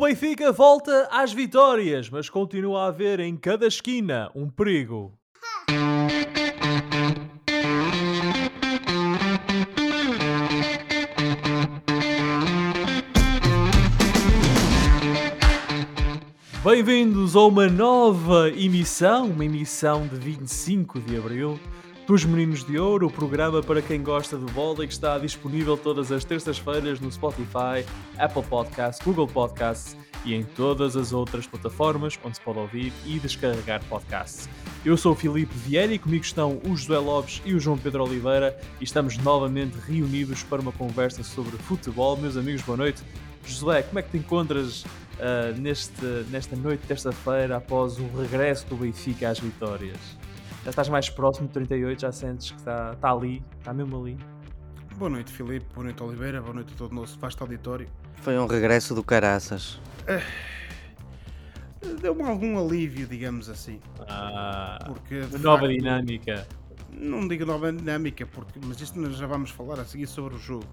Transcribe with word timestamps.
Benfica 0.00 0.50
volta 0.50 1.08
às 1.12 1.30
vitórias, 1.30 2.08
mas 2.08 2.30
continua 2.30 2.84
a 2.84 2.86
haver 2.86 3.20
em 3.20 3.36
cada 3.36 3.66
esquina 3.66 4.30
um 4.34 4.48
perigo. 4.48 5.12
Bem-vindos 16.64 17.36
a 17.36 17.40
uma 17.40 17.68
nova 17.68 18.48
emissão, 18.48 19.26
uma 19.26 19.44
emissão 19.44 20.08
de 20.08 20.16
25 20.16 20.98
de 21.00 21.16
Abril 21.18 21.60
dos 22.10 22.24
Meninos 22.24 22.64
de 22.64 22.76
Ouro, 22.76 23.06
o 23.06 23.10
programa 23.10 23.62
para 23.62 23.80
quem 23.80 24.02
gosta 24.02 24.36
de 24.36 24.44
vôlei 24.46 24.88
que 24.88 24.92
está 24.92 25.16
disponível 25.16 25.76
todas 25.76 26.10
as 26.10 26.24
terças-feiras 26.24 26.98
no 26.98 27.08
Spotify, 27.12 27.86
Apple 28.18 28.42
Podcasts, 28.42 29.06
Google 29.06 29.28
Podcasts 29.28 29.96
e 30.24 30.34
em 30.34 30.42
todas 30.42 30.96
as 30.96 31.12
outras 31.12 31.46
plataformas 31.46 32.18
onde 32.24 32.36
se 32.36 32.42
pode 32.42 32.58
ouvir 32.58 32.92
e 33.06 33.20
descarregar 33.20 33.80
podcasts. 33.84 34.48
Eu 34.84 34.96
sou 34.96 35.12
o 35.12 35.14
Filipe 35.14 35.54
Vieira 35.54 35.94
e 35.94 36.00
comigo 36.00 36.24
estão 36.24 36.60
o 36.66 36.76
José 36.76 36.98
Lopes 36.98 37.40
e 37.44 37.54
o 37.54 37.60
João 37.60 37.78
Pedro 37.78 38.02
Oliveira 38.02 38.58
e 38.80 38.84
estamos 38.84 39.16
novamente 39.16 39.78
reunidos 39.78 40.42
para 40.42 40.60
uma 40.60 40.72
conversa 40.72 41.22
sobre 41.22 41.56
futebol. 41.58 42.16
Meus 42.16 42.36
amigos, 42.36 42.62
boa 42.62 42.76
noite. 42.76 43.04
José, 43.46 43.82
como 43.82 44.00
é 44.00 44.02
que 44.02 44.10
te 44.10 44.16
encontras 44.16 44.82
uh, 44.82 45.56
neste, 45.56 46.04
nesta 46.28 46.56
noite 46.56 46.82
terça-feira 46.88 47.58
após 47.58 48.00
o 48.00 48.06
regresso 48.20 48.66
do 48.66 48.74
Benfica 48.74 49.30
às 49.30 49.38
vitórias? 49.38 50.18
Já 50.64 50.70
estás 50.70 50.88
mais 50.88 51.08
próximo 51.08 51.48
de 51.48 51.54
38, 51.54 52.00
já 52.00 52.12
sentes 52.12 52.50
que 52.50 52.58
está, 52.58 52.92
está 52.92 53.10
ali, 53.10 53.42
está 53.58 53.72
mesmo 53.72 54.00
ali. 54.00 54.18
Boa 54.96 55.10
noite, 55.10 55.32
Filipe. 55.32 55.66
Boa 55.74 55.84
noite, 55.84 56.02
Oliveira. 56.02 56.42
Boa 56.42 56.54
noite 56.54 56.74
a 56.74 56.76
todo 56.76 56.92
o 56.92 56.94
nosso 56.94 57.18
vasto 57.18 57.40
auditório. 57.42 57.88
Foi 58.16 58.38
um 58.38 58.46
regresso 58.46 58.94
do 58.94 59.02
caraças. 59.02 59.80
É, 60.06 60.22
Deu-me 62.00 62.22
algum 62.22 62.58
alívio, 62.58 63.06
digamos 63.06 63.48
assim. 63.48 63.80
Ah, 64.06 64.78
porque, 64.86 65.20
nova 65.38 65.62
facto, 65.62 65.68
dinâmica. 65.68 66.46
Não 66.92 67.26
digo 67.26 67.46
nova 67.46 67.72
dinâmica, 67.72 68.26
porque, 68.26 68.60
mas 68.62 68.80
isto 68.80 69.00
nós 69.00 69.16
já 69.16 69.26
vamos 69.26 69.50
falar 69.50 69.80
a 69.80 69.84
seguir 69.84 70.06
sobre 70.06 70.34
o 70.34 70.38
jogo. 70.38 70.66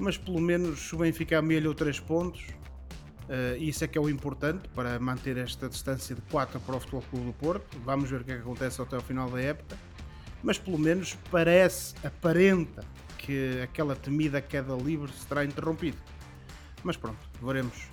Mas 0.00 0.16
pelo 0.16 0.40
menos 0.40 0.92
o 0.92 0.96
Benfica 0.96 1.38
amelhou 1.38 1.74
3 1.74 2.00
pontos 2.00 2.44
Uh, 3.28 3.56
isso 3.58 3.84
é 3.84 3.86
que 3.86 3.96
é 3.96 4.00
o 4.00 4.08
importante 4.08 4.68
para 4.70 4.98
manter 4.98 5.36
esta 5.36 5.68
distância 5.68 6.14
de 6.14 6.20
4 6.22 6.58
para 6.60 6.76
o 6.76 6.80
Futebol 6.80 7.02
Clube 7.10 7.26
do 7.26 7.32
Porto. 7.32 7.78
Vamos 7.84 8.10
ver 8.10 8.20
o 8.20 8.24
que 8.24 8.32
é 8.32 8.34
que 8.36 8.42
acontece 8.42 8.80
até 8.82 8.96
ao 8.96 9.02
final 9.02 9.30
da 9.30 9.40
época. 9.40 9.76
Mas 10.42 10.58
pelo 10.58 10.78
menos 10.78 11.16
parece, 11.30 11.94
aparenta 12.04 12.84
que 13.18 13.60
aquela 13.62 13.94
temida 13.94 14.40
queda 14.40 14.74
livre 14.74 15.12
será 15.12 15.44
interrompida. 15.44 15.96
Mas 16.82 16.96
pronto, 16.96 17.18
veremos. 17.40 17.88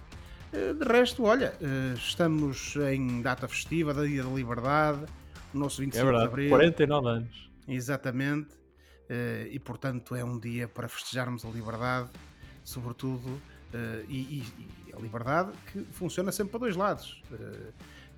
Uh, 0.51 0.73
de 0.73 0.85
resto, 0.85 1.23
olha, 1.23 1.53
uh, 1.61 1.93
estamos 1.93 2.75
em 2.91 3.21
data 3.21 3.47
festiva, 3.47 3.93
da 3.93 4.03
Dia 4.03 4.23
da 4.23 4.29
Liberdade, 4.29 5.05
o 5.53 5.59
nosso 5.59 5.81
25 5.81 6.01
é 6.01 6.03
verdade, 6.03 6.25
de 6.25 6.31
Abril. 6.31 6.49
49 6.49 7.07
anos. 7.07 7.49
Exatamente. 7.67 8.59
e 9.51 9.59
portanto 9.59 10.15
é 10.15 10.23
um 10.23 10.39
dia 10.39 10.67
para 10.67 10.87
festejarmos 10.87 11.45
a 11.45 11.49
liberdade, 11.49 12.09
sobretudo 12.63 13.39
Uh, 13.73 14.03
e, 14.09 14.39
e, 14.39 14.43
a 14.95 14.99
liberdade 14.99 15.51
que 15.71 15.83
funciona 15.91 16.31
sempre 16.31 16.51
para 16.51 16.61
dois 16.61 16.75
lados, 16.75 17.21
uh, 17.31 17.73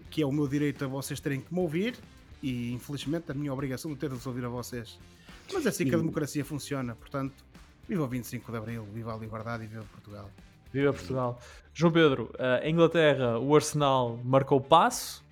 que 0.10 0.22
é 0.22 0.26
o 0.26 0.32
meu 0.32 0.48
direito 0.48 0.86
a 0.86 0.88
vocês 0.88 1.20
terem 1.20 1.42
que 1.42 1.54
me 1.54 1.60
ouvir 1.60 1.98
e 2.42 2.72
infelizmente 2.74 3.32
a 3.32 3.34
minha 3.34 3.54
obrigação 3.54 3.92
de 3.92 3.98
ter 3.98 4.10
de 4.10 4.28
ouvir 4.28 4.46
a 4.46 4.50
vocês. 4.50 5.00
Mas 5.54 5.66
é 5.66 5.70
assim 5.70 5.86
que 5.86 5.96
a 5.96 5.98
democracia 5.98 6.44
funciona, 6.46 6.96
portanto, 6.96 7.44
viva 7.88 8.04
o 8.04 8.08
25 8.08 8.52
de 8.52 8.58
Abril, 8.58 8.88
viva 8.94 9.14
a 9.14 9.18
liberdade 9.18 9.64
e 9.64 9.68
viva 9.68 9.86
Portugal. 9.92 10.30
Viva 10.72 10.94
Portugal. 10.94 11.40
João 11.74 11.92
Pedro, 11.92 12.32
uh, 12.36 12.64
em 12.64 12.74
Inglaterra 12.74 13.38
o 13.40 13.56
Arsenal 13.56 14.20
marcou 14.24 14.62
passo, 14.62 15.24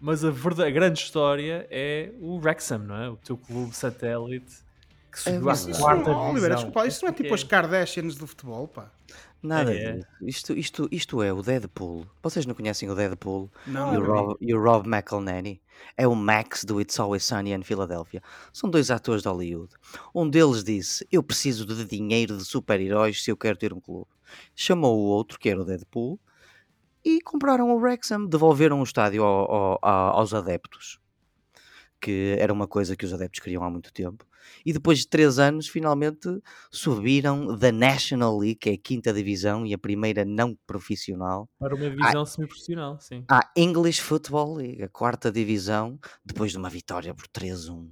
mas 0.00 0.24
a, 0.24 0.30
verdade, 0.30 0.68
a 0.68 0.70
grande 0.70 0.98
história 0.98 1.66
é 1.70 2.12
o 2.20 2.36
Wrexham, 2.36 2.78
não 2.78 2.96
é? 2.96 3.08
O 3.08 3.16
teu 3.16 3.36
clube 3.36 3.74
satélite 3.74 4.66
que 5.10 5.20
subiu 5.20 5.50
é, 5.50 5.52
à 5.52 5.56
quarta 5.56 6.02
divisão. 6.02 6.30
Oliveira, 6.30 6.54
desculpa, 6.56 6.86
isto 6.86 7.02
não 7.02 7.08
é 7.08 7.12
tipo 7.12 7.34
as 7.34 7.42
Kardashians 7.42 8.16
do 8.16 8.26
futebol, 8.26 8.68
pá. 8.68 8.90
Nada 9.46 9.74
é. 9.74 9.92
disso. 9.92 10.08
Isto, 10.22 10.52
isto, 10.52 10.88
isto 10.90 11.22
é 11.22 11.32
o 11.32 11.42
Deadpool. 11.42 12.06
Vocês 12.22 12.44
não 12.44 12.54
conhecem 12.54 12.90
o 12.90 12.94
Deadpool? 12.94 13.50
Não. 13.66 13.94
E 13.94 13.96
o 13.96 14.04
Rob, 14.04 14.36
e 14.40 14.54
o 14.54 14.62
Rob 14.62 14.88
McElhenney? 14.88 15.60
É 15.96 16.06
o 16.08 16.14
Max 16.14 16.64
do 16.64 16.80
It's 16.80 16.98
Always 16.98 17.24
Sunny 17.24 17.52
in 17.52 17.62
Philadelphia. 17.62 18.22
São 18.52 18.68
dois 18.68 18.90
atores 18.90 19.22
de 19.22 19.28
Hollywood. 19.28 19.72
Um 20.14 20.28
deles 20.28 20.64
disse: 20.64 21.06
Eu 21.10 21.22
preciso 21.22 21.64
de 21.64 21.84
dinheiro 21.84 22.36
de 22.36 22.44
super-heróis 22.44 23.22
se 23.22 23.30
eu 23.30 23.36
quero 23.36 23.56
ter 23.56 23.72
um 23.72 23.80
clube. 23.80 24.10
Chamou 24.54 24.98
o 24.98 25.04
outro, 25.04 25.38
que 25.38 25.48
era 25.48 25.60
o 25.60 25.64
Deadpool, 25.64 26.18
e 27.04 27.20
compraram 27.20 27.70
o 27.70 27.76
Wrexham. 27.76 28.26
Devolveram 28.26 28.80
o 28.80 28.84
estádio 28.84 29.22
ao, 29.22 29.80
ao, 29.82 30.18
aos 30.18 30.34
adeptos 30.34 30.98
que 32.00 32.36
era 32.38 32.52
uma 32.52 32.66
coisa 32.66 32.96
que 32.96 33.04
os 33.04 33.12
adeptos 33.12 33.40
queriam 33.40 33.64
há 33.64 33.70
muito 33.70 33.92
tempo. 33.92 34.24
E 34.64 34.72
depois 34.72 35.00
de 35.00 35.08
três 35.08 35.38
anos, 35.38 35.68
finalmente 35.68 36.28
subiram 36.70 37.56
da 37.56 37.70
National 37.70 38.38
League, 38.38 38.56
que 38.56 38.70
é 38.70 38.72
a 38.74 38.78
quinta 38.78 39.12
divisão 39.12 39.66
e 39.66 39.72
a 39.74 39.78
primeira 39.78 40.24
não 40.24 40.56
profissional, 40.66 41.48
para 41.58 41.74
uma 41.74 41.90
divisão 41.90 42.24
semi-profissional, 42.24 42.98
sim. 43.00 43.24
A 43.28 43.50
English 43.56 44.00
Football 44.00 44.54
League, 44.54 44.82
a 44.82 44.88
quarta 44.88 45.30
divisão, 45.30 45.98
depois 46.24 46.52
de 46.52 46.58
uma 46.58 46.70
vitória 46.70 47.14
por 47.14 47.26
3-1 47.28 47.88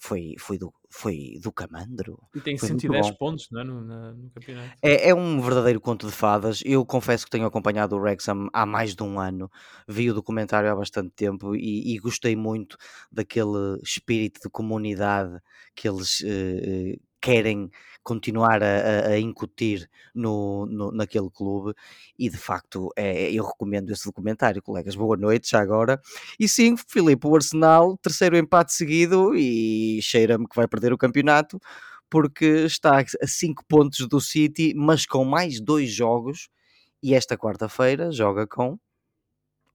foi, 0.00 0.34
foi, 0.38 0.58
do, 0.58 0.72
foi 0.90 1.38
do 1.40 1.52
Camandro. 1.52 2.18
E 2.34 2.40
tem 2.40 2.58
110 2.58 3.12
pontos 3.12 3.48
não 3.50 3.60
é? 3.60 3.64
no, 3.64 3.80
na, 3.80 4.12
no 4.12 4.28
campeonato. 4.30 4.72
É, 4.82 5.10
é 5.10 5.14
um 5.14 5.40
verdadeiro 5.40 5.80
conto 5.80 6.06
de 6.06 6.12
fadas. 6.12 6.62
Eu 6.64 6.84
confesso 6.84 7.24
que 7.24 7.30
tenho 7.30 7.46
acompanhado 7.46 7.96
o 7.96 8.00
Wrexham 8.00 8.48
há 8.52 8.66
mais 8.66 8.94
de 8.94 9.02
um 9.02 9.18
ano. 9.20 9.48
Vi 9.86 10.10
o 10.10 10.14
documentário 10.14 10.70
há 10.70 10.74
bastante 10.74 11.10
tempo 11.10 11.54
e, 11.54 11.94
e 11.94 11.98
gostei 11.98 12.34
muito 12.34 12.76
daquele 13.10 13.78
espírito 13.82 14.40
de 14.42 14.50
comunidade 14.50 15.40
que 15.76 15.88
eles 15.88 16.20
uh, 16.22 17.00
querem 17.20 17.70
continuar 18.02 18.62
a, 18.62 19.08
a 19.08 19.18
incutir 19.18 19.88
no, 20.14 20.66
no, 20.66 20.90
naquele 20.90 21.30
clube 21.30 21.74
e 22.18 22.28
de 22.28 22.36
facto 22.36 22.90
é, 22.96 23.30
eu 23.32 23.44
recomendo 23.44 23.90
esse 23.90 24.04
documentário, 24.04 24.62
colegas. 24.62 24.94
Boa 24.94 25.16
noite 25.16 25.50
já 25.50 25.60
agora. 25.60 26.00
E 26.38 26.48
sim, 26.48 26.76
Filipe, 26.76 27.26
o 27.26 27.34
Arsenal, 27.34 27.96
terceiro 27.98 28.36
empate 28.36 28.72
seguido 28.72 29.34
e 29.34 30.00
cheira-me 30.02 30.48
que 30.48 30.56
vai 30.56 30.66
perder 30.66 30.92
o 30.92 30.98
campeonato 30.98 31.60
porque 32.08 32.64
está 32.64 33.00
a 33.00 33.26
5 33.26 33.64
pontos 33.66 34.08
do 34.08 34.20
City, 34.20 34.74
mas 34.74 35.06
com 35.06 35.24
mais 35.24 35.60
dois 35.60 35.90
jogos 35.90 36.48
e 37.02 37.14
esta 37.14 37.36
quarta-feira 37.38 38.10
joga 38.10 38.46
com 38.46 38.78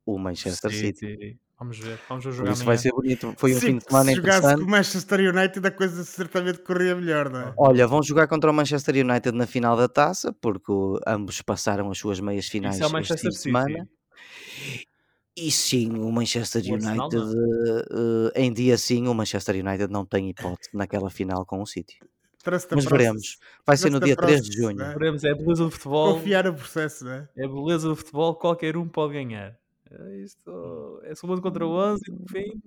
o 0.05 0.19
Manchester 0.19 0.71
City. 0.71 0.99
City. 0.99 1.39
Vamos 1.57 1.79
ver, 1.79 1.97
vamos 2.09 2.23
jogar 2.23 2.51
Isso 2.51 2.63
amanhã. 2.63 2.65
vai 2.65 2.77
ser 2.77 2.91
bonito. 2.91 3.33
Foi 3.37 3.51
um 3.53 3.59
Sim, 3.59 3.65
fim 3.65 3.77
de 3.77 3.85
semana 3.85 4.09
se 4.09 4.15
jogasse 4.17 4.55
com 4.55 4.61
o 4.61 4.69
Manchester 4.69 5.19
United, 5.33 5.67
a 5.67 5.71
coisa 5.71 6.03
certamente 6.03 6.59
corria 6.59 6.95
melhor, 6.95 7.29
não 7.29 7.39
é? 7.39 7.53
Olha, 7.57 7.87
vão 7.87 8.03
jogar 8.03 8.27
contra 8.27 8.51
o 8.51 8.53
Manchester 8.53 8.95
United 8.95 9.31
na 9.31 9.47
final 9.47 9.77
da 9.77 9.87
taça, 9.87 10.33
porque 10.33 10.71
ambos 11.07 11.41
passaram 11.41 11.89
as 11.89 11.97
suas 11.97 12.19
meias 12.19 12.47
finais 12.47 12.75
Isso 12.75 12.85
é 12.85 12.89
Manchester 12.89 13.15
este 13.15 13.23
fim 13.27 13.29
de 13.29 13.37
semana. 13.37 13.89
E 15.37 15.51
sim, 15.51 15.97
o 15.97 16.11
Manchester 16.11 16.61
o 16.61 16.73
United, 16.73 17.17
uh, 17.17 18.31
em 18.35 18.51
dia 18.53 18.77
sim, 18.77 19.07
o 19.07 19.13
Manchester 19.13 19.55
United 19.55 19.91
não 19.91 20.05
tem 20.05 20.29
hipótese 20.29 20.69
naquela 20.73 21.09
final 21.09 21.45
com 21.45 21.61
o 21.61 21.65
City. 21.65 21.99
Mas 22.71 22.85
veremos. 22.85 23.37
Vai 23.65 23.75
ser 23.75 23.89
no 23.89 23.99
dia 23.99 24.15
3 24.15 24.41
de 24.41 24.55
junho. 24.55 24.81
É? 24.81 24.93
Veremos, 24.93 25.23
é 25.23 25.31
a 25.31 25.35
beleza 25.35 25.63
do 25.63 25.71
futebol. 25.71 26.13
Confiar 26.13 26.43
no 26.43 26.53
processo, 26.53 27.03
não 27.03 27.11
é? 27.11 27.27
É 27.35 27.45
a 27.45 27.47
beleza 27.47 27.87
do 27.89 27.95
futebol, 27.95 28.35
qualquer 28.35 28.77
um 28.77 28.87
pode 28.87 29.13
ganhar. 29.13 29.57
É 29.99 30.17
isto 30.17 31.01
é 31.03 31.15
só 31.15 31.27
contra 31.41 31.65
o 31.65 31.71
11 31.71 32.03
e 32.07 32.11
no 32.11 32.27
fim 32.27 32.61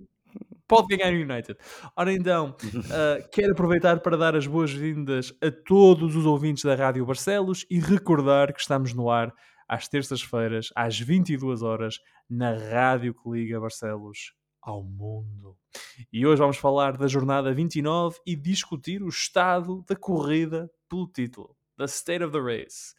pode 0.69 0.95
ganhar 0.95 1.13
o 1.13 1.23
United. 1.23 1.57
Ora 1.97 2.13
então, 2.13 2.51
uh, 2.51 3.29
quero 3.33 3.53
aproveitar 3.53 4.01
para 4.01 4.17
dar 4.17 4.37
as 4.37 4.47
boas-vindas 4.47 5.33
a 5.43 5.51
todos 5.51 6.15
os 6.15 6.27
ouvintes 6.27 6.63
da 6.63 6.75
Rádio 6.75 7.07
Barcelos 7.07 7.65
e 7.71 7.81
recordar 7.81 8.53
que 8.53 8.61
estamos 8.61 8.93
no 8.93 9.11
ar 9.11 9.33
às 9.67 9.89
terças-feiras, 9.89 10.71
às 10.77 10.99
22 10.99 11.63
horas, 11.63 11.99
na 12.29 12.53
Rádio 12.53 13.15
que 13.15 13.31
liga 13.31 13.59
Barcelos 13.59 14.35
ao 14.63 14.83
mundo. 14.85 15.57
E 16.13 16.27
hoje 16.27 16.41
vamos 16.41 16.59
falar 16.59 16.97
da 16.97 17.07
jornada 17.07 17.53
29 17.53 18.19
e 18.27 18.37
discutir 18.37 19.03
o 19.03 19.09
estado 19.09 19.85
da 19.89 19.97
corrida 19.97 20.71
pelo 20.89 21.07
título, 21.07 21.57
the 21.79 21.85
state 21.85 22.23
of 22.23 22.33
the 22.33 22.41
race. 22.41 22.95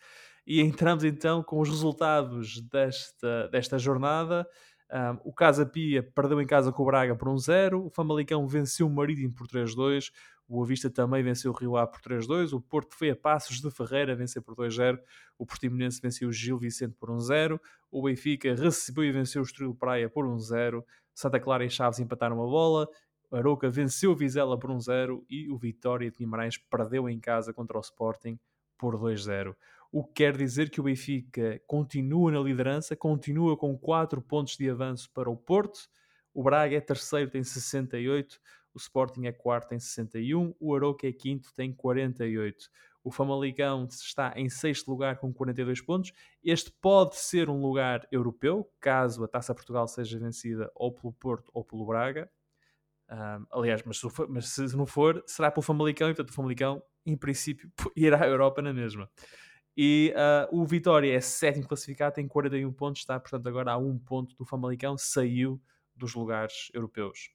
E 0.50 0.62
entramos 0.62 1.04
então 1.04 1.44
com 1.44 1.60
os 1.60 1.70
resultados 1.70 2.60
desta, 2.60 3.48
desta 3.50 3.78
jornada. 3.78 4.50
Um, 4.92 5.30
o 5.30 5.32
Casa 5.32 5.64
Pia 5.64 6.02
perdeu 6.02 6.42
em 6.42 6.48
casa 6.48 6.72
com 6.72 6.82
o 6.82 6.86
Braga 6.88 7.16
por 7.16 7.28
1-0, 7.28 7.76
um 7.76 7.86
o 7.86 7.90
Famalicão 7.92 8.48
venceu 8.48 8.88
o 8.88 8.90
Marítimo 8.90 9.32
por 9.32 9.46
3-2, 9.46 10.12
o 10.48 10.64
Avista 10.64 10.90
também 10.90 11.22
venceu 11.22 11.52
o 11.52 11.54
Rio 11.54 11.78
A 11.78 11.86
por 11.86 12.02
3-2, 12.02 12.52
o 12.54 12.60
Porto 12.60 12.96
foi 12.96 13.12
a 13.12 13.16
Passos 13.16 13.62
de 13.62 13.70
Ferreira 13.70 14.16
vencer 14.16 14.42
por 14.42 14.56
2-0, 14.56 14.98
o 15.38 15.46
Portimonense 15.46 16.02
venceu 16.02 16.30
o 16.30 16.34
Gil 16.34 16.58
Vicente 16.58 16.96
por 17.00 17.12
1-0, 17.12 17.60
o 17.92 18.02
Benfica 18.02 18.56
recebeu 18.56 19.04
e 19.04 19.12
venceu 19.12 19.44
o 19.44 19.46
Estoril 19.46 19.76
Praia 19.76 20.10
por 20.10 20.26
1-0, 20.26 20.84
Santa 21.14 21.40
Clara 21.40 21.64
e 21.64 21.70
Chaves 21.70 22.00
empataram 22.00 22.42
a 22.42 22.48
bola, 22.48 22.90
o 23.30 23.36
Aroca 23.36 23.70
venceu 23.70 24.14
o 24.14 24.16
Vizela 24.16 24.58
por 24.58 24.72
1-0 24.72 25.24
e 25.30 25.48
o 25.48 25.58
Vitória 25.60 26.10
de 26.10 26.18
Guimarães 26.18 26.58
perdeu 26.58 27.08
em 27.08 27.20
casa 27.20 27.54
contra 27.54 27.78
o 27.78 27.82
Sporting 27.82 28.40
por 28.80 28.98
2-0. 28.98 29.54
O 29.92 30.04
que 30.04 30.14
quer 30.14 30.38
dizer 30.38 30.70
que 30.70 30.80
o 30.80 30.84
Benfica 30.84 31.62
continua 31.66 32.32
na 32.32 32.40
liderança, 32.40 32.96
continua 32.96 33.58
com 33.58 33.78
4 33.78 34.22
pontos 34.22 34.56
de 34.56 34.70
avanço 34.70 35.10
para 35.14 35.30
o 35.30 35.38
Porto, 35.38 35.90
o 36.34 36.44
Braga 36.44 36.76
é 36.76 36.82
terceiro, 36.82 37.30
tem 37.30 37.44
68, 37.44 38.40
o 38.74 38.78
Sporting 38.78 39.26
é 39.26 39.32
quarto, 39.32 39.70
tem 39.70 39.80
61, 39.80 40.54
o 40.60 40.76
Aroca 40.76 41.08
é 41.08 41.12
quinto, 41.12 41.54
tem 41.56 41.74
48. 41.74 42.70
O 43.04 43.12
Famalicão 43.12 43.88
está 43.90 44.34
em 44.36 44.50
sexto 44.50 44.90
lugar 44.90 45.18
com 45.18 45.34
42 45.34 45.82
pontos. 45.82 46.12
Este 46.44 46.72
pode 46.82 47.16
ser 47.16 47.50
um 47.50 47.62
lugar 47.62 48.08
europeu, 48.12 48.72
caso 48.80 49.24
a 49.24 49.28
Taça 49.28 49.56
Portugal 49.56 49.88
seja 49.88 50.20
vencida 50.20 50.72
ou 50.76 50.94
pelo 50.94 51.14
Porto 51.14 51.50
ou 51.54 51.64
pelo 51.64 51.86
Braga. 51.86 52.30
Um, 53.10 53.46
aliás, 53.52 53.82
mas 53.84 53.98
se, 54.00 54.10
for, 54.10 54.30
mas 54.30 54.50
se, 54.50 54.78
não 54.78 54.86
for, 54.86 55.24
será 55.26 55.50
pelo 55.50 55.64
Famalicão 55.64 56.10
e, 56.10 56.14
portanto, 56.14 56.30
o 56.30 56.36
Famalicão, 56.36 56.84
em 57.06 57.18
princípio, 57.18 57.72
irá 57.96 58.24
à 58.24 58.28
Europa 58.28 58.62
na 58.62 58.72
mesma. 58.72 59.10
E 59.82 60.14
uh, 60.14 60.60
o 60.60 60.66
Vitória 60.66 61.16
é 61.16 61.22
sétimo 61.22 61.66
classificado, 61.66 62.16
tem 62.16 62.28
41 62.28 62.70
pontos, 62.74 63.00
está, 63.00 63.18
portanto, 63.18 63.48
agora 63.48 63.72
a 63.72 63.78
um 63.78 63.98
ponto 63.98 64.36
do 64.36 64.44
Famalicão, 64.44 64.98
saiu 64.98 65.58
dos 65.96 66.14
lugares 66.16 66.70
europeus. 66.74 67.30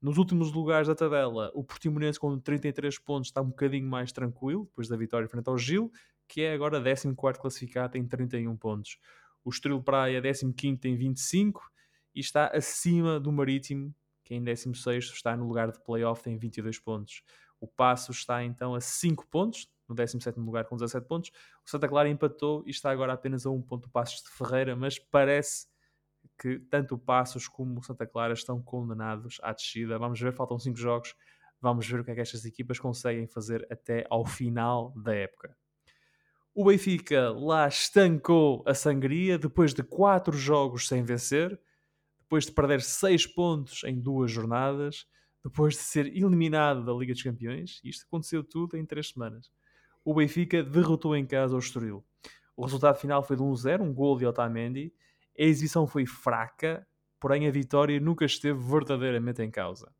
Nos 0.00 0.16
últimos 0.16 0.52
lugares 0.52 0.86
da 0.86 0.94
tabela, 0.94 1.50
o 1.54 1.64
Portimonense 1.64 2.16
com 2.16 2.38
33 2.38 3.00
pontos 3.00 3.30
está 3.30 3.42
um 3.42 3.48
bocadinho 3.48 3.88
mais 3.88 4.12
tranquilo, 4.12 4.66
depois 4.66 4.86
da 4.86 4.96
vitória 4.96 5.28
frente 5.28 5.48
ao 5.48 5.58
Gil, 5.58 5.90
que 6.28 6.42
é 6.42 6.52
agora 6.52 6.80
14 6.80 7.16
classificado, 7.16 7.94
tem 7.94 8.06
31 8.06 8.56
pontos. 8.56 9.00
O 9.44 9.50
Estrela 9.50 9.82
Praia, 9.82 10.22
15 10.22 10.76
tem 10.76 10.94
25 10.94 11.68
e 12.14 12.20
está 12.20 12.46
acima 12.54 13.18
do 13.18 13.32
Marítimo, 13.32 13.92
que 14.22 14.36
em 14.36 14.44
16 14.44 15.06
está 15.06 15.36
no 15.36 15.48
lugar 15.48 15.72
de 15.72 15.82
playoff, 15.82 16.22
tem 16.22 16.38
22 16.38 16.78
pontos. 16.78 17.24
O 17.60 17.66
Passo 17.66 18.12
está 18.12 18.44
então 18.44 18.76
a 18.76 18.80
5 18.80 19.26
pontos, 19.26 19.68
no 19.88 19.94
17 19.94 20.38
lugar 20.38 20.64
com 20.66 20.76
17 20.76 21.06
pontos. 21.06 21.30
O 21.64 21.70
Santa 21.70 21.88
Clara 21.88 22.08
empatou 22.08 22.62
e 22.66 22.70
está 22.70 22.90
agora 22.90 23.12
apenas 23.12 23.46
a 23.46 23.50
um 23.50 23.62
ponto 23.62 23.88
Passos 23.88 24.22
de 24.22 24.28
Ferreira, 24.30 24.76
mas 24.76 24.98
parece 24.98 25.66
que 26.38 26.58
tanto 26.70 26.94
o 26.94 26.98
Passos 26.98 27.48
como 27.48 27.78
o 27.78 27.82
Santa 27.82 28.06
Clara 28.06 28.32
estão 28.32 28.62
condenados 28.62 29.38
à 29.42 29.52
descida. 29.52 29.98
Vamos 29.98 30.20
ver, 30.20 30.32
faltam 30.32 30.58
5 30.58 30.76
jogos. 30.76 31.14
Vamos 31.60 31.88
ver 31.88 32.00
o 32.00 32.04
que 32.04 32.12
é 32.12 32.14
que 32.14 32.20
estas 32.20 32.44
equipas 32.44 32.78
conseguem 32.78 33.26
fazer 33.26 33.66
até 33.70 34.06
ao 34.08 34.24
final 34.24 34.92
da 34.96 35.14
época. 35.14 35.56
O 36.54 36.64
Benfica 36.64 37.30
lá 37.30 37.68
estancou 37.68 38.62
a 38.66 38.74
sangria 38.74 39.38
depois 39.38 39.74
de 39.74 39.82
4 39.82 40.36
jogos 40.36 40.88
sem 40.88 41.02
vencer, 41.02 41.60
depois 42.18 42.46
de 42.46 42.52
perder 42.52 42.82
6 42.82 43.26
pontos 43.28 43.82
em 43.84 44.00
duas 44.00 44.30
jornadas, 44.30 45.06
depois 45.44 45.74
de 45.74 45.80
ser 45.80 46.06
eliminado 46.06 46.84
da 46.84 46.92
Liga 46.92 47.12
dos 47.12 47.22
Campeões. 47.22 47.80
Isto 47.84 48.06
aconteceu 48.06 48.44
tudo 48.44 48.76
em 48.76 48.84
3 48.84 49.08
semanas. 49.08 49.50
O 50.08 50.14
Benfica 50.14 50.62
derrotou 50.62 51.14
em 51.14 51.26
casa 51.26 51.54
o 51.54 51.58
Estoril. 51.58 52.02
O 52.56 52.64
resultado 52.64 52.96
final 52.96 53.22
foi 53.22 53.36
de 53.36 53.42
1-0, 53.42 53.82
um 53.82 53.92
gol 53.92 54.16
de 54.16 54.24
Otamendi, 54.24 54.90
a 55.38 55.42
exibição 55.42 55.86
foi 55.86 56.06
fraca, 56.06 56.88
porém 57.20 57.46
a 57.46 57.50
vitória 57.50 58.00
nunca 58.00 58.24
esteve 58.24 58.58
verdadeiramente 58.58 59.42
em 59.42 59.50
causa. 59.50 59.92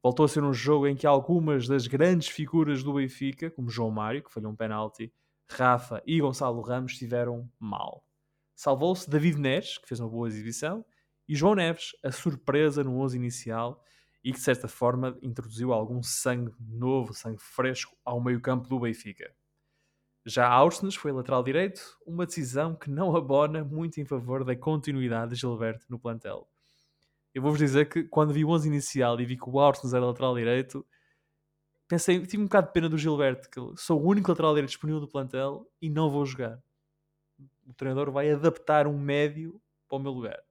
Voltou 0.00 0.26
a 0.26 0.28
ser 0.28 0.44
um 0.44 0.52
jogo 0.52 0.86
em 0.86 0.94
que 0.94 1.08
algumas 1.08 1.66
das 1.66 1.88
grandes 1.88 2.28
figuras 2.28 2.84
do 2.84 2.92
Benfica, 2.92 3.50
como 3.50 3.68
João 3.68 3.90
Mário, 3.90 4.22
que 4.22 4.32
falhou 4.32 4.52
um 4.52 4.54
penalti, 4.54 5.12
Rafa 5.50 6.00
e 6.06 6.20
Gonçalo 6.20 6.62
Ramos, 6.62 6.92
estiveram 6.92 7.50
mal. 7.58 8.06
Salvou-se 8.54 9.10
David 9.10 9.40
Neres, 9.40 9.76
que 9.76 9.88
fez 9.88 9.98
uma 9.98 10.08
boa 10.08 10.28
exibição, 10.28 10.84
e 11.28 11.34
João 11.34 11.56
Neves, 11.56 11.96
a 12.04 12.12
surpresa 12.12 12.84
no 12.84 12.96
11 13.00 13.16
inicial 13.16 13.82
e 14.26 14.32
que 14.32 14.38
de 14.38 14.44
certa 14.44 14.66
forma 14.66 15.16
introduziu 15.22 15.72
algum 15.72 16.02
sangue 16.02 16.52
novo, 16.58 17.14
sangue 17.14 17.40
fresco 17.40 17.96
ao 18.04 18.20
meio-campo 18.20 18.68
do 18.68 18.80
Benfica. 18.80 19.32
Já 20.24 20.48
Ausnes 20.48 20.96
foi 20.96 21.12
lateral 21.12 21.44
direito, 21.44 21.96
uma 22.04 22.26
decisão 22.26 22.74
que 22.74 22.90
não 22.90 23.14
abona 23.14 23.62
muito 23.62 24.00
em 24.00 24.04
favor 24.04 24.42
da 24.42 24.56
continuidade 24.56 25.30
de 25.30 25.40
Gilberto 25.40 25.86
no 25.88 25.96
plantel. 25.96 26.50
Eu 27.32 27.40
vou-vos 27.40 27.60
dizer 27.60 27.88
que 27.88 28.02
quando 28.02 28.32
vi 28.32 28.44
o 28.44 28.48
11 28.48 28.66
inicial 28.66 29.20
e 29.20 29.24
vi 29.24 29.36
que 29.36 29.48
o 29.48 29.60
Ausnes 29.60 29.94
era 29.94 30.04
lateral 30.04 30.34
direito, 30.34 30.84
pensei, 31.86 32.18
tive 32.26 32.42
um 32.42 32.46
bocado 32.46 32.66
de 32.66 32.72
pena 32.72 32.88
do 32.88 32.98
Gilberto, 32.98 33.48
que 33.48 33.80
sou 33.80 34.02
o 34.02 34.08
único 34.08 34.28
lateral 34.28 34.54
direito 34.54 34.70
disponível 34.70 35.00
do 35.00 35.06
plantel 35.06 35.70
e 35.80 35.88
não 35.88 36.10
vou 36.10 36.26
jogar. 36.26 36.60
O 37.64 37.72
treinador 37.72 38.10
vai 38.10 38.32
adaptar 38.32 38.88
um 38.88 38.98
médio 38.98 39.62
para 39.86 39.98
o 39.98 40.00
meu 40.00 40.10
lugar. 40.10 40.42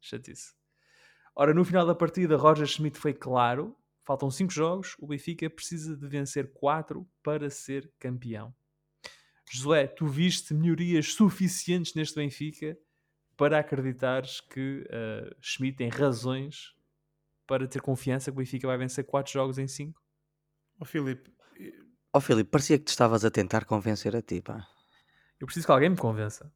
Chatice. 0.00 0.54
Ora, 1.36 1.52
no 1.52 1.64
final 1.64 1.84
da 1.84 1.94
partida, 1.94 2.36
Roger 2.36 2.66
Schmidt 2.66 2.98
foi 2.98 3.12
claro: 3.12 3.76
faltam 4.04 4.30
5 4.30 4.52
jogos, 4.52 4.94
o 4.98 5.06
Benfica 5.06 5.50
precisa 5.50 5.96
de 5.96 6.06
vencer 6.06 6.52
4 6.52 7.06
para 7.22 7.50
ser 7.50 7.90
campeão. 7.98 8.54
Josué, 9.50 9.86
tu 9.86 10.06
viste 10.06 10.54
melhorias 10.54 11.12
suficientes 11.12 11.94
neste 11.94 12.14
Benfica 12.16 12.78
para 13.36 13.58
acreditares 13.58 14.40
que 14.40 14.86
uh, 14.86 15.34
Schmidt 15.40 15.76
tem 15.76 15.88
razões 15.88 16.72
para 17.46 17.66
ter 17.66 17.82
confiança 17.82 18.30
que 18.30 18.36
o 18.36 18.38
Benfica 18.38 18.66
vai 18.66 18.78
vencer 18.78 19.04
4 19.04 19.32
jogos 19.32 19.58
em 19.58 19.66
5? 19.66 20.00
Ó 20.00 20.82
oh, 20.82 20.84
Filipe. 20.84 21.30
Ó 22.12 22.18
oh, 22.18 22.20
Filipe, 22.20 22.50
parecia 22.50 22.78
que 22.78 22.84
te 22.84 22.88
estavas 22.88 23.24
a 23.24 23.30
tentar 23.30 23.64
convencer 23.64 24.14
a 24.14 24.22
ti, 24.22 24.40
pá. 24.40 24.66
Eu 25.38 25.46
preciso 25.46 25.66
que 25.66 25.72
alguém 25.72 25.90
me 25.90 25.96
convença. 25.96 26.50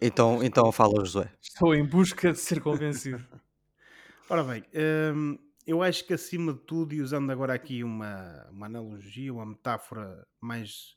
Então, 0.00 0.42
então 0.42 0.72
fala, 0.72 0.94
Josué. 1.04 1.30
Estou 1.40 1.74
em 1.74 1.84
busca 1.84 2.32
de 2.32 2.38
ser 2.38 2.60
convencido. 2.60 3.24
Ora 4.28 4.44
bem, 4.44 4.64
hum, 5.14 5.38
eu 5.66 5.82
acho 5.82 6.04
que 6.06 6.14
acima 6.14 6.52
de 6.52 6.60
tudo, 6.60 6.94
e 6.94 7.00
usando 7.00 7.30
agora 7.30 7.54
aqui 7.54 7.84
uma, 7.84 8.48
uma 8.50 8.66
analogia, 8.66 9.32
uma 9.32 9.46
metáfora 9.46 10.26
mais 10.40 10.96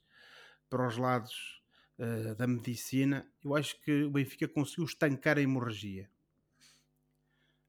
para 0.70 0.88
os 0.88 0.98
lados 0.98 1.62
uh, 2.00 2.36
da 2.36 2.48
medicina, 2.48 3.30
eu 3.44 3.56
acho 3.56 3.80
que 3.82 4.04
o 4.04 4.10
Benfica 4.10 4.48
conseguiu 4.48 4.86
estancar 4.86 5.38
a 5.38 5.42
hemorragia. 5.42 6.10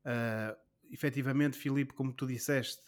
Uh, 0.04 0.56
efetivamente, 0.90 1.58
Filipe, 1.58 1.92
como 1.92 2.12
tu 2.12 2.26
disseste, 2.26 2.82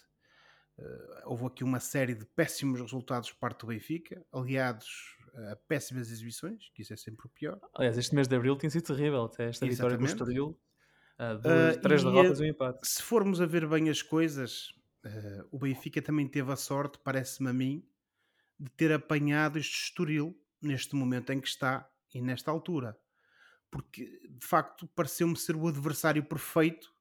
uh, 0.78 1.22
houve 1.26 1.46
aqui 1.46 1.64
uma 1.64 1.80
série 1.80 2.14
de 2.14 2.24
péssimos 2.24 2.80
resultados 2.80 3.30
por 3.32 3.40
parte 3.40 3.60
do 3.60 3.66
Benfica, 3.66 4.24
aliados 4.32 5.16
a 5.50 5.56
péssimas 5.56 6.10
exibições, 6.10 6.70
que 6.74 6.82
isso 6.82 6.92
é 6.92 6.96
sempre 6.96 7.26
o 7.26 7.28
pior. 7.28 7.60
Aliás, 7.74 7.96
este 7.96 8.14
mês 8.14 8.26
de 8.26 8.34
Abril 8.34 8.56
tem 8.56 8.70
sido 8.70 8.84
terrível, 8.84 9.24
até 9.24 9.48
esta 9.48 9.66
Exatamente. 9.66 9.70
vitória 9.70 9.98
do 9.98 10.06
Estoril. 10.06 10.58
Uh, 11.18 11.36
duas, 11.40 11.76
uh, 11.76 11.80
três 11.80 12.04
derrotas 12.04 12.40
e 12.40 12.44
um 12.44 12.46
empate. 12.46 12.78
Se 12.86 13.02
formos 13.02 13.40
a 13.40 13.46
ver 13.46 13.66
bem 13.66 13.90
as 13.90 14.02
coisas, 14.02 14.68
uh, 15.04 15.48
o 15.50 15.58
Benfica 15.58 16.00
também 16.00 16.28
teve 16.28 16.52
a 16.52 16.56
sorte, 16.56 16.98
parece-me 17.02 17.50
a 17.50 17.52
mim, 17.52 17.84
de 18.58 18.70
ter 18.70 18.92
apanhado 18.92 19.58
este 19.58 19.74
Estoril 19.74 20.38
neste 20.62 20.94
momento 20.94 21.32
em 21.32 21.40
que 21.40 21.48
está 21.48 21.88
e 22.14 22.20
nesta 22.22 22.50
altura. 22.50 22.96
Porque 23.70 24.04
de 24.30 24.46
facto 24.46 24.86
pareceu-me 24.94 25.36
ser 25.36 25.56
o 25.56 25.66
adversário 25.66 26.22
perfeito, 26.24 26.94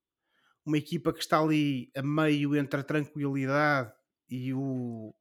uma 0.65 0.77
equipa 0.77 1.13
que 1.13 1.20
está 1.20 1.39
ali 1.39 1.92
a 1.96 2.01
meio 2.01 2.56
entre 2.56 2.80
a 2.80 2.84
tranquilidade 2.84 3.94
e, 4.30 4.53
o, 4.53 5.15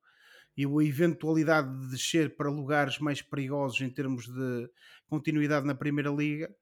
e 0.56 0.64
a 0.64 0.84
eventualidade 0.84 1.70
de 1.80 1.90
descer 1.90 2.34
para 2.34 2.50
lugares 2.50 2.98
mais 2.98 3.22
perigosos 3.22 3.80
em 3.80 3.90
termos 3.90 4.26
de 4.26 4.70
continuidade 5.06 5.66
na 5.66 5.74
Primeira 5.74 6.10
Liga. 6.10 6.52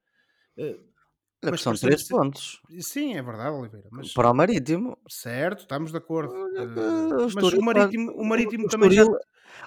Mas 1.50 1.62
são 1.62 1.74
três 1.74 2.06
ser... 2.06 2.14
pontos. 2.14 2.60
Sim, 2.80 3.14
é 3.14 3.22
verdade, 3.22 3.56
Oliveira. 3.56 3.88
Mas... 3.90 4.12
Para 4.12 4.30
o 4.30 4.34
Marítimo. 4.34 4.98
Certo, 5.08 5.60
estamos 5.60 5.90
de 5.90 5.98
acordo. 5.98 6.32
Uh, 6.32 7.28
mas 7.34 7.52
o 7.54 7.62
Marítimo, 7.62 8.12
o 8.12 8.24
Marítimo 8.24 8.66
o 8.66 8.68
também 8.68 8.90
já, 8.90 9.04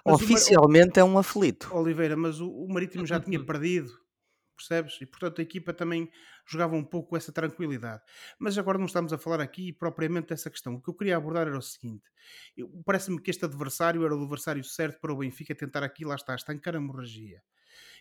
Oficialmente 0.04 1.00
é 1.00 1.04
um 1.04 1.18
aflito. 1.18 1.74
Oliveira, 1.76 2.16
mas 2.16 2.40
o, 2.40 2.50
o 2.50 2.68
Marítimo 2.72 3.06
já 3.06 3.20
tinha 3.20 3.40
perdido, 3.44 3.92
percebes? 4.56 5.00
E 5.02 5.06
portanto 5.06 5.40
a 5.40 5.42
equipa 5.42 5.74
também 5.74 6.10
jogava 6.46 6.76
um 6.76 6.84
pouco 6.84 7.16
essa 7.18 7.32
tranquilidade. 7.32 8.02
Mas 8.40 8.58
agora 8.58 8.78
não 8.78 8.86
estamos 8.86 9.12
a 9.14 9.18
falar 9.18 9.42
aqui 9.42 9.74
propriamente 9.74 10.30
dessa 10.30 10.50
questão. 10.50 10.76
O 10.76 10.82
que 10.82 10.90
eu 10.90 10.94
queria 10.94 11.18
abordar 11.18 11.48
era 11.48 11.58
o 11.58 11.62
seguinte: 11.62 12.10
parece-me 12.86 13.22
que 13.22 13.30
este 13.30 13.46
adversário 13.46 14.06
era 14.06 14.16
o 14.16 14.22
adversário 14.22 14.64
certo 14.64 15.00
para 15.00 15.14
o 15.14 15.18
Benfica 15.18 15.56
tentar 15.56 15.84
aqui, 15.84 16.06
lá 16.06 16.16
está, 16.16 16.36
estancar 16.36 16.76
a 16.76 16.78
hemorragia. 16.78 17.42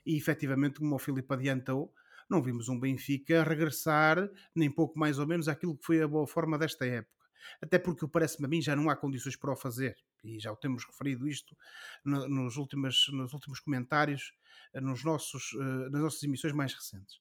E 0.04 0.16
efetivamente, 0.16 0.78
como 0.78 0.94
o 0.94 0.98
Filipe 0.98 1.34
adiantou, 1.34 1.92
não 2.28 2.42
vimos 2.42 2.68
um 2.68 2.78
Benfica 2.78 3.42
regressar 3.42 4.28
nem 4.54 4.70
pouco 4.70 4.98
mais 4.98 5.18
ou 5.18 5.26
menos 5.26 5.48
àquilo 5.48 5.76
que 5.76 5.86
foi 5.86 6.02
a 6.02 6.08
boa 6.08 6.26
forma 6.26 6.58
desta 6.58 6.86
época 6.86 7.16
até 7.60 7.78
porque 7.78 8.06
parece-me 8.06 8.46
a 8.46 8.48
mim 8.48 8.60
já 8.60 8.74
não 8.74 8.90
há 8.90 8.96
condições 8.96 9.36
para 9.36 9.52
o 9.52 9.56
fazer, 9.56 9.96
e 10.24 10.38
já 10.38 10.52
o 10.52 10.56
temos 10.56 10.84
referido 10.84 11.28
isto 11.28 11.56
no, 12.04 12.28
nos, 12.28 12.56
últimos, 12.56 13.06
nos 13.12 13.32
últimos 13.32 13.60
comentários, 13.60 14.32
eh, 14.72 14.80
nos 14.80 15.04
nossos, 15.04 15.52
uh, 15.52 15.90
nas 15.90 16.02
nossas 16.02 16.22
emissões 16.22 16.52
mais 16.52 16.74
recentes. 16.74 17.20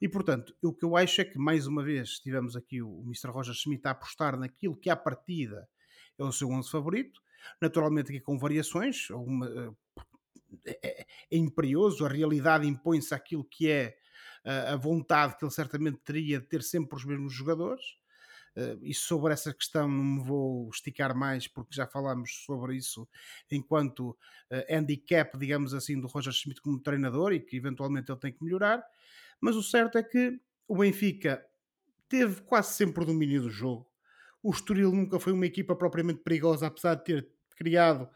E 0.00 0.08
portanto, 0.08 0.56
o 0.62 0.72
que 0.72 0.84
eu 0.84 0.96
acho 0.96 1.20
é 1.20 1.24
que 1.24 1.38
mais 1.38 1.66
uma 1.66 1.82
vez 1.82 2.18
tivemos 2.20 2.56
aqui 2.56 2.80
o, 2.80 2.88
o 2.88 3.02
Mr. 3.02 3.28
Roger 3.28 3.54
Schmidt 3.54 3.86
a 3.86 3.90
apostar 3.90 4.38
naquilo 4.38 4.76
que 4.76 4.88
à 4.88 4.96
partida 4.96 5.68
é 6.18 6.24
o 6.24 6.32
seu 6.32 6.48
11 6.48 6.70
favorito, 6.70 7.20
naturalmente 7.60 8.10
aqui 8.10 8.20
com 8.20 8.38
variações, 8.38 9.10
alguma, 9.10 9.46
uh, 9.48 9.76
é, 10.64 11.02
é, 11.02 11.06
imperioso, 11.36 12.04
a 12.04 12.08
realidade 12.08 12.66
impõe-se 12.66 13.14
aquilo 13.14 13.44
que 13.44 13.68
é 13.68 13.96
a 14.44 14.76
vontade 14.76 15.36
que 15.36 15.44
ele 15.44 15.52
certamente 15.52 15.98
teria 15.98 16.40
de 16.40 16.46
ter 16.46 16.62
sempre 16.62 16.96
os 16.96 17.04
mesmos 17.04 17.32
jogadores, 17.32 18.00
Uh, 18.56 18.82
e 18.82 18.92
sobre 18.92 19.32
essa 19.32 19.54
questão 19.54 19.88
não 19.88 20.02
me 20.02 20.24
vou 20.24 20.68
esticar 20.70 21.16
mais, 21.16 21.46
porque 21.46 21.72
já 21.72 21.86
falámos 21.86 22.42
sobre 22.44 22.76
isso 22.76 23.08
enquanto 23.48 24.18
handicap, 24.68 25.38
digamos 25.38 25.72
assim, 25.72 26.00
do 26.00 26.08
Roger 26.08 26.32
Schmidt 26.32 26.60
como 26.60 26.80
treinador 26.80 27.32
e 27.32 27.38
que 27.38 27.56
eventualmente 27.56 28.10
ele 28.10 28.18
tem 28.18 28.32
que 28.32 28.42
melhorar. 28.42 28.84
Mas 29.40 29.54
o 29.54 29.62
certo 29.62 29.96
é 29.96 30.02
que 30.02 30.40
o 30.66 30.76
Benfica 30.76 31.46
teve 32.08 32.42
quase 32.42 32.74
sempre 32.74 33.04
o 33.04 33.06
domínio 33.06 33.42
do 33.42 33.50
jogo. 33.50 33.88
O 34.42 34.50
Estoril 34.50 34.90
nunca 34.90 35.20
foi 35.20 35.32
uma 35.32 35.46
equipa 35.46 35.76
propriamente 35.76 36.20
perigosa, 36.20 36.66
apesar 36.66 36.96
de 36.96 37.04
ter 37.04 37.28
criado 37.54 38.08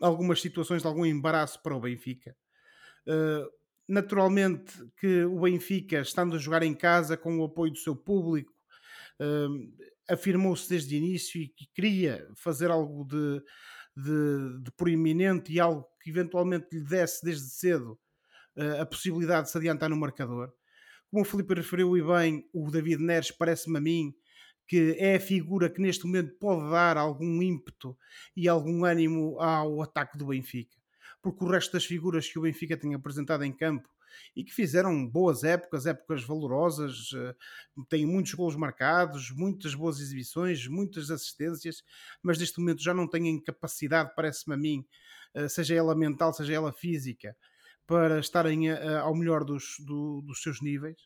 algumas 0.00 0.40
situações 0.40 0.82
de 0.82 0.88
algum 0.88 1.04
embaraço 1.04 1.60
para 1.62 1.74
o 1.74 1.80
Benfica. 1.80 2.36
Uh, 3.06 3.50
naturalmente 3.88 4.72
que 4.96 5.24
o 5.24 5.40
Benfica, 5.40 6.00
estando 6.00 6.36
a 6.36 6.38
jogar 6.38 6.62
em 6.62 6.74
casa 6.74 7.16
com 7.16 7.38
o 7.38 7.44
apoio 7.44 7.72
do 7.72 7.78
seu 7.78 7.94
público, 7.94 8.52
uh, 9.20 10.12
afirmou-se 10.12 10.68
desde 10.68 10.94
o 10.94 10.98
início 10.98 11.40
e 11.40 11.48
que 11.48 11.66
queria 11.74 12.26
fazer 12.36 12.70
algo 12.70 13.04
de, 13.04 13.42
de, 13.96 14.62
de 14.62 14.70
proeminente 14.72 15.52
e 15.52 15.60
algo 15.60 15.86
que 16.02 16.10
eventualmente 16.10 16.68
lhe 16.72 16.82
desse 16.82 17.24
desde 17.24 17.48
cedo 17.50 17.98
uh, 18.56 18.80
a 18.80 18.86
possibilidade 18.86 19.46
de 19.46 19.50
se 19.50 19.58
adiantar 19.58 19.90
no 19.90 19.96
marcador. 19.96 20.52
Como 21.10 21.22
o 21.22 21.26
Felipe 21.26 21.54
referiu 21.54 21.96
e 21.96 22.02
bem, 22.02 22.48
o 22.52 22.70
David 22.70 23.00
Neres 23.00 23.30
parece-me 23.30 23.78
a 23.78 23.80
mim 23.80 24.14
que 24.66 24.96
é 24.98 25.16
a 25.16 25.20
figura 25.20 25.68
que 25.68 25.80
neste 25.80 26.06
momento 26.06 26.34
pode 26.38 26.70
dar 26.70 26.96
algum 26.96 27.42
ímpeto 27.42 27.96
e 28.36 28.48
algum 28.48 28.84
ânimo 28.84 29.38
ao 29.38 29.82
ataque 29.82 30.16
do 30.16 30.26
Benfica. 30.26 30.76
Porque 31.24 31.42
o 31.42 31.48
resto 31.48 31.72
das 31.72 31.86
figuras 31.86 32.28
que 32.28 32.38
o 32.38 32.42
Benfica 32.42 32.76
tem 32.76 32.94
apresentado 32.94 33.44
em 33.44 33.50
campo 33.50 33.88
e 34.36 34.44
que 34.44 34.52
fizeram 34.52 35.08
boas 35.08 35.42
épocas, 35.42 35.86
épocas 35.86 36.22
valorosas, 36.22 37.12
eh, 37.14 37.34
têm 37.88 38.04
muitos 38.04 38.34
gols 38.34 38.54
marcados, 38.54 39.30
muitas 39.30 39.74
boas 39.74 40.00
exibições, 40.00 40.68
muitas 40.68 41.10
assistências, 41.10 41.82
mas 42.22 42.38
neste 42.38 42.60
momento 42.60 42.82
já 42.82 42.92
não 42.92 43.08
têm 43.08 43.42
capacidade, 43.42 44.12
parece-me 44.14 44.54
a 44.54 44.58
mim, 44.58 44.84
eh, 45.32 45.48
seja 45.48 45.74
ela 45.74 45.94
mental, 45.94 46.34
seja 46.34 46.52
ela 46.52 46.74
física, 46.74 47.34
para 47.86 48.20
estarem 48.20 48.70
ao 48.70 49.14
melhor 49.14 49.44
dos, 49.44 49.76
do, 49.80 50.20
dos 50.22 50.42
seus 50.42 50.60
níveis 50.60 50.96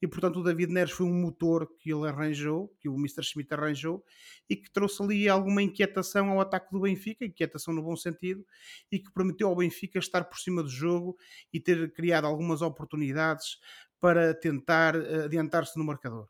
e 0.00 0.06
portanto 0.06 0.38
o 0.38 0.42
David 0.42 0.72
Neres 0.72 0.92
foi 0.92 1.06
um 1.06 1.20
motor 1.20 1.68
que 1.78 1.92
ele 1.92 2.08
arranjou, 2.08 2.72
que 2.80 2.88
o 2.88 2.94
Mr. 2.94 3.22
Schmidt 3.22 3.52
arranjou 3.52 4.04
e 4.48 4.56
que 4.56 4.70
trouxe 4.70 5.02
ali 5.02 5.28
alguma 5.28 5.62
inquietação 5.62 6.30
ao 6.30 6.40
ataque 6.40 6.70
do 6.70 6.80
Benfica, 6.80 7.24
inquietação 7.24 7.74
no 7.74 7.82
bom 7.82 7.96
sentido, 7.96 8.44
e 8.90 8.98
que 8.98 9.12
permitiu 9.12 9.48
ao 9.48 9.56
Benfica 9.56 9.98
estar 9.98 10.24
por 10.24 10.38
cima 10.38 10.62
do 10.62 10.68
jogo 10.68 11.16
e 11.52 11.58
ter 11.58 11.92
criado 11.92 12.26
algumas 12.26 12.62
oportunidades 12.62 13.58
para 14.00 14.32
tentar 14.34 14.94
eh, 14.94 15.24
adiantar-se 15.24 15.76
no 15.76 15.84
marcador. 15.84 16.28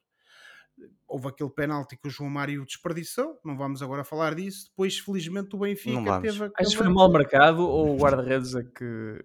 Houve 1.07 1.29
aquele 1.29 1.51
penalti 1.51 1.97
que 1.97 2.09
o 2.09 2.11
João 2.11 2.31
Mário 2.31 2.65
desperdiçou, 2.65 3.39
não 3.45 3.57
vamos 3.57 3.83
agora 3.83 4.05
falar 4.05 4.35
disso. 4.35 4.69
Depois, 4.71 4.99
felizmente, 4.99 5.55
o 5.55 5.59
Benfica 5.59 6.21
teve 6.21 6.45
aquela... 6.45 6.53
Acho 6.59 6.71
que 6.71 6.77
foi 6.77 6.89
mal 6.89 7.11
marcado 7.11 7.67
ou 7.67 7.95
o 7.95 7.99
guarda-redes 7.99 8.55
é 8.55 8.63
que. 8.63 9.25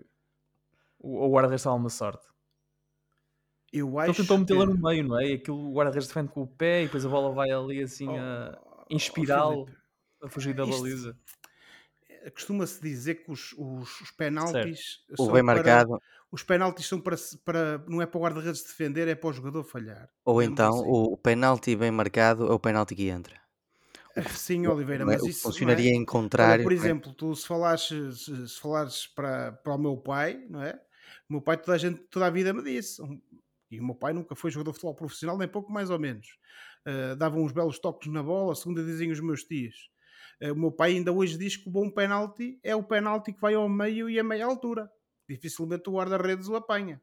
O 0.99 1.29
guarda-redes 1.29 1.61
estava 1.61 1.75
uma 1.75 1.89
sorte? 1.89 2.32
Eu 3.73 3.97
acho 3.97 4.11
Ele 4.11 4.17
tentou 4.17 4.37
metê-la 4.37 4.65
no 4.67 4.77
meio, 4.77 5.03
não 5.03 5.19
é? 5.19 5.29
E 5.29 5.33
aquilo 5.33 5.71
o 5.71 5.73
guarda-redes 5.73 6.07
defende 6.07 6.29
com 6.29 6.43
o 6.43 6.47
pé 6.47 6.83
e 6.83 6.85
depois 6.85 7.03
a 7.03 7.09
bola 7.09 7.33
vai 7.33 7.49
ali 7.49 7.81
assim 7.81 8.07
oh, 8.07 8.15
a, 8.15 8.85
em 8.87 8.95
espiral 8.95 9.67
a 10.21 10.29
fugir 10.29 10.53
da 10.53 10.63
baliza. 10.63 11.17
Eh, 12.07 12.29
costuma-se 12.29 12.79
dizer 12.79 13.15
que 13.15 13.31
os, 13.31 13.51
os, 13.57 14.01
os 14.01 14.11
penaltis 14.11 14.99
o 15.17 15.31
bem 15.31 15.41
marcado. 15.41 15.99
os 16.31 16.43
penaltis 16.43 16.85
são 16.85 17.01
para, 17.01 17.15
para 17.43 17.83
não 17.87 17.99
é 17.99 18.05
para 18.05 18.19
o 18.19 18.21
guarda-redes 18.21 18.61
defender, 18.61 19.07
é 19.07 19.15
para 19.15 19.29
o 19.31 19.33
jogador 19.33 19.63
falhar. 19.63 20.07
Ou 20.23 20.39
então 20.39 20.75
assim. 20.75 20.85
o 20.87 21.17
penalti 21.17 21.75
bem 21.75 21.89
marcado 21.89 22.45
é 22.45 22.53
o 22.53 22.59
penalti 22.59 22.93
que 22.93 23.09
entra. 23.09 23.41
Ah, 24.15 24.29
sim, 24.29 24.67
Oliveira, 24.67 25.03
mas 25.03 25.23
isso 25.23 25.41
funcionaria 25.41 25.89
é? 25.89 25.95
em 25.95 26.05
contrário. 26.05 26.53
Olha, 26.53 26.63
por 26.63 26.71
é? 26.71 26.75
exemplo, 26.75 27.11
tu 27.11 27.35
se 27.35 27.47
falares, 27.47 27.89
se 27.89 28.59
falares 28.61 29.07
para, 29.07 29.51
para 29.51 29.73
o 29.73 29.79
meu 29.79 29.97
pai, 29.97 30.45
não 30.47 30.61
é? 30.61 30.79
O 31.27 31.33
meu 31.33 31.41
pai 31.41 31.57
toda 31.57 31.73
a 31.73 31.79
gente 31.79 31.99
toda 32.11 32.27
a 32.27 32.29
vida 32.29 32.53
me 32.53 32.61
disse, 32.61 33.01
e 33.73 33.79
o 33.79 33.85
meu 33.85 33.95
pai 33.95 34.13
nunca 34.13 34.35
foi 34.35 34.51
jogador 34.51 34.71
de 34.71 34.77
futebol 34.77 34.95
profissional, 34.95 35.37
nem 35.37 35.47
pouco 35.47 35.71
mais 35.71 35.89
ou 35.89 35.99
menos. 35.99 36.37
Uh, 36.85 37.15
davam 37.15 37.43
uns 37.43 37.51
belos 37.51 37.79
toques 37.79 38.11
na 38.11 38.21
bola, 38.21 38.55
segundo 38.55 38.85
dizem 38.85 39.11
os 39.11 39.19
meus 39.19 39.43
tios. 39.43 39.89
Uh, 40.41 40.53
o 40.53 40.55
meu 40.55 40.71
pai 40.71 40.91
ainda 40.91 41.11
hoje 41.11 41.37
diz 41.37 41.57
que 41.57 41.67
o 41.67 41.71
bom 41.71 41.89
penalti 41.89 42.59
é 42.63 42.75
o 42.75 42.83
penalti 42.83 43.33
que 43.33 43.41
vai 43.41 43.55
ao 43.55 43.67
meio 43.67 44.09
e 44.09 44.19
a 44.19 44.23
meia 44.23 44.45
altura. 44.45 44.91
Dificilmente 45.27 45.89
o 45.89 45.93
guarda-redes 45.93 46.47
o 46.47 46.55
apanha. 46.55 47.01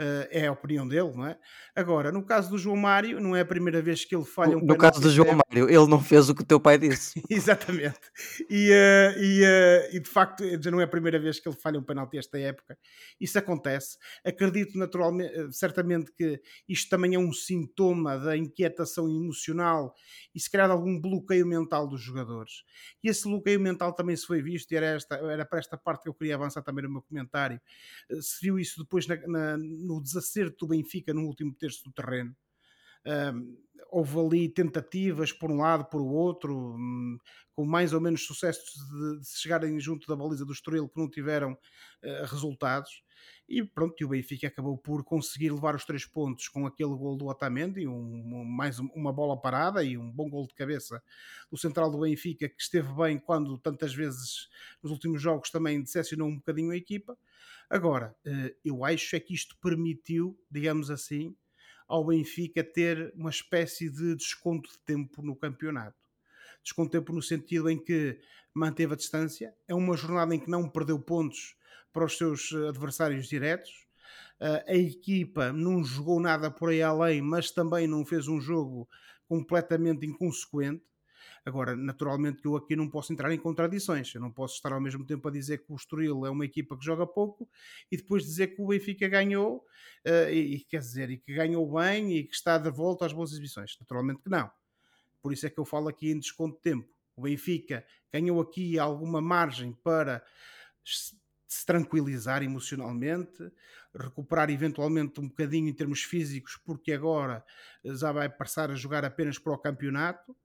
Uh, 0.00 0.24
é 0.30 0.46
a 0.46 0.52
opinião 0.52 0.88
dele, 0.88 1.12
não 1.14 1.26
é? 1.26 1.38
Agora, 1.76 2.10
no 2.10 2.24
caso 2.24 2.48
do 2.48 2.56
João 2.56 2.74
Mário, 2.74 3.20
não 3.20 3.36
é 3.36 3.40
a 3.40 3.44
primeira 3.44 3.82
vez 3.82 4.02
que 4.02 4.16
ele 4.16 4.24
falha 4.24 4.56
um 4.56 4.64
No 4.64 4.74
caso 4.78 4.98
do 4.98 5.10
João 5.10 5.28
Mário, 5.28 5.68
ele 5.68 5.86
não 5.88 6.02
fez 6.02 6.30
o 6.30 6.34
que 6.34 6.40
o 6.40 6.46
teu 6.46 6.58
pai 6.58 6.78
disse. 6.78 7.22
Exatamente. 7.28 8.00
E, 8.48 8.70
uh, 8.70 9.18
e, 9.20 9.42
uh, 9.42 9.96
e, 9.96 10.00
de 10.00 10.08
facto, 10.08 10.42
já 10.58 10.70
não 10.70 10.80
é 10.80 10.84
a 10.84 10.88
primeira 10.88 11.18
vez 11.18 11.38
que 11.38 11.46
ele 11.46 11.56
falha 11.56 11.78
um 11.78 11.82
penalti 11.82 12.16
esta 12.16 12.38
época. 12.38 12.78
Isso 13.20 13.38
acontece. 13.38 13.98
Acredito 14.24 14.78
naturalmente, 14.78 15.52
certamente 15.52 16.10
que 16.16 16.40
isto 16.66 16.88
também 16.88 17.14
é 17.14 17.18
um 17.18 17.30
sintoma 17.30 18.18
da 18.18 18.34
inquietação 18.34 19.06
emocional 19.06 19.94
e 20.34 20.40
se 20.40 20.50
calhar 20.50 20.68
de 20.68 20.72
algum 20.72 20.98
bloqueio 20.98 21.46
mental 21.46 21.86
dos 21.86 22.00
jogadores. 22.00 22.64
E 23.04 23.10
esse 23.10 23.24
bloqueio 23.24 23.60
mental 23.60 23.92
também 23.92 24.16
se 24.16 24.26
foi 24.26 24.40
visto, 24.40 24.72
e 24.72 24.76
era, 24.76 24.86
esta, 24.86 25.16
era 25.16 25.44
para 25.44 25.58
esta 25.58 25.76
parte 25.76 26.04
que 26.04 26.08
eu 26.08 26.14
queria 26.14 26.36
avançar 26.36 26.62
também 26.62 26.84
no 26.84 26.90
meu 26.90 27.02
comentário. 27.02 27.60
Se 28.22 28.40
viu 28.40 28.58
isso 28.58 28.80
depois 28.80 29.06
na, 29.06 29.16
na 29.26 29.58
no 29.90 30.02
desacerto 30.02 30.66
do 30.66 30.68
Benfica 30.68 31.12
no 31.12 31.26
último 31.26 31.54
terço 31.54 31.82
do 31.84 31.92
terreno. 31.92 32.34
Um, 33.06 33.56
houve 33.90 34.18
ali 34.18 34.48
tentativas 34.48 35.32
por 35.32 35.50
um 35.50 35.58
lado, 35.58 35.84
por 35.86 36.00
outro, 36.00 36.54
um, 36.54 37.18
com 37.52 37.64
mais 37.64 37.92
ou 37.92 38.00
menos 38.00 38.24
sucesso 38.24 38.60
de, 38.62 39.20
de, 39.20 39.28
chegarem 39.28 39.78
junto 39.80 40.06
da 40.06 40.14
baliza 40.14 40.44
do 40.44 40.52
Estoril 40.52 40.88
que 40.88 41.00
não 41.00 41.08
tiveram 41.08 41.52
uh, 41.52 42.26
resultados. 42.26 43.02
E 43.50 43.64
pronto, 43.64 43.96
e 44.00 44.04
o 44.04 44.08
Benfica 44.10 44.46
acabou 44.46 44.78
por 44.78 45.02
conseguir 45.02 45.50
levar 45.50 45.74
os 45.74 45.84
três 45.84 46.06
pontos 46.06 46.46
com 46.46 46.68
aquele 46.68 46.94
gol 46.94 47.16
do 47.16 47.26
Otamendi, 47.26 47.84
um, 47.84 48.44
mais 48.44 48.78
uma 48.78 49.12
bola 49.12 49.36
parada 49.36 49.82
e 49.82 49.98
um 49.98 50.08
bom 50.08 50.30
gol 50.30 50.46
de 50.46 50.54
cabeça 50.54 51.02
do 51.50 51.58
central 51.58 51.90
do 51.90 51.98
Benfica, 51.98 52.48
que 52.48 52.62
esteve 52.62 52.92
bem 52.94 53.18
quando 53.18 53.58
tantas 53.58 53.92
vezes 53.92 54.48
nos 54.80 54.92
últimos 54.92 55.20
jogos 55.20 55.50
também 55.50 55.82
decepcionou 55.82 56.28
um 56.28 56.36
bocadinho 56.36 56.70
a 56.70 56.76
equipa. 56.76 57.18
Agora, 57.68 58.14
eh, 58.24 58.54
eu 58.64 58.84
acho 58.84 59.16
é 59.16 59.20
que 59.20 59.34
isto 59.34 59.56
permitiu, 59.60 60.38
digamos 60.48 60.88
assim, 60.88 61.34
ao 61.88 62.06
Benfica 62.06 62.62
ter 62.62 63.12
uma 63.16 63.30
espécie 63.30 63.90
de 63.90 64.14
desconto 64.14 64.70
de 64.70 64.78
tempo 64.78 65.22
no 65.22 65.34
campeonato. 65.34 65.98
Desconto 66.62 66.92
de 66.92 67.00
tempo 67.00 67.12
no 67.12 67.20
sentido 67.20 67.68
em 67.68 67.82
que 67.82 68.16
manteve 68.54 68.92
a 68.92 68.96
distância, 68.96 69.52
é 69.66 69.74
uma 69.74 69.96
jornada 69.96 70.32
em 70.36 70.38
que 70.38 70.48
não 70.48 70.68
perdeu 70.68 71.00
pontos 71.00 71.56
para 71.92 72.04
os 72.04 72.16
seus 72.16 72.52
eh, 72.52 72.68
adversários 72.68 73.26
diretos. 73.28 73.70
Eh, 74.40 74.64
a 74.68 74.74
equipa 74.74 75.52
não 75.52 75.84
jogou 75.84 76.20
nada 76.20 76.50
por 76.50 76.70
aí 76.70 76.82
além, 76.82 77.20
mas 77.20 77.50
também 77.50 77.86
não 77.86 78.04
fez 78.04 78.28
um 78.28 78.40
jogo 78.40 78.88
completamente 79.28 80.06
inconsequente. 80.06 80.84
Agora, 81.44 81.74
naturalmente 81.74 82.42
que 82.42 82.48
eu 82.48 82.56
aqui 82.56 82.76
não 82.76 82.88
posso 82.88 83.12
entrar 83.12 83.32
em 83.32 83.38
contradições. 83.38 84.14
Eu 84.14 84.20
não 84.20 84.30
posso 84.30 84.56
estar 84.56 84.72
ao 84.72 84.80
mesmo 84.80 85.06
tempo 85.06 85.26
a 85.28 85.30
dizer 85.30 85.58
que 85.58 85.72
o 85.72 85.76
Estoril 85.76 86.26
é 86.26 86.30
uma 86.30 86.44
equipa 86.44 86.76
que 86.76 86.84
joga 86.84 87.06
pouco 87.06 87.48
e 87.90 87.96
depois 87.96 88.24
dizer 88.24 88.48
que 88.48 88.60
o 88.60 88.66
Benfica 88.66 89.08
ganhou 89.08 89.64
uh, 90.06 90.30
e, 90.30 90.56
e, 90.56 90.60
quer 90.60 90.80
dizer, 90.80 91.10
e 91.10 91.16
que 91.16 91.32
ganhou 91.34 91.72
bem 91.72 92.16
e 92.16 92.24
que 92.24 92.34
está 92.34 92.58
de 92.58 92.70
volta 92.70 93.06
às 93.06 93.12
boas 93.12 93.32
exibições. 93.32 93.76
Naturalmente 93.80 94.20
que 94.22 94.28
não. 94.28 94.50
Por 95.22 95.32
isso 95.32 95.46
é 95.46 95.50
que 95.50 95.58
eu 95.58 95.64
falo 95.64 95.88
aqui 95.88 96.10
em 96.10 96.18
desconto 96.18 96.56
de 96.56 96.62
tempo. 96.62 96.88
O 97.16 97.22
Benfica 97.22 97.84
ganhou 98.12 98.40
aqui 98.40 98.78
alguma 98.78 99.20
margem 99.20 99.72
para 99.82 100.22
se 101.52 101.66
tranquilizar 101.66 102.44
emocionalmente, 102.44 103.50
recuperar 103.92 104.50
eventualmente 104.50 105.20
um 105.20 105.26
bocadinho 105.26 105.68
em 105.68 105.74
termos 105.74 106.04
físicos, 106.04 106.56
porque 106.64 106.92
agora 106.92 107.44
já 107.84 108.12
vai 108.12 108.28
passar 108.28 108.70
a 108.70 108.76
jogar 108.76 109.04
apenas 109.04 109.36
para 109.36 109.52
o 109.52 109.58
campeonato 109.58 110.36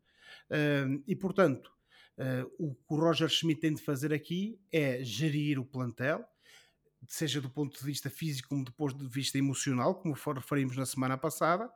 e, 1.06 1.16
portanto, 1.16 1.72
uh, 2.18 2.52
o 2.58 2.74
que 2.74 2.94
o 2.94 2.96
Roger 2.96 3.30
Schmidt 3.30 3.62
tem 3.62 3.76
de 3.76 3.84
fazer 3.84 4.12
aqui 4.12 4.60
é 4.72 5.04
gerir 5.04 5.60
o 5.60 5.66
plantel, 5.66 6.26
seja 7.08 7.40
do 7.40 7.52
ponto 7.52 7.78
de 7.78 7.86
vista 7.86 8.10
físico 8.10 8.50
como 8.50 8.66
do 8.66 8.74
ponto 8.74 8.98
de 8.98 9.08
vista 9.08 9.38
emocional, 9.38 9.94
como 9.94 10.16
referimos 10.16 10.76
na 10.76 10.88
semana 10.88 11.20
passada, 11.20 11.72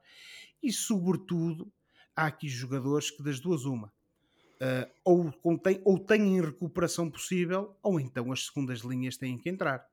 e, 0.62 0.74
sobretudo, 0.74 1.72
há 2.16 2.26
aqui 2.26 2.50
jogadores 2.50 3.12
que, 3.12 3.22
das 3.22 3.40
duas, 3.40 3.64
uma. 3.64 3.94
Uh, 4.62 4.90
ou, 5.06 5.32
contém, 5.42 5.82
ou 5.86 5.98
têm 5.98 6.42
recuperação 6.42 7.10
possível, 7.10 7.78
ou 7.82 7.98
então 8.00 8.30
as 8.32 8.48
segundas 8.48 8.80
linhas 8.80 9.16
têm 9.16 9.38
que 9.38 9.50
entrar. 9.50 9.88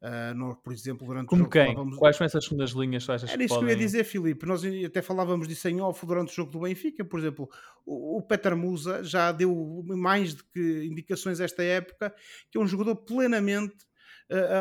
Uh, 0.00 0.34
no, 0.34 0.54
por 0.56 0.72
exemplo, 0.72 1.06
durante 1.06 1.28
Como 1.28 1.42
o 1.42 1.44
jogo. 1.44 1.52
Quem? 1.52 1.72
Falávamos... 1.72 1.98
Quais 1.98 2.16
são 2.16 2.26
essas 2.26 2.44
segundas 2.44 2.70
linhas? 2.72 3.08
Era 3.08 3.16
isso 3.16 3.28
podem... 3.28 3.48
que 3.48 3.54
eu 3.54 3.68
ia 3.68 3.76
dizer, 3.76 4.04
Filipe. 4.04 4.46
Nós 4.46 4.62
até 4.86 5.00
falávamos 5.00 5.48
disso 5.48 5.66
em 5.68 5.80
off 5.80 6.04
durante 6.04 6.30
o 6.30 6.34
jogo 6.34 6.52
do 6.52 6.60
Benfica. 6.60 7.04
Por 7.04 7.18
exemplo, 7.18 7.48
o, 7.86 8.18
o 8.18 8.22
Peter 8.22 8.54
Musa 8.54 9.02
já 9.02 9.32
deu 9.32 9.82
mais 9.86 10.34
do 10.34 10.44
que 10.44 10.84
indicações 10.84 11.40
esta 11.40 11.62
época 11.62 12.14
que 12.50 12.58
é 12.58 12.60
um 12.60 12.66
jogador 12.66 12.96
plenamente 12.96 13.86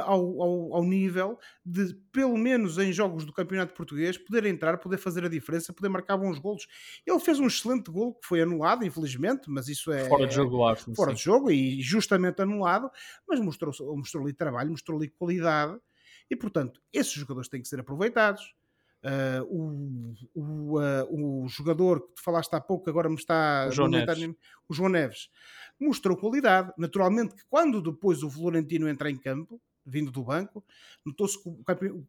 ao, 0.05 0.41
ao, 0.41 0.75
ao, 0.75 0.83
nível 0.83 1.39
de, 1.65 1.93
pelo 2.11 2.37
menos 2.37 2.77
em 2.77 2.91
jogos 2.91 3.25
do 3.25 3.31
Campeonato 3.31 3.73
Português, 3.73 4.17
poder 4.17 4.45
entrar, 4.45 4.77
poder 4.77 4.97
fazer 4.97 5.23
a 5.23 5.29
diferença, 5.29 5.73
poder 5.73 5.89
marcar 5.89 6.17
bons 6.17 6.37
golos. 6.37 6.67
Ele 7.05 7.19
fez 7.19 7.39
um 7.39 7.47
excelente 7.47 7.89
gol 7.89 8.13
que 8.15 8.27
foi 8.27 8.41
anulado, 8.41 8.85
infelizmente, 8.85 9.49
mas 9.49 9.67
isso 9.67 9.91
é. 9.91 10.07
Fora 10.09 10.27
de 10.27 10.35
jogo, 10.35 10.65
acho. 10.65 10.93
Fora 10.95 11.11
sim. 11.11 11.17
de 11.17 11.23
jogo 11.23 11.51
e 11.51 11.81
justamente 11.81 12.41
anulado, 12.41 12.89
mas 13.27 13.39
mostrou, 13.39 13.73
mostrou 13.95 14.23
ali 14.23 14.33
trabalho, 14.33 14.71
mostrou 14.71 14.97
ali 14.97 15.09
qualidade 15.09 15.77
e, 16.29 16.35
portanto, 16.35 16.81
esses 16.91 17.13
jogadores 17.13 17.49
têm 17.49 17.61
que 17.61 17.67
ser 17.67 17.79
aproveitados. 17.79 18.53
Uh, 19.03 19.43
o, 19.49 20.13
o, 20.33 20.79
uh, 20.79 21.43
o, 21.43 21.47
jogador 21.49 21.99
que 22.07 22.15
tu 22.15 22.23
falaste 22.23 22.55
há 22.55 22.61
pouco, 22.61 22.89
agora 22.89 23.09
me 23.09 23.15
está 23.15 23.67
o 23.67 23.71
João, 23.71 23.89
Neves. 23.89 24.35
o 24.69 24.73
João 24.73 24.87
Neves, 24.87 25.29
mostrou 25.83 26.17
qualidade. 26.17 26.71
Naturalmente 26.77 27.35
que 27.35 27.43
quando 27.49 27.81
depois 27.81 28.23
o 28.23 28.29
Florentino 28.29 28.87
entra 28.87 29.09
em 29.09 29.17
campo, 29.17 29.61
vindo 29.85 30.11
do 30.11 30.23
banco, 30.23 30.63
notou-se 31.05 31.37
que 31.41 31.49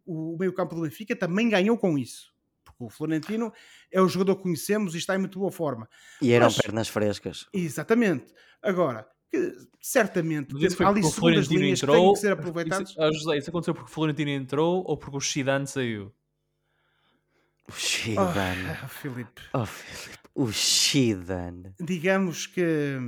o, 0.07 0.35
o 0.35 0.39
meio-campo 0.39 0.75
do 0.75 0.83
Benfica 0.83 1.17
também 1.17 1.49
ganhou 1.49 1.77
com 1.77 1.99
isso. 1.99 2.33
Porque 2.65 2.85
o 2.85 2.89
Florentino 2.89 3.53
é 3.91 4.01
o 4.01 4.09
jogador 4.09 4.37
que 4.37 4.43
conhecemos 4.43 4.95
e 4.95 4.99
está 4.99 5.15
em 5.15 5.19
muito 5.19 5.39
boa 5.39 5.53
forma. 5.53 5.89
E 6.21 6.33
eram 6.33 6.47
Mas, 6.47 6.57
pernas 6.57 6.89
frescas. 6.89 7.47
Exatamente. 7.53 8.33
Agora, 8.63 9.07
que 9.31 9.53
certamente 9.81 10.55
há 10.83 10.89
ali 10.89 11.03
segundas 11.03 11.47
linhas 11.49 11.83
entrou, 11.83 11.97
que 11.97 12.03
têm 12.03 12.13
que 12.15 12.21
ser 12.21 12.33
aproveitadas. 12.33 12.91
Isso, 12.91 13.01
oh 13.01 13.13
José, 13.13 13.39
isso 13.39 13.51
aconteceu 13.51 13.75
porque 13.75 13.91
o 13.91 13.93
Florentino 13.93 14.31
entrou 14.31 14.85
ou 14.87 14.97
porque 14.97 15.17
o 15.17 15.21
Zidane 15.21 15.67
saiu? 15.67 16.13
O 17.69 17.73
Zidane. 17.73 18.79
Oh, 18.85 18.89
Filipe. 18.89 19.43
Oh, 19.53 19.67
Filipe. 19.67 20.19
O 20.35 20.51
Zidane. 20.51 21.75
Digamos 21.81 22.47
que 22.47 22.99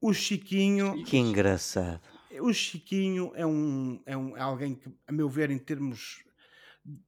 o 0.00 0.12
Chiquinho. 0.12 1.04
Que 1.04 1.16
engraçado. 1.16 2.00
O 2.40 2.52
Chiquinho 2.52 3.32
é 3.34 3.46
um, 3.46 4.02
é 4.04 4.16
um 4.16 4.36
é 4.36 4.40
alguém 4.40 4.74
que, 4.74 4.90
a 5.06 5.12
meu 5.12 5.28
ver, 5.28 5.50
em 5.50 5.58
termos 5.58 6.24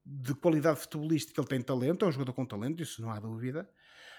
de 0.05 0.35
qualidade 0.35 0.81
futebolística, 0.81 1.41
ele 1.41 1.49
tem 1.49 1.63
talento, 1.63 2.05
é 2.05 2.09
um 2.09 2.13
jogador 2.13 2.33
com 2.33 2.45
talento, 2.45 2.83
isso 2.83 3.01
não 3.01 3.11
há 3.11 3.21
dúvida. 3.21 3.69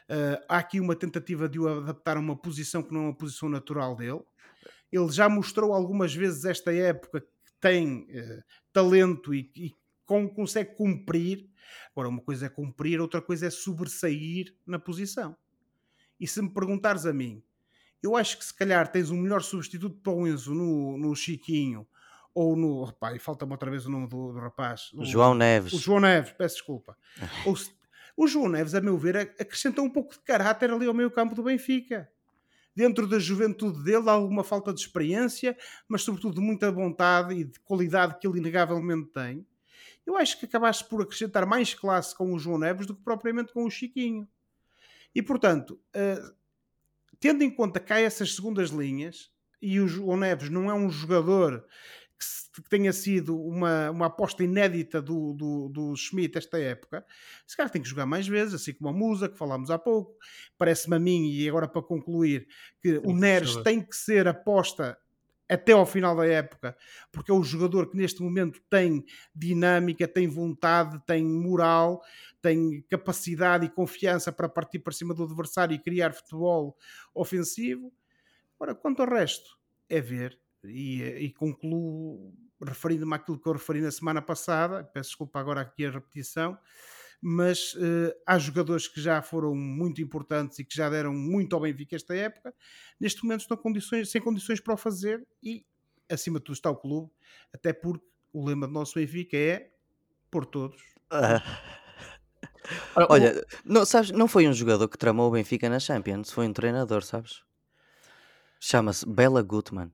Uh, 0.09 0.41
há 0.47 0.57
aqui 0.57 0.79
uma 0.79 0.95
tentativa 0.95 1.47
de 1.47 1.59
o 1.59 1.67
adaptar 1.67 2.17
a 2.17 2.19
uma 2.19 2.35
posição 2.35 2.81
que 2.81 2.93
não 2.93 3.01
é 3.01 3.03
uma 3.05 3.17
posição 3.17 3.49
natural 3.49 3.95
dele. 3.95 4.21
Ele 4.91 5.11
já 5.11 5.29
mostrou 5.29 5.73
algumas 5.73 6.13
vezes 6.15 6.45
esta 6.45 6.73
época 6.73 7.21
que 7.21 7.53
tem 7.59 8.03
uh, 8.03 8.43
talento 8.71 9.33
e, 9.33 9.51
e 9.55 9.75
com, 10.05 10.27
consegue 10.27 10.75
cumprir. 10.75 11.49
Agora, 11.91 12.09
uma 12.09 12.21
coisa 12.21 12.47
é 12.47 12.49
cumprir, 12.49 12.99
outra 12.99 13.21
coisa 13.21 13.47
é 13.47 13.49
sobressair 13.49 14.55
na 14.65 14.79
posição. 14.79 15.35
E 16.19 16.27
se 16.27 16.41
me 16.41 16.51
perguntares 16.51 17.05
a 17.05 17.13
mim, 17.13 17.43
eu 18.01 18.15
acho 18.15 18.37
que 18.37 18.45
se 18.45 18.53
calhar 18.53 18.91
tens 18.91 19.11
um 19.11 19.17
melhor 19.17 19.41
substituto 19.41 19.97
para 20.01 20.13
o 20.13 20.27
Enzo 20.27 20.53
no, 20.53 20.97
no 20.97 21.15
Chiquinho 21.15 21.87
ou 22.33 22.55
no. 22.55 22.83
Repá, 22.85 23.17
falta-me 23.19 23.51
outra 23.51 23.69
vez 23.69 23.85
o 23.85 23.91
nome 23.91 24.07
do, 24.07 24.31
do 24.31 24.39
rapaz. 24.39 24.91
O, 24.93 25.03
João 25.03 25.33
Neves. 25.33 25.73
O 25.73 25.77
João 25.77 25.99
Neves, 25.99 26.31
peço 26.31 26.55
desculpa. 26.55 26.97
ou 27.45 27.55
se, 27.55 27.71
o 28.15 28.27
João 28.27 28.49
Neves, 28.49 28.75
a 28.75 28.81
meu 28.81 28.97
ver, 28.97 29.17
acrescentou 29.39 29.85
um 29.85 29.89
pouco 29.89 30.13
de 30.13 30.19
caráter 30.19 30.71
ali 30.71 30.85
ao 30.85 30.93
meio 30.93 31.11
campo 31.11 31.35
do 31.35 31.43
Benfica. 31.43 32.09
Dentro 32.75 33.07
da 33.07 33.19
juventude 33.19 33.83
dele, 33.83 34.09
há 34.09 34.13
alguma 34.13 34.43
falta 34.43 34.73
de 34.73 34.79
experiência, 34.79 35.57
mas 35.87 36.01
sobretudo 36.01 36.35
de 36.35 36.41
muita 36.41 36.71
vontade 36.71 37.33
e 37.33 37.43
de 37.43 37.59
qualidade 37.61 38.17
que 38.19 38.27
ele 38.27 38.37
inegavelmente 38.37 39.09
tem. 39.09 39.45
Eu 40.05 40.17
acho 40.17 40.39
que 40.39 40.45
acabaste 40.45 40.85
por 40.85 41.01
acrescentar 41.01 41.45
mais 41.45 41.73
classe 41.73 42.15
com 42.15 42.33
o 42.33 42.39
João 42.39 42.57
Neves 42.57 42.87
do 42.87 42.95
que 42.95 43.03
propriamente 43.03 43.51
com 43.51 43.65
o 43.65 43.69
Chiquinho. 43.69 44.27
E 45.13 45.21
portanto, 45.21 45.79
uh, 45.95 46.38
tendo 47.19 47.43
em 47.43 47.51
conta 47.51 47.79
que 47.79 47.93
há 47.93 47.99
essas 47.99 48.35
segundas 48.35 48.69
linhas, 48.69 49.29
e 49.61 49.79
o 49.79 49.87
João 49.87 50.17
Neves 50.17 50.49
não 50.49 50.69
é 50.69 50.73
um 50.73 50.89
jogador 50.89 51.65
que, 52.17 52.61
que 52.61 52.69
tenha 52.69 52.91
sido 52.93 53.39
uma, 53.39 53.91
uma 53.91 54.05
aposta 54.07 54.43
inédita 54.43 55.01
do, 55.01 55.33
do, 55.33 55.69
do 55.69 55.95
Schmidt 55.95 56.37
esta 56.37 56.57
época, 56.57 57.05
se 57.45 57.55
calhar 57.55 57.71
tem 57.71 57.81
que 57.81 57.89
jogar 57.89 58.05
mais 58.05 58.27
vezes, 58.27 58.53
assim 58.53 58.73
como 58.73 58.89
a 58.89 58.93
Musa, 58.93 59.29
que 59.29 59.37
falámos 59.37 59.69
há 59.69 59.77
pouco. 59.77 60.17
Parece-me 60.57 60.95
a 60.95 60.99
mim, 60.99 61.29
e 61.31 61.47
agora 61.47 61.67
para 61.67 61.81
concluir, 61.81 62.47
que 62.81 62.99
tem 62.99 63.11
o 63.11 63.15
Neres 63.15 63.55
que 63.55 63.63
tem 63.63 63.81
que 63.81 63.95
ser 63.95 64.27
aposta 64.27 64.97
até 65.49 65.71
ao 65.71 65.85
final 65.85 66.15
da 66.15 66.25
época, 66.27 66.77
porque 67.11 67.31
é 67.31 67.33
o 67.33 67.43
jogador 67.43 67.89
que 67.89 67.97
neste 67.97 68.21
momento 68.21 68.61
tem 68.69 69.03
dinâmica, 69.33 70.07
tem 70.07 70.27
vontade, 70.27 71.01
tem 71.07 71.25
moral, 71.25 72.01
tem 72.41 72.83
capacidade 72.89 73.65
e 73.65 73.69
confiança 73.69 74.31
para 74.31 74.47
partir 74.47 74.79
para 74.79 74.93
cima 74.93 75.13
do 75.13 75.23
adversário 75.23 75.73
e 75.73 75.79
criar 75.79 76.13
futebol 76.13 76.77
ofensivo. 77.13 77.91
Ora, 78.59 78.75
quanto 78.75 79.01
ao 79.01 79.09
resto, 79.09 79.57
é 79.89 79.99
ver 79.99 80.39
e, 80.63 81.01
e 81.01 81.33
concluo 81.33 82.33
referindo-me 82.61 83.15
àquilo 83.15 83.39
que 83.39 83.47
eu 83.47 83.53
referi 83.53 83.81
na 83.81 83.91
semana 83.91 84.21
passada, 84.21 84.83
peço 84.83 85.09
desculpa 85.11 85.39
agora 85.39 85.61
aqui 85.61 85.85
a 85.85 85.91
repetição, 85.91 86.57
mas 87.21 87.73
uh, 87.73 88.13
há 88.25 88.37
jogadores 88.37 88.87
que 88.87 89.01
já 89.01 89.21
foram 89.21 89.53
muito 89.53 90.01
importantes 90.01 90.59
e 90.59 90.65
que 90.65 90.75
já 90.75 90.89
deram 90.89 91.13
muito 91.13 91.55
ao 91.55 91.61
Benfica 91.61 91.95
esta 91.95 92.15
época, 92.15 92.53
neste 92.99 93.23
momento 93.23 93.41
estão 93.41 93.57
condições, 93.57 94.09
sem 94.09 94.21
condições 94.21 94.59
para 94.59 94.73
o 94.73 94.77
fazer 94.77 95.25
e 95.43 95.65
acima 96.09 96.39
de 96.39 96.45
tudo 96.45 96.55
está 96.55 96.69
o 96.69 96.75
clube, 96.75 97.11
até 97.53 97.73
porque 97.73 98.05
o 98.31 98.45
lema 98.45 98.67
do 98.67 98.73
nosso 98.73 98.95
Benfica 98.95 99.37
é 99.37 99.71
por 100.31 100.45
todos. 100.45 100.81
Ah. 101.09 101.41
Olha, 103.09 103.45
não, 103.65 103.85
sabes, 103.85 104.11
não 104.11 104.27
foi 104.27 104.47
um 104.47 104.53
jogador 104.53 104.87
que 104.87 104.97
tramou 104.97 105.27
o 105.27 105.31
Benfica 105.31 105.69
na 105.69 105.79
Champions, 105.79 106.31
foi 106.31 106.47
um 106.47 106.53
treinador, 106.53 107.03
sabes? 107.03 107.41
Chama-se 108.59 109.07
Bela 109.07 109.41
Gutmann. 109.41 109.91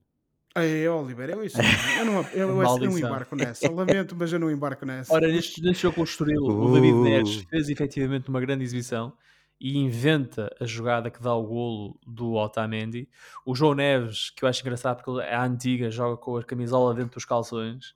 É, 0.56 0.90
Oliver, 0.90 1.30
eu 1.30 1.44
isso. 1.44 1.58
Eu 2.00 2.06
não, 2.06 2.22
eu, 2.32 2.50
eu 2.64 2.90
não 2.90 2.98
embarco 2.98 3.36
nessa. 3.36 3.70
Lamento, 3.70 4.16
mas 4.16 4.32
eu 4.32 4.40
não 4.40 4.50
embarco 4.50 4.86
nessa. 4.86 5.14
Ora, 5.14 5.28
neste, 5.28 5.62
neste 5.62 5.84
jogo 5.84 5.96
com 5.96 6.02
o 6.02 6.06
Estoril, 6.06 6.44
uh. 6.44 6.66
o 6.66 6.74
David 6.74 6.98
Neres 6.98 7.36
fez 7.50 7.68
efetivamente 7.68 8.30
uma 8.30 8.40
grande 8.40 8.64
exibição 8.64 9.12
e 9.60 9.78
inventa 9.78 10.54
a 10.60 10.66
jogada 10.66 11.10
que 11.10 11.22
dá 11.22 11.34
o 11.34 11.44
golo 11.44 12.00
do 12.08 12.34
Otamendi. 12.34 13.10
O 13.46 13.54
João 13.54 13.74
Neves, 13.74 14.30
que 14.30 14.46
eu 14.46 14.50
acho 14.50 14.62
engraçado 14.62 15.04
porque 15.04 15.22
é 15.22 15.36
a 15.36 15.44
antiga, 15.44 15.92
joga 15.92 16.16
com 16.18 16.38
a 16.38 16.44
camisola 16.44 16.94
dentro 16.94 17.16
dos 17.16 17.26
calções. 17.26 17.94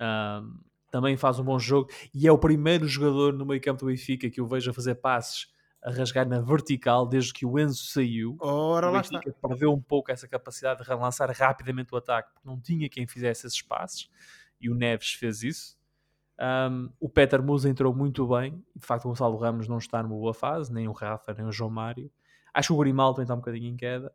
Um, 0.00 0.58
também 0.90 1.16
faz 1.16 1.38
um 1.38 1.44
bom 1.44 1.58
jogo 1.58 1.90
e 2.14 2.26
é 2.26 2.32
o 2.32 2.38
primeiro 2.38 2.86
jogador 2.86 3.32
no 3.32 3.44
meio 3.44 3.60
campo 3.60 3.80
do 3.80 3.86
Benfica 3.86 4.30
que 4.30 4.40
eu 4.40 4.46
vejo 4.46 4.70
a 4.70 4.74
fazer 4.74 4.94
passes 4.96 5.48
a 5.86 5.90
rasgar 5.92 6.28
na 6.28 6.40
vertical 6.40 7.06
desde 7.06 7.32
que 7.32 7.46
o 7.46 7.56
Enzo 7.56 7.84
saiu. 7.84 8.36
Ora, 8.40 8.90
o 8.90 8.92
lá 8.92 9.00
está. 9.02 9.20
perdeu 9.40 9.72
um 9.72 9.80
pouco 9.80 10.10
essa 10.10 10.26
capacidade 10.26 10.82
de 10.82 10.88
relançar 10.88 11.30
rapidamente 11.30 11.94
o 11.94 11.96
ataque, 11.96 12.28
porque 12.34 12.48
não 12.48 12.60
tinha 12.60 12.88
quem 12.88 13.06
fizesse 13.06 13.46
esses 13.46 13.62
passes, 13.62 14.10
e 14.60 14.68
o 14.68 14.74
Neves 14.74 15.12
fez 15.12 15.44
isso. 15.44 15.78
Um, 16.40 16.90
o 16.98 17.08
Peter 17.08 17.40
Musa 17.40 17.70
entrou 17.70 17.94
muito 17.94 18.26
bem, 18.26 18.60
de 18.74 18.84
facto 18.84 19.04
o 19.04 19.08
Gonçalo 19.10 19.36
Ramos 19.36 19.68
não 19.68 19.78
está 19.78 20.02
numa 20.02 20.16
boa 20.16 20.34
fase, 20.34 20.72
nem 20.72 20.88
o 20.88 20.92
Rafa, 20.92 21.32
nem 21.32 21.46
o 21.46 21.52
João 21.52 21.70
Mário. 21.70 22.10
Acho 22.52 22.68
que 22.68 22.74
o 22.74 22.78
Grimaldo 22.78 23.14
também 23.14 23.24
está 23.24 23.34
um 23.34 23.38
bocadinho 23.38 23.72
em 23.72 23.76
queda. 23.76 24.12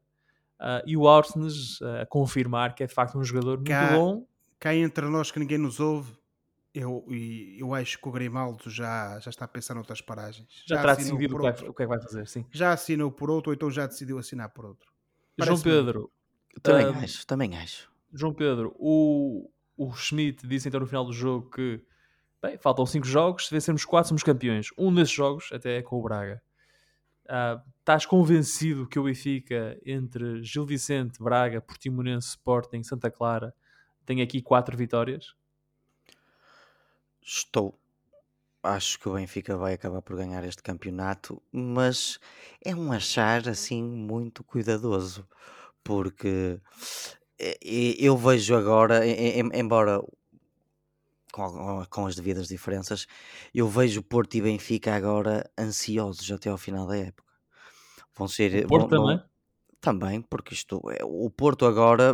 Uh, 0.59 0.83
e 0.85 0.97
o 0.97 1.07
Arsenes 1.07 1.79
uh, 1.79 2.01
a 2.01 2.05
confirmar 2.05 2.75
que 2.75 2.83
é 2.83 2.87
de 2.87 2.93
facto 2.93 3.17
um 3.17 3.23
jogador 3.23 3.55
muito 3.55 3.69
cá, 3.69 3.95
bom. 3.95 4.27
Cá 4.59 4.75
entre 4.75 5.07
nós 5.07 5.31
que 5.31 5.39
ninguém 5.39 5.57
nos 5.57 5.79
ouve, 5.79 6.11
eu, 6.73 7.05
eu 7.57 7.73
acho 7.73 7.99
que 7.99 8.07
o 8.07 8.11
Grimaldo 8.11 8.69
já, 8.69 9.19
já 9.19 9.29
está 9.29 9.45
a 9.45 9.47
pensar 9.47 9.73
noutras 9.73 10.01
paragens. 10.01 10.63
Já, 10.65 10.75
já 10.75 10.81
terá 10.81 10.95
decidido 10.95 11.35
o 11.35 11.39
que, 11.39 11.47
é, 11.47 11.69
o 11.69 11.73
que 11.73 11.83
é 11.83 11.85
que 11.85 11.89
vai 11.89 12.01
fazer, 12.01 12.27
sim. 12.27 12.45
Já 12.51 12.71
assinou 12.71 13.11
por 13.11 13.29
outro, 13.29 13.51
ou 13.51 13.53
então 13.53 13.69
já 13.69 13.85
decidiu 13.85 14.17
assinar 14.17 14.49
por 14.49 14.65
outro. 14.65 14.89
João 15.39 15.59
Pedro. 15.59 16.11
Também 16.61 16.87
uh, 16.87 16.97
acho, 16.99 17.27
também 17.27 17.57
acho. 17.57 17.91
João 18.13 18.33
Pedro, 18.33 18.75
o, 18.77 19.49
o 19.77 19.93
Schmidt 19.93 20.45
disse 20.47 20.67
então 20.67 20.79
no 20.79 20.87
final 20.87 21.05
do 21.05 21.13
jogo 21.13 21.49
que 21.49 21.81
bem, 22.41 22.57
faltam 22.57 22.85
5 22.85 23.05
jogos, 23.05 23.47
se 23.47 23.53
vencermos 23.53 23.85
4 23.85 24.09
somos 24.09 24.23
campeões. 24.23 24.67
Um 24.77 24.93
desses 24.93 25.13
jogos 25.13 25.49
até 25.51 25.77
é 25.77 25.81
com 25.81 25.97
o 25.97 26.01
Braga. 26.01 26.41
Uh, 27.25 27.61
estás 27.79 28.05
convencido 28.05 28.87
que 28.87 28.99
o 28.99 29.03
Benfica 29.03 29.79
entre 29.85 30.43
Gil 30.43 30.65
Vicente, 30.65 31.21
Braga, 31.21 31.61
Portimonense, 31.61 32.29
Sporting, 32.29 32.83
Santa 32.83 33.09
Clara 33.09 33.53
tem 34.05 34.21
aqui 34.21 34.41
4 34.41 34.75
vitórias? 34.75 35.33
Estou. 37.21 37.77
Acho 38.63 38.99
que 38.99 39.09
o 39.09 39.13
Benfica 39.13 39.57
vai 39.57 39.73
acabar 39.73 40.01
por 40.01 40.15
ganhar 40.15 40.43
este 40.43 40.61
campeonato, 40.61 41.41
mas 41.51 42.19
é 42.63 42.75
um 42.75 42.91
achar 42.91 43.47
assim 43.49 43.83
muito 43.83 44.43
cuidadoso, 44.43 45.27
porque 45.83 46.59
eh, 47.39 47.57
eu 47.99 48.15
vejo 48.15 48.55
agora, 48.55 49.01
embora 49.53 49.99
com, 51.31 52.05
as 52.05 52.15
devidas 52.15 52.47
diferenças, 52.47 53.07
eu 53.53 53.67
vejo 53.67 54.03
Porto 54.03 54.35
e 54.35 54.41
Benfica 54.41 54.93
agora 54.93 55.49
ansiosos 55.57 56.29
até 56.31 56.49
ao 56.49 56.57
final 56.57 56.85
da 56.85 56.97
época. 56.97 57.31
Vão 58.15 58.27
ser. 58.27 58.65
O 58.65 58.67
Porto 58.67 58.89
vão, 58.89 59.05
também? 59.05 59.23
Também, 59.79 60.21
porque 60.21 60.53
isto, 60.53 60.81
é, 60.91 61.03
o 61.03 61.29
Porto 61.29 61.65
agora 61.65 62.13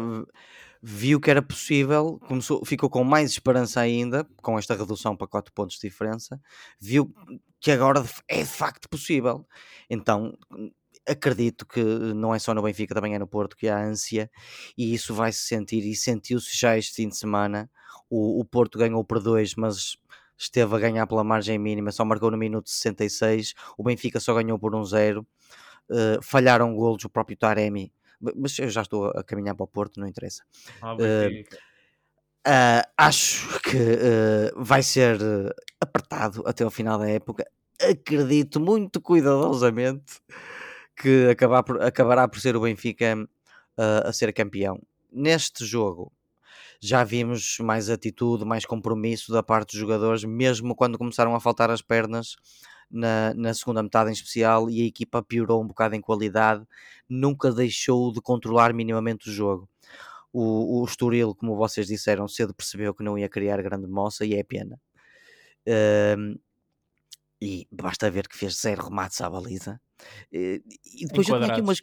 viu 0.82 1.20
que 1.20 1.30
era 1.30 1.42
possível, 1.42 2.20
começou, 2.28 2.64
ficou 2.66 2.90
com 2.90 3.04
mais 3.04 3.32
esperança 3.32 3.80
ainda, 3.80 4.28
com 4.42 4.58
esta 4.58 4.76
redução 4.76 5.16
para 5.16 5.28
4 5.28 5.54
pontos 5.54 5.76
de 5.78 5.88
diferença, 5.88 6.40
viu 6.80 7.14
que 7.60 7.72
agora 7.72 8.04
é 8.28 8.40
de 8.40 8.46
facto 8.46 8.90
possível. 8.90 9.46
Então, 9.90 10.38
acredito 11.08 11.66
que 11.66 11.82
não 11.82 12.36
é 12.36 12.40
só 12.40 12.54
no 12.54 12.62
Benfica, 12.62 12.94
também 12.94 13.16
é 13.16 13.20
no 13.20 13.28
Porto 13.28 13.56
que 13.56 13.68
há 13.68 13.80
ânsia 13.80 14.30
e 14.78 14.94
isso 14.94 15.14
vai 15.14 15.32
se 15.32 15.44
sentir 15.44 15.84
e 15.86 15.96
sentiu-se 15.96 16.58
já 16.58 16.78
este 16.78 16.96
fim 16.96 17.10
de 17.10 17.18
semana. 17.18 17.70
O, 18.10 18.40
o 18.40 18.46
Porto 18.46 18.78
ganhou 18.78 19.04
por 19.04 19.22
2, 19.22 19.56
mas 19.56 19.98
esteve 20.38 20.76
a 20.76 20.80
ganhar 20.80 21.08
pela 21.08 21.24
margem 21.24 21.58
mínima, 21.58 21.92
só 21.92 22.06
marcou 22.06 22.30
no 22.30 22.38
minuto 22.38 22.70
66. 22.70 23.54
O 23.78 23.84
Benfica 23.84 24.20
só 24.20 24.34
ganhou 24.34 24.60
por 24.60 24.74
1-0. 24.74 25.26
Uh, 25.90 26.22
falharam 26.22 26.76
golos 26.76 27.06
o 27.06 27.10
próprio 27.10 27.38
Taremi, 27.38 27.94
mas 28.36 28.58
eu 28.60 28.70
já 28.70 28.82
estou 28.82 29.08
a 29.08 29.24
caminhar 29.24 29.56
para 29.56 29.64
o 29.64 29.68
Porto, 29.68 30.00
não 30.00 30.08
interessa. 30.08 30.44
Ah, 30.82 30.96
Uh, 32.48 32.80
acho 32.98 33.60
que 33.60 33.76
uh, 33.76 34.64
vai 34.64 34.82
ser 34.82 35.20
apertado 35.82 36.44
até 36.46 36.64
ao 36.64 36.72
final 36.72 36.98
da 36.98 37.10
época. 37.10 37.46
Acredito 37.82 38.58
muito 38.58 39.02
cuidadosamente 39.02 40.22
que 40.96 41.28
acabar 41.30 41.62
por- 41.62 41.82
acabará 41.82 42.26
por 42.26 42.40
ser 42.40 42.56
o 42.56 42.62
Benfica 42.62 43.16
uh, 43.78 44.08
a 44.08 44.14
ser 44.14 44.32
campeão. 44.32 44.82
Neste 45.12 45.66
jogo 45.66 46.12
já 46.80 47.04
vimos 47.04 47.58
mais 47.60 47.90
atitude, 47.90 48.46
mais 48.46 48.66
compromisso 48.66 49.32
da 49.32 49.44
parte 49.44 49.72
dos 49.72 49.80
jogadores, 49.80 50.24
mesmo 50.24 50.74
quando 50.74 50.98
começaram 50.98 51.36
a 51.36 51.40
faltar 51.42 51.70
as 51.70 51.82
pernas 51.82 52.36
na, 52.90 53.34
na 53.34 53.54
segunda 53.54 53.84
metade 53.84 54.10
em 54.10 54.14
especial 54.14 54.70
e 54.70 54.82
a 54.82 54.86
equipa 54.86 55.24
piorou 55.24 55.62
um 55.64 55.68
bocado 55.68 55.96
em 55.96 56.02
qualidade, 56.02 56.66
nunca 57.10 57.52
deixou 57.52 58.12
de 58.12 58.22
controlar 58.22 58.74
minimamente 58.74 59.30
o 59.30 59.34
jogo. 59.34 59.70
O, 60.34 60.82
o 60.82 60.86
Estoril, 60.86 61.36
como 61.36 61.56
vocês 61.56 61.88
disseram, 61.88 62.28
cedo 62.28 62.54
percebeu 62.54 62.94
que 62.94 63.04
não 63.04 63.18
ia 63.18 63.30
criar 63.30 63.62
grande 63.62 63.88
moça 63.88 64.26
e 64.26 64.36
é 64.36 64.44
pena. 64.44 64.80
Ahm, 65.68 66.38
e 67.42 67.68
basta 67.72 68.10
ver 68.10 68.28
que 68.28 68.38
fez 68.38 68.60
zero 68.60 68.84
remates 68.86 69.22
à 69.22 69.30
baliza. 69.30 69.80
Eh, 70.32 70.62
E 71.00 71.06
depois 71.06 71.28
eu 71.28 71.40
tinha 71.40 71.52
aqui 71.52 71.62
umas, 71.62 71.82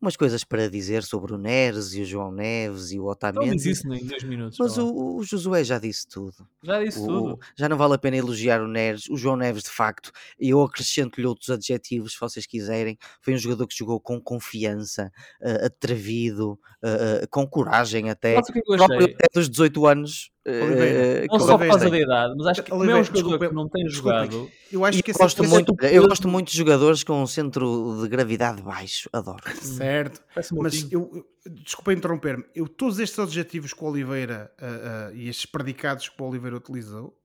umas 0.00 0.16
coisas 0.16 0.42
para 0.44 0.68
dizer 0.68 1.02
sobre 1.04 1.34
o 1.34 1.38
Neres 1.38 1.92
e 1.94 2.02
o 2.02 2.04
João 2.04 2.30
Neves 2.32 2.90
e 2.92 2.98
o 2.98 3.10
Então 3.10 3.30
Otamendi, 3.30 3.56
diz 3.56 3.66
isso 3.78 3.92
em 3.92 4.04
dois 4.06 4.22
minutos. 4.24 4.58
mas 4.58 4.76
o, 4.78 5.16
o 5.16 5.22
Josué 5.22 5.62
já 5.64 5.78
disse 5.78 6.06
tudo. 6.08 6.34
Já 6.62 6.82
disse 6.82 6.98
O- 6.98 7.06
tudo. 7.06 7.38
já 7.56 7.68
não 7.68 7.76
vale 7.76 7.94
a 7.94 7.98
pena 7.98 8.16
elogiar 8.16 8.60
o 8.62 8.68
Neres. 8.68 9.08
O 9.08 9.16
João 9.16 9.36
Neves, 9.36 9.62
de 9.64 9.70
facto, 9.70 10.10
eu 10.38 10.60
acrescento-lhe 10.62 11.26
outros 11.26 11.50
adjetivos, 11.50 12.12
se 12.14 12.20
vocês 12.20 12.46
quiserem. 12.46 12.96
Foi 13.20 13.34
um 13.34 13.38
jogador 13.38 13.66
que 13.66 13.76
jogou 13.76 14.00
com 14.00 14.20
confiança, 14.20 15.10
eh, 15.40 15.66
atrevido, 15.66 16.58
eh, 16.82 17.20
eh, 17.22 17.26
com 17.28 17.46
coragem 17.46 18.10
até. 18.10 18.34
É 18.36 18.40
Próprio 18.42 19.04
até 19.14 19.26
dos 19.34 19.48
18 19.48 19.86
anos. 19.86 20.30
Oliveira, 20.48 20.98
eh, 21.24 21.26
Não 21.30 21.38
só 21.40 21.46
por 21.46 21.52
Oliveira. 21.64 21.70
causa 21.72 21.90
da 21.90 21.98
idade, 21.98 22.34
mas 22.36 22.46
acho 22.46 22.62
que 22.62 22.70
como 22.70 22.82
é 22.82 22.86
um 22.86 22.88
Oliveira, 22.98 23.04
jogador 23.04 23.22
desculpa, 23.38 23.48
que 23.48 23.54
não 23.54 23.68
tem 23.68 23.84
desculpem. 23.84 24.30
jogado, 24.30 24.50
Eu 24.72 24.84
acho 24.84 25.02
que 25.02 25.10
eu 25.10 25.14
gosto, 25.16 25.42
esse- 25.42 25.52
muito, 25.52 25.76
eu 25.84 26.08
gosto 26.08 26.28
muito 26.28 26.50
de 26.50 26.56
jogadores 26.58 27.02
com 27.04 27.22
um 27.22 27.26
centro 27.26 27.98
de 28.02 28.08
gravidade 28.08 28.62
baixo. 28.62 29.08
Adoro. 29.12 29.42
Certo, 29.60 30.22
parece 30.34 30.54
um 30.54 30.62
mas 30.62 30.90
eu, 30.92 31.10
eu- 31.44 31.52
desculpa 31.64 31.92
interromper-me, 31.92 32.44
eu 32.54 32.68
todos 32.68 32.98
estes 32.98 33.18
adjetivos 33.18 33.72
que 33.72 33.82
o 33.84 33.88
Oliveira 33.88 34.52
ah, 34.60 35.08
ah, 35.08 35.12
e 35.14 35.28
estes 35.28 35.46
predicados 35.46 36.08
que 36.08 36.22
o 36.22 36.26
Oliveira 36.26 36.56
utilizou 36.56 37.16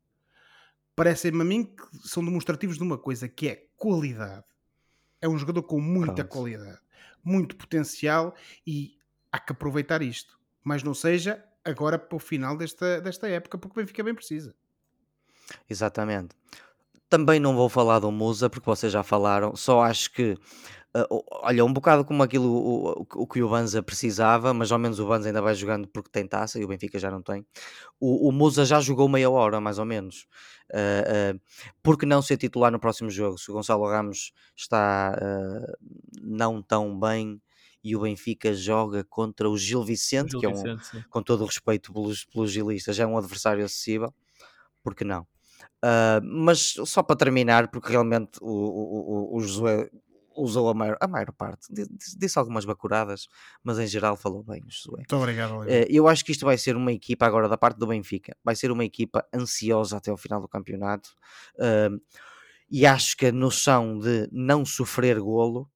parecem-me 0.95 1.41
a 1.41 1.45
mim 1.45 1.63
que 1.63 2.07
são 2.07 2.23
demonstrativos 2.23 2.77
de 2.77 2.83
uma 2.83 2.97
coisa 2.97 3.27
que 3.27 3.47
é 3.47 3.63
qualidade. 3.77 4.43
É 5.21 5.27
um 5.27 5.37
jogador 5.37 5.63
com 5.63 5.79
muita 5.79 6.15
Pronto. 6.15 6.27
qualidade, 6.29 6.79
muito 7.23 7.55
potencial 7.55 8.33
e 8.65 8.95
há 9.31 9.39
que 9.39 9.51
aproveitar 9.51 10.01
isto. 10.01 10.37
Mas 10.63 10.83
não 10.83 10.93
seja 10.93 11.43
agora 11.63 11.97
para 11.99 12.15
o 12.15 12.19
final 12.19 12.57
desta, 12.57 13.01
desta 13.01 13.27
época, 13.29 13.57
porque 13.57 13.79
o 13.79 13.83
Benfica 13.83 14.03
bem 14.03 14.15
precisa. 14.15 14.55
Exatamente. 15.69 16.35
Também 17.09 17.39
não 17.39 17.55
vou 17.55 17.69
falar 17.69 17.99
do 17.99 18.11
Musa, 18.11 18.49
porque 18.49 18.65
vocês 18.65 18.91
já 18.93 19.03
falaram, 19.03 19.55
só 19.55 19.81
acho 19.83 20.11
que, 20.13 20.37
o- 21.09 21.23
olha, 21.43 21.65
um 21.65 21.73
bocado 21.73 22.05
como 22.05 22.23
aquilo 22.23 22.47
o, 22.49 23.07
o- 23.15 23.27
que 23.27 23.41
o 23.43 23.49
Banza 23.49 23.83
precisava, 23.83 24.53
mas 24.53 24.71
ao 24.71 24.79
menos 24.79 24.99
o 24.99 25.07
Banza 25.07 25.27
ainda 25.29 25.41
vai 25.41 25.55
jogando 25.55 25.87
porque 25.89 26.09
tem 26.11 26.27
taça 26.27 26.59
e 26.59 26.65
o 26.65 26.67
Benfica 26.69 26.99
já 26.99 27.11
não 27.11 27.21
tem. 27.21 27.45
O, 27.99 28.29
o 28.29 28.31
Musa 28.31 28.65
já 28.65 28.79
jogou 28.81 29.09
meia 29.09 29.29
hora, 29.29 29.61
mais 29.61 29.79
ou 29.79 29.85
menos. 29.85 30.27
Por 31.83 31.97
que 31.97 32.05
não 32.05 32.21
ser 32.21 32.37
titular 32.37 32.71
no 32.71 32.79
próximo 32.79 33.09
jogo? 33.09 33.37
Se 33.37 33.49
o 33.51 33.53
Gonçalo 33.53 33.87
Ramos 33.87 34.31
está 34.55 35.13
ah, 35.19 35.73
não 36.21 36.61
tão 36.61 36.97
bem 36.99 37.41
e 37.83 37.95
o 37.95 38.01
Benfica 38.01 38.53
joga 38.53 39.03
contra 39.03 39.49
o 39.49 39.57
Gil 39.57 39.83
Vicente, 39.83 40.31
Gil 40.31 40.39
que 40.39 40.45
é 40.45 40.49
um, 40.49 40.53
Vicente, 40.53 41.05
com 41.09 41.21
todo 41.23 41.41
o 41.43 41.45
respeito 41.45 41.91
pelos, 41.93 42.25
pelos 42.25 42.51
gilistas, 42.51 42.99
é 42.99 43.05
um 43.05 43.17
adversário 43.17 43.63
acessível, 43.65 44.13
por 44.83 44.95
que 44.95 45.03
não? 45.03 45.27
Ah, 45.83 46.19
mas 46.23 46.73
só 46.85 47.03
para 47.03 47.15
terminar, 47.17 47.69
porque 47.71 47.91
realmente 47.91 48.39
o, 48.41 48.47
o, 48.47 49.33
o- 49.33 49.37
o 49.37 49.41
Josué 49.41 49.89
usou 50.35 50.69
a 50.69 50.73
maior, 50.73 50.97
a 51.01 51.07
maior 51.07 51.31
parte, 51.33 51.67
di- 51.73 51.85
disse, 52.17 52.39
algumas 52.39 52.65
bacuradas, 52.65 53.27
mas 53.63 53.77
em 53.79 53.87
geral 53.87 54.15
falou 54.15 54.43
bem 54.43 54.61
o 54.65 54.71
Josué. 54.71 54.99
Muito 54.99 55.15
obrigado, 55.17 55.55
Oliveira. 55.55 55.85
Eh, 55.85 55.87
Eu 55.91 56.07
acho 56.07 56.23
que 56.25 56.31
isto 56.31 56.45
vai 56.45 56.57
ser 56.57 56.75
uma 56.77 56.91
equipa 56.93 57.25
agora 57.25 57.49
da 57.49 57.57
parte 57.57 57.77
do 57.77 57.87
Benfica, 57.87 58.35
vai 58.43 58.55
ser 58.55 58.71
uma 58.71 58.85
equipa 58.85 59.25
ansiosa 59.33 59.97
até 59.97 60.09
ao 60.11 60.17
final 60.17 60.41
do 60.41 60.47
campeonato 60.47 61.11
ahm, 61.59 61.97
e 62.69 62.85
acho 62.85 63.17
que 63.17 63.27
a 63.27 63.31
noção 63.31 63.99
de 63.99 64.29
não 64.31 64.65
sofrer 64.65 65.19
golo 65.19 65.69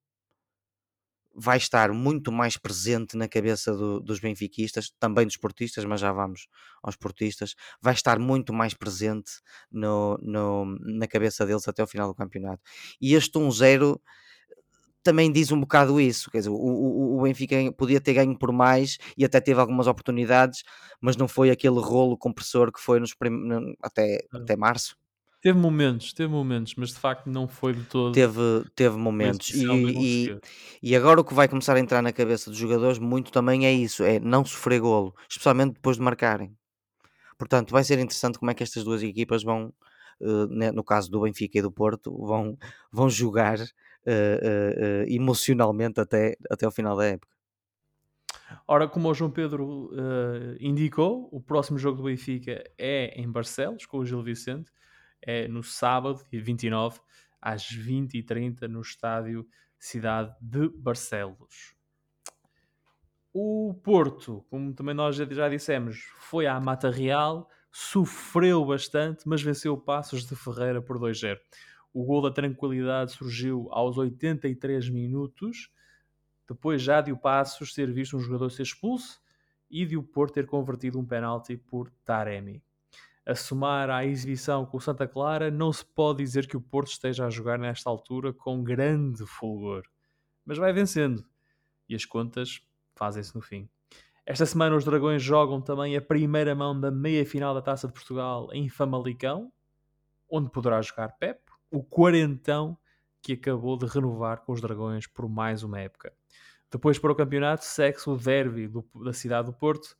vai 1.36 1.58
estar 1.58 1.92
muito 1.92 2.32
mais 2.32 2.56
presente 2.56 3.16
na 3.16 3.28
cabeça 3.28 3.74
do- 3.74 4.00
dos 4.00 4.20
benfiquistas, 4.20 4.90
também 4.98 5.26
dos 5.26 5.36
portistas, 5.36 5.84
mas 5.84 6.00
já 6.00 6.12
vamos 6.12 6.48
aos 6.82 6.96
portistas, 6.96 7.54
vai 7.80 7.94
estar 7.94 8.18
muito 8.18 8.52
mais 8.52 8.74
presente 8.74 9.32
no, 9.70 10.18
no- 10.22 10.64
na 10.80 11.06
cabeça 11.06 11.44
deles 11.46 11.66
até 11.68 11.82
ao 11.82 11.88
final 11.88 12.08
do 12.08 12.14
campeonato. 12.14 12.62
E 13.00 13.14
este 13.14 13.38
1-0 13.38 14.00
também 15.02 15.30
diz 15.32 15.52
um 15.52 15.60
bocado 15.60 16.00
isso, 16.00 16.30
quer 16.30 16.38
dizer, 16.38 16.50
o, 16.50 16.54
o, 16.56 17.18
o 17.18 17.22
Benfica 17.22 17.56
podia 17.78 18.00
ter 18.00 18.14
ganho 18.14 18.36
por 18.36 18.52
mais 18.52 18.98
e 19.16 19.24
até 19.24 19.40
teve 19.40 19.60
algumas 19.60 19.86
oportunidades, 19.86 20.62
mas 21.00 21.16
não 21.16 21.28
foi 21.28 21.50
aquele 21.50 21.78
rolo 21.80 22.18
compressor 22.18 22.72
que 22.72 22.80
foi 22.80 22.98
nos 22.98 23.14
prim... 23.14 23.32
até, 23.82 24.18
até 24.32 24.56
março. 24.56 24.96
Teve 25.46 25.60
momentos, 25.60 26.12
teve 26.12 26.32
momentos, 26.32 26.74
mas 26.76 26.88
de 26.88 26.96
facto 26.96 27.30
não 27.30 27.46
foi 27.46 27.72
de 27.72 27.84
todo. 27.84 28.12
Teve, 28.12 28.64
teve 28.74 28.96
momentos. 28.96 29.52
E, 29.54 30.32
e, 30.32 30.90
e 30.90 30.96
agora 30.96 31.20
o 31.20 31.24
que 31.24 31.34
vai 31.34 31.46
começar 31.46 31.76
a 31.76 31.78
entrar 31.78 32.02
na 32.02 32.12
cabeça 32.12 32.50
dos 32.50 32.58
jogadores 32.58 32.98
muito 32.98 33.30
também 33.30 33.64
é 33.64 33.72
isso, 33.72 34.02
é 34.02 34.18
não 34.18 34.44
sofrer 34.44 34.80
golo, 34.80 35.14
especialmente 35.30 35.74
depois 35.74 35.98
de 35.98 36.02
marcarem. 36.02 36.52
Portanto, 37.38 37.70
vai 37.72 37.84
ser 37.84 37.98
interessante 38.00 38.38
como 38.38 38.50
é 38.50 38.54
que 38.54 38.64
estas 38.64 38.84
duas 38.84 39.02
equipas 39.04 39.44
vão, 39.44 39.72
eh, 40.20 40.46
ne- 40.50 40.72
no 40.72 40.84
caso 40.84 41.10
do 41.10 41.20
Benfica 41.22 41.58
e 41.58 41.62
do 41.62 41.72
Porto, 41.72 42.10
vão, 42.26 42.58
vão 42.92 43.08
jogar 43.08 43.60
eh, 43.60 43.66
eh, 44.06 45.06
emocionalmente 45.08 46.00
até, 46.00 46.36
até 46.50 46.66
ao 46.66 46.72
final 46.72 46.96
da 46.96 47.06
época. 47.06 47.36
Ora, 48.66 48.88
como 48.88 49.08
o 49.08 49.14
João 49.14 49.30
Pedro 49.30 49.90
eh, 49.92 50.56
indicou, 50.60 51.28
o 51.32 51.40
próximo 51.40 51.78
jogo 51.78 51.96
do 51.98 52.04
Benfica 52.04 52.62
é 52.78 53.20
em 53.20 53.30
Barcelos, 53.30 53.86
com 53.86 53.98
o 53.98 54.06
Gil 54.06 54.22
Vicente. 54.22 54.70
É 55.26 55.48
no 55.48 55.62
sábado, 55.62 56.24
dia 56.30 56.40
29, 56.42 57.00
às 57.42 57.68
20h30, 57.68 58.68
no 58.68 58.80
estádio 58.80 59.46
Cidade 59.78 60.34
de 60.40 60.68
Barcelos. 60.68 61.74
O 63.32 63.74
Porto, 63.84 64.44
como 64.48 64.72
também 64.72 64.94
nós 64.94 65.16
já- 65.16 65.48
dissemos, 65.48 65.98
foi 66.18 66.46
à 66.46 66.58
Mata 66.58 66.90
Real, 66.90 67.50
sofreu 67.70 68.64
bastante, 68.64 69.28
mas 69.28 69.42
venceu 69.42 69.76
Passos 69.76 70.24
de 70.24 70.34
Ferreira 70.34 70.80
por 70.80 70.98
2-0. 70.98 71.40
O 71.92 72.04
gol 72.04 72.22
da 72.22 72.30
tranquilidade 72.30 73.12
surgiu 73.12 73.68
aos 73.70 73.98
83 73.98 74.88
minutos, 74.88 75.70
depois 76.48 76.82
já 76.82 77.00
de 77.00 77.12
o 77.12 77.18
Passos 77.18 77.74
ter 77.74 77.92
visto 77.92 78.16
um 78.16 78.20
jogador 78.20 78.50
ser 78.50 78.62
expulso 78.62 79.20
e 79.70 79.84
de 79.84 79.96
o 79.96 80.02
Porto 80.02 80.34
ter 80.34 80.46
convertido 80.46 80.98
um 80.98 81.04
penalti 81.06 81.56
por 81.56 81.90
Taremi. 82.04 82.62
A 83.26 83.34
somar 83.34 83.90
à 83.90 84.04
exibição 84.04 84.64
com 84.64 84.76
o 84.76 84.80
Santa 84.80 85.06
Clara, 85.08 85.50
não 85.50 85.72
se 85.72 85.84
pode 85.84 86.22
dizer 86.22 86.46
que 86.46 86.56
o 86.56 86.60
Porto 86.60 86.92
esteja 86.92 87.26
a 87.26 87.30
jogar 87.30 87.58
nesta 87.58 87.90
altura 87.90 88.32
com 88.32 88.62
grande 88.62 89.26
fulgor. 89.26 89.82
Mas 90.44 90.58
vai 90.58 90.72
vencendo. 90.72 91.26
E 91.88 91.96
as 91.96 92.04
contas 92.04 92.62
fazem-se 92.94 93.34
no 93.34 93.42
fim. 93.42 93.68
Esta 94.24 94.46
semana 94.46 94.76
os 94.76 94.84
Dragões 94.84 95.22
jogam 95.22 95.60
também 95.60 95.96
a 95.96 96.00
primeira 96.00 96.54
mão 96.54 96.78
da 96.78 96.90
meia-final 96.90 97.52
da 97.52 97.62
Taça 97.62 97.88
de 97.88 97.92
Portugal 97.92 98.48
em 98.52 98.68
Famalicão, 98.68 99.52
onde 100.30 100.50
poderá 100.50 100.80
jogar 100.82 101.16
Pep, 101.18 101.40
o 101.70 101.82
quarentão 101.82 102.78
que 103.20 103.32
acabou 103.32 103.76
de 103.76 103.86
renovar 103.86 104.42
com 104.42 104.52
os 104.52 104.60
Dragões 104.60 105.06
por 105.06 105.28
mais 105.28 105.64
uma 105.64 105.80
época. 105.80 106.12
Depois 106.70 106.98
para 106.98 107.12
o 107.12 107.16
campeonato 107.16 107.64
segue-se 107.64 108.08
o 108.08 108.16
derby 108.16 108.68
do- 108.68 108.88
da 109.04 109.12
cidade 109.12 109.46
do 109.46 109.52
Porto 109.52 109.96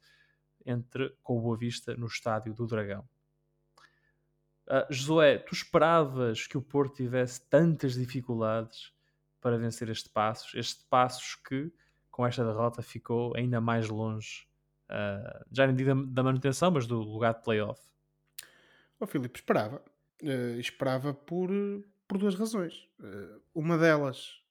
entre 0.64 1.12
com 1.22 1.38
o 1.38 1.40
Boa 1.40 1.56
Vista 1.56 1.96
no 1.96 2.06
estádio 2.06 2.54
do 2.54 2.66
Dragão. 2.66 3.04
Ah, 4.68 4.86
Josué, 4.90 5.38
tu 5.38 5.54
esperavas 5.54 6.46
que 6.46 6.58
o 6.58 6.62
Porto 6.62 6.96
tivesse 6.96 7.40
tantas 7.48 7.94
dificuldades 7.94 8.92
para 9.40 9.56
vencer 9.56 9.88
este 9.88 10.08
Passos, 10.08 10.54
este 10.54 10.84
Passos 10.84 11.36
que 11.36 11.72
com 12.10 12.26
esta 12.26 12.44
derrota 12.44 12.82
ficou 12.82 13.36
ainda 13.36 13.60
mais 13.60 13.88
longe, 13.88 14.48
ah, 14.88 15.44
já 15.52 15.66
nem 15.66 15.76
digo 15.76 15.94
da, 15.94 16.12
da 16.12 16.22
manutenção, 16.22 16.70
mas 16.70 16.86
do 16.86 16.98
lugar 16.98 17.34
de 17.34 17.42
playoff. 17.42 17.80
Ó 18.98 19.06
Filipe, 19.06 19.38
esperava. 19.38 19.82
Eh, 20.22 20.56
esperava 20.58 21.12
por, 21.12 21.50
por 22.08 22.16
duas 22.16 22.34
razões. 22.34 22.88
Uma 23.54 23.76
delas 23.76 24.42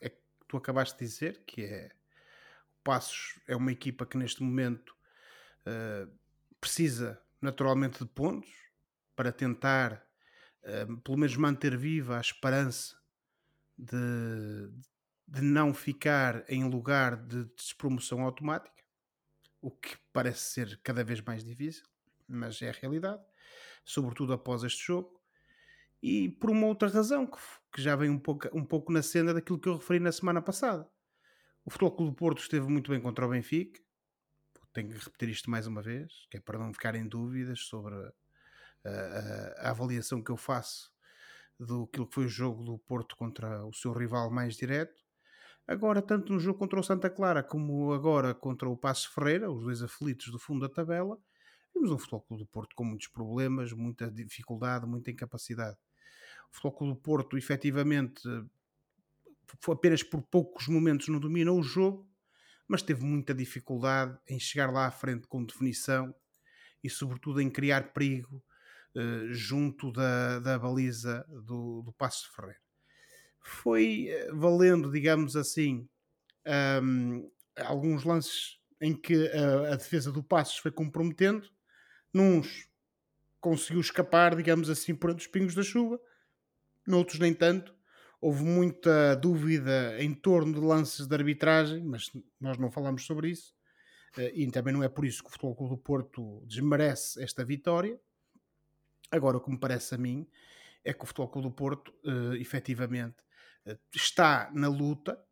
é 0.00 0.08
que 0.08 0.20
tu 0.46 0.56
acabaste 0.56 0.96
de 0.96 1.04
dizer, 1.04 1.42
que 1.44 1.64
é 1.64 1.90
o 2.78 2.82
Passos 2.84 3.40
é 3.48 3.56
uma 3.56 3.72
equipa 3.72 4.06
que 4.06 4.16
neste 4.16 4.42
momento 4.42 4.94
uh, 5.66 6.08
precisa 6.60 7.20
naturalmente 7.40 7.98
de 7.98 8.06
pontos 8.06 8.61
para 9.14 9.32
tentar 9.32 10.04
uh, 10.62 10.96
pelo 11.00 11.18
menos 11.18 11.36
manter 11.36 11.76
viva 11.76 12.18
a 12.18 12.20
esperança 12.20 12.96
de, 13.76 14.70
de 15.26 15.40
não 15.40 15.74
ficar 15.74 16.44
em 16.48 16.68
lugar 16.68 17.16
de 17.16 17.44
despromoção 17.56 18.22
automática, 18.22 18.82
o 19.60 19.70
que 19.70 19.96
parece 20.12 20.52
ser 20.52 20.80
cada 20.82 21.04
vez 21.04 21.20
mais 21.20 21.44
difícil, 21.44 21.84
mas 22.28 22.60
é 22.62 22.70
a 22.70 22.72
realidade, 22.72 23.22
sobretudo 23.84 24.32
após 24.32 24.62
este 24.62 24.84
jogo 24.84 25.22
e 26.02 26.28
por 26.28 26.50
uma 26.50 26.66
outra 26.66 26.88
razão, 26.88 27.26
que, 27.26 27.38
que 27.72 27.80
já 27.80 27.94
vem 27.94 28.10
um 28.10 28.18
pouco, 28.18 28.48
um 28.52 28.64
pouco 28.64 28.92
na 28.92 29.02
cena 29.02 29.32
daquilo 29.32 29.58
que 29.58 29.68
eu 29.68 29.76
referi 29.76 30.00
na 30.00 30.10
semana 30.10 30.42
passada. 30.42 30.88
O 31.64 31.70
Futebol 31.70 31.96
Clube 31.96 32.10
do 32.10 32.16
Porto 32.16 32.40
esteve 32.40 32.66
muito 32.66 32.90
bem 32.90 33.00
contra 33.00 33.24
o 33.24 33.30
Benfica. 33.30 33.80
Tenho 34.72 34.88
que 34.88 34.96
repetir 34.96 35.28
isto 35.28 35.48
mais 35.48 35.66
uma 35.66 35.80
vez, 35.80 36.26
que 36.28 36.38
é 36.38 36.40
para 36.40 36.58
não 36.58 36.72
ficarem 36.72 37.06
dúvidas 37.06 37.60
sobre 37.60 37.94
a, 38.84 39.66
a, 39.66 39.70
avaliação 39.70 40.22
que 40.22 40.30
eu 40.30 40.36
faço 40.36 40.90
do 41.58 41.86
que 41.86 42.04
foi 42.10 42.26
o 42.26 42.28
jogo 42.28 42.64
do 42.64 42.78
Porto 42.78 43.16
contra 43.16 43.64
o 43.66 43.72
seu 43.72 43.92
rival 43.92 44.30
mais 44.30 44.56
direto. 44.56 45.02
Agora, 45.66 46.02
tanto 46.02 46.32
no 46.32 46.40
jogo 46.40 46.58
contra 46.58 46.80
o 46.80 46.82
Santa 46.82 47.08
Clara 47.08 47.42
como 47.42 47.92
agora 47.92 48.34
contra 48.34 48.68
o 48.68 48.76
Passo 48.76 49.12
Ferreira, 49.12 49.50
os 49.50 49.62
dois 49.62 49.82
aflitos 49.82 50.30
do 50.30 50.38
fundo 50.38 50.66
da 50.66 50.74
tabela, 50.74 51.16
vimos 51.72 51.90
um 51.90 51.98
Futebol 51.98 52.38
do 52.38 52.46
Porto 52.46 52.74
com 52.74 52.84
muitos 52.84 53.06
problemas, 53.06 53.72
muita 53.72 54.10
dificuldade, 54.10 54.86
muita 54.86 55.10
incapacidade. 55.10 55.78
O 56.50 56.56
Futebol 56.56 56.94
do 56.94 56.96
Porto, 56.96 57.38
efetivamente, 57.38 58.22
apenas 59.68 60.02
por 60.02 60.22
poucos 60.22 60.66
momentos 60.66 61.08
não 61.08 61.20
dominou 61.20 61.60
o 61.60 61.62
jogo, 61.62 62.10
mas 62.66 62.82
teve 62.82 63.04
muita 63.04 63.32
dificuldade 63.32 64.18
em 64.28 64.40
chegar 64.40 64.72
lá 64.72 64.86
à 64.86 64.90
frente 64.90 65.28
com 65.28 65.44
definição 65.44 66.12
e, 66.82 66.90
sobretudo, 66.90 67.40
em 67.40 67.48
criar 67.48 67.92
perigo 67.92 68.42
junto 69.30 69.90
da, 69.92 70.38
da 70.40 70.58
baliza 70.58 71.24
do, 71.28 71.82
do 71.82 71.92
Passo 71.92 72.24
de 72.28 72.36
Ferreira. 72.36 72.60
Foi 73.40 74.08
uh, 74.10 74.36
valendo, 74.36 74.90
digamos 74.90 75.36
assim, 75.36 75.88
um, 76.82 77.30
alguns 77.56 78.04
lances 78.04 78.58
em 78.80 78.94
que 78.94 79.28
a, 79.28 79.72
a 79.72 79.76
defesa 79.76 80.10
do 80.10 80.22
Passos 80.22 80.58
foi 80.58 80.70
comprometendo, 80.70 81.48
nuns 82.12 82.68
conseguiu 83.40 83.80
escapar, 83.80 84.36
digamos 84.36 84.70
assim, 84.70 84.94
por 84.94 85.10
entre 85.10 85.22
os 85.22 85.26
pingos 85.26 85.54
da 85.54 85.62
chuva, 85.62 86.00
noutros 86.86 87.18
nem 87.18 87.34
tanto. 87.34 87.74
Houve 88.20 88.44
muita 88.44 89.16
dúvida 89.16 90.00
em 90.00 90.14
torno 90.14 90.54
de 90.54 90.60
lances 90.60 91.08
de 91.08 91.14
arbitragem, 91.14 91.82
mas 91.82 92.10
nós 92.40 92.56
não 92.56 92.70
falamos 92.70 93.04
sobre 93.04 93.30
isso. 93.30 93.52
Eh, 94.16 94.32
e 94.36 94.50
também 94.50 94.72
não 94.72 94.84
é 94.84 94.88
por 94.88 95.04
isso 95.04 95.24
que 95.24 95.28
o 95.28 95.32
Futebol 95.32 95.56
Clube 95.56 95.74
do 95.74 95.78
Porto 95.78 96.40
desmerece 96.46 97.20
esta 97.20 97.44
vitória. 97.44 97.98
Agora, 99.12 99.36
o 99.36 99.40
que 99.42 99.50
me 99.50 99.58
parece 99.58 99.94
a 99.94 99.98
mim 99.98 100.26
é 100.82 100.94
que 100.94 101.04
o 101.04 101.06
Futebol 101.06 101.28
Clube 101.28 101.48
do 101.48 101.54
Porto, 101.54 101.92
uh, 102.02 102.34
efetivamente, 102.36 103.16
uh, 103.66 103.78
está 103.94 104.50
na 104.54 104.68
luta 104.68 105.22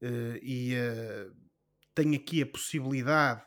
uh, 0.00 0.38
e 0.40 0.72
uh, 0.76 1.34
tem 1.96 2.14
aqui 2.14 2.40
a 2.42 2.46
possibilidade 2.46 3.42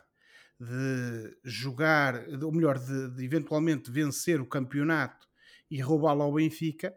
de 0.60 1.38
jogar, 1.42 2.28
ou 2.42 2.52
melhor, 2.52 2.78
de, 2.78 3.16
de 3.16 3.24
eventualmente 3.24 3.90
vencer 3.90 4.42
o 4.42 4.46
campeonato 4.46 5.26
e 5.70 5.80
roubá-lo 5.80 6.22
ao 6.22 6.34
Benfica, 6.34 6.94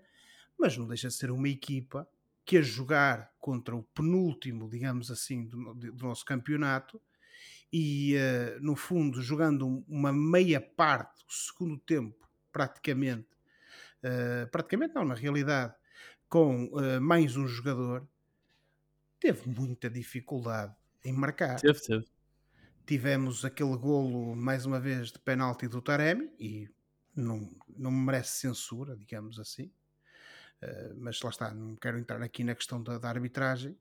mas 0.60 0.78
não 0.78 0.86
deixa 0.86 1.08
de 1.08 1.14
ser 1.14 1.32
uma 1.32 1.48
equipa 1.48 2.06
que 2.46 2.58
a 2.58 2.62
jogar 2.62 3.32
contra 3.40 3.74
o 3.74 3.84
penúltimo, 3.84 4.70
digamos 4.70 5.10
assim, 5.10 5.48
do, 5.48 5.74
do 5.74 6.06
nosso 6.06 6.26
campeonato 6.26 7.02
e, 7.74 8.16
no 8.62 8.76
fundo, 8.76 9.20
jogando 9.20 9.84
uma 9.88 10.14
meia 10.14 10.62
parte, 10.62 11.24
o 11.28 11.34
segundo 11.34 11.80
tempo, 11.80 12.25
praticamente, 12.56 13.28
uh, 14.02 14.50
praticamente 14.50 14.96
não, 14.96 15.04
na 15.04 15.14
realidade, 15.14 15.76
com 16.30 16.68
uh, 16.68 17.02
mais 17.02 17.36
um 17.36 17.46
jogador, 17.46 18.08
teve 19.20 19.50
muita 19.50 19.90
dificuldade 19.90 20.74
em 21.04 21.12
marcar. 21.12 21.60
Teve, 21.60 21.82
teve. 21.82 22.06
Tivemos 22.86 23.44
aquele 23.44 23.76
golo, 23.76 24.38
mais 24.38 24.66
uma 24.66 24.80
vez, 24.80 25.12
de 25.12 25.20
penalti 25.20 25.68
do 25.68 25.82
Taremi 25.82 26.32
e 26.40 26.70
não, 27.14 27.52
não 27.76 27.92
merece 27.92 28.40
censura, 28.40 28.96
digamos 28.96 29.38
assim. 29.38 29.70
Eh, 30.62 30.94
mas 30.96 31.22
lá 31.22 31.30
está, 31.30 31.54
não 31.54 31.76
quero 31.76 31.98
entrar 31.98 32.22
aqui 32.22 32.42
na 32.42 32.56
questão 32.56 32.82
da, 32.82 32.98
da 32.98 33.10
arbitragem. 33.10 33.78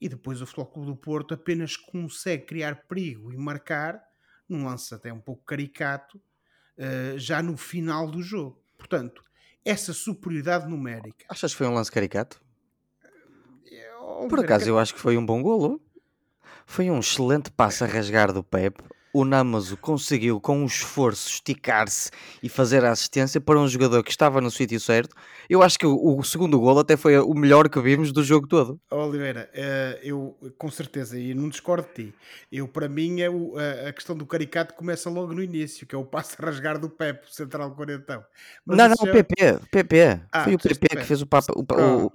E 0.00 0.08
depois 0.08 0.40
o 0.40 0.46
Futebol 0.46 0.66
Clube 0.66 0.90
do 0.90 0.96
Porto 0.96 1.34
apenas 1.34 1.76
consegue 1.76 2.44
criar 2.44 2.86
perigo 2.86 3.32
e 3.32 3.36
marcar 3.36 4.00
num 4.48 4.64
lance 4.64 4.94
até 4.94 5.12
um 5.12 5.20
pouco 5.20 5.42
caricato 5.44 6.20
uh, 6.78 7.18
já 7.18 7.42
no 7.42 7.56
final 7.56 8.10
do 8.10 8.22
jogo. 8.22 8.58
Portanto, 8.76 9.22
essa 9.64 9.92
superioridade 9.92 10.68
numérica. 10.68 11.24
Achas 11.28 11.52
que 11.52 11.58
foi 11.58 11.66
um 11.66 11.74
lance 11.74 11.90
caricato? 11.90 12.40
Eh, 13.70 14.26
Por 14.28 14.40
acaso, 14.40 14.68
eu 14.68 14.78
acho 14.78 14.94
que 14.94 15.00
foi 15.00 15.16
um 15.16 15.26
bom 15.26 15.42
golo. 15.42 15.80
Foi 16.64 16.90
um 16.90 16.98
excelente 17.00 17.50
passo 17.50 17.84
a 17.84 17.86
rasgar 17.86 18.32
do 18.32 18.42
Pepe 18.42 18.82
o 19.16 19.24
Namazo 19.24 19.78
conseguiu, 19.78 20.38
com 20.38 20.58
um 20.58 20.66
esforço, 20.66 21.30
esticar-se 21.30 22.10
e 22.42 22.50
fazer 22.50 22.84
a 22.84 22.90
assistência 22.90 23.40
para 23.40 23.58
um 23.58 23.66
jogador 23.66 24.02
que 24.04 24.10
estava 24.10 24.42
no 24.42 24.50
sítio 24.50 24.78
certo. 24.78 25.16
Eu 25.48 25.62
acho 25.62 25.78
que 25.78 25.86
o, 25.86 26.18
o 26.18 26.22
segundo 26.22 26.60
gol 26.60 26.78
até 26.78 26.98
foi 26.98 27.16
o 27.18 27.32
melhor 27.32 27.70
que 27.70 27.80
vimos 27.80 28.12
do 28.12 28.22
jogo 28.22 28.46
todo. 28.46 28.78
Oliveira, 28.90 29.50
uh, 29.54 29.98
eu 30.02 30.36
com 30.58 30.70
certeza, 30.70 31.18
e 31.18 31.32
não 31.32 31.48
discordo 31.48 31.88
de 31.88 32.10
ti, 32.10 32.14
eu 32.52 32.68
para 32.68 32.90
mim 32.90 33.22
é 33.22 33.30
o, 33.30 33.54
a, 33.88 33.92
questão 33.92 34.14
do 34.14 34.26
caricato 34.26 34.74
começa 34.74 35.08
logo 35.08 35.32
no 35.32 35.42
início, 35.42 35.86
que 35.86 35.94
é 35.94 35.98
o 35.98 36.04
passo 36.04 36.36
a 36.38 36.44
rasgar 36.44 36.78
do 36.78 36.90
Pepe, 36.90 37.34
central 37.34 37.70
quarentão. 37.70 38.22
Mas 38.66 38.76
não, 38.76 38.88
não, 38.88 38.96
o 39.00 39.12
PP, 39.12 39.34
é... 39.42 39.58
PP. 39.70 40.20
Ah, 40.30 40.44
foi 40.44 40.54
o 40.56 40.58
PP 40.58 40.88
que 40.88 41.04
fez 41.04 41.22
o 41.22 41.26
Papa. 41.26 41.54
O, 41.56 41.62
o, 41.62 42.12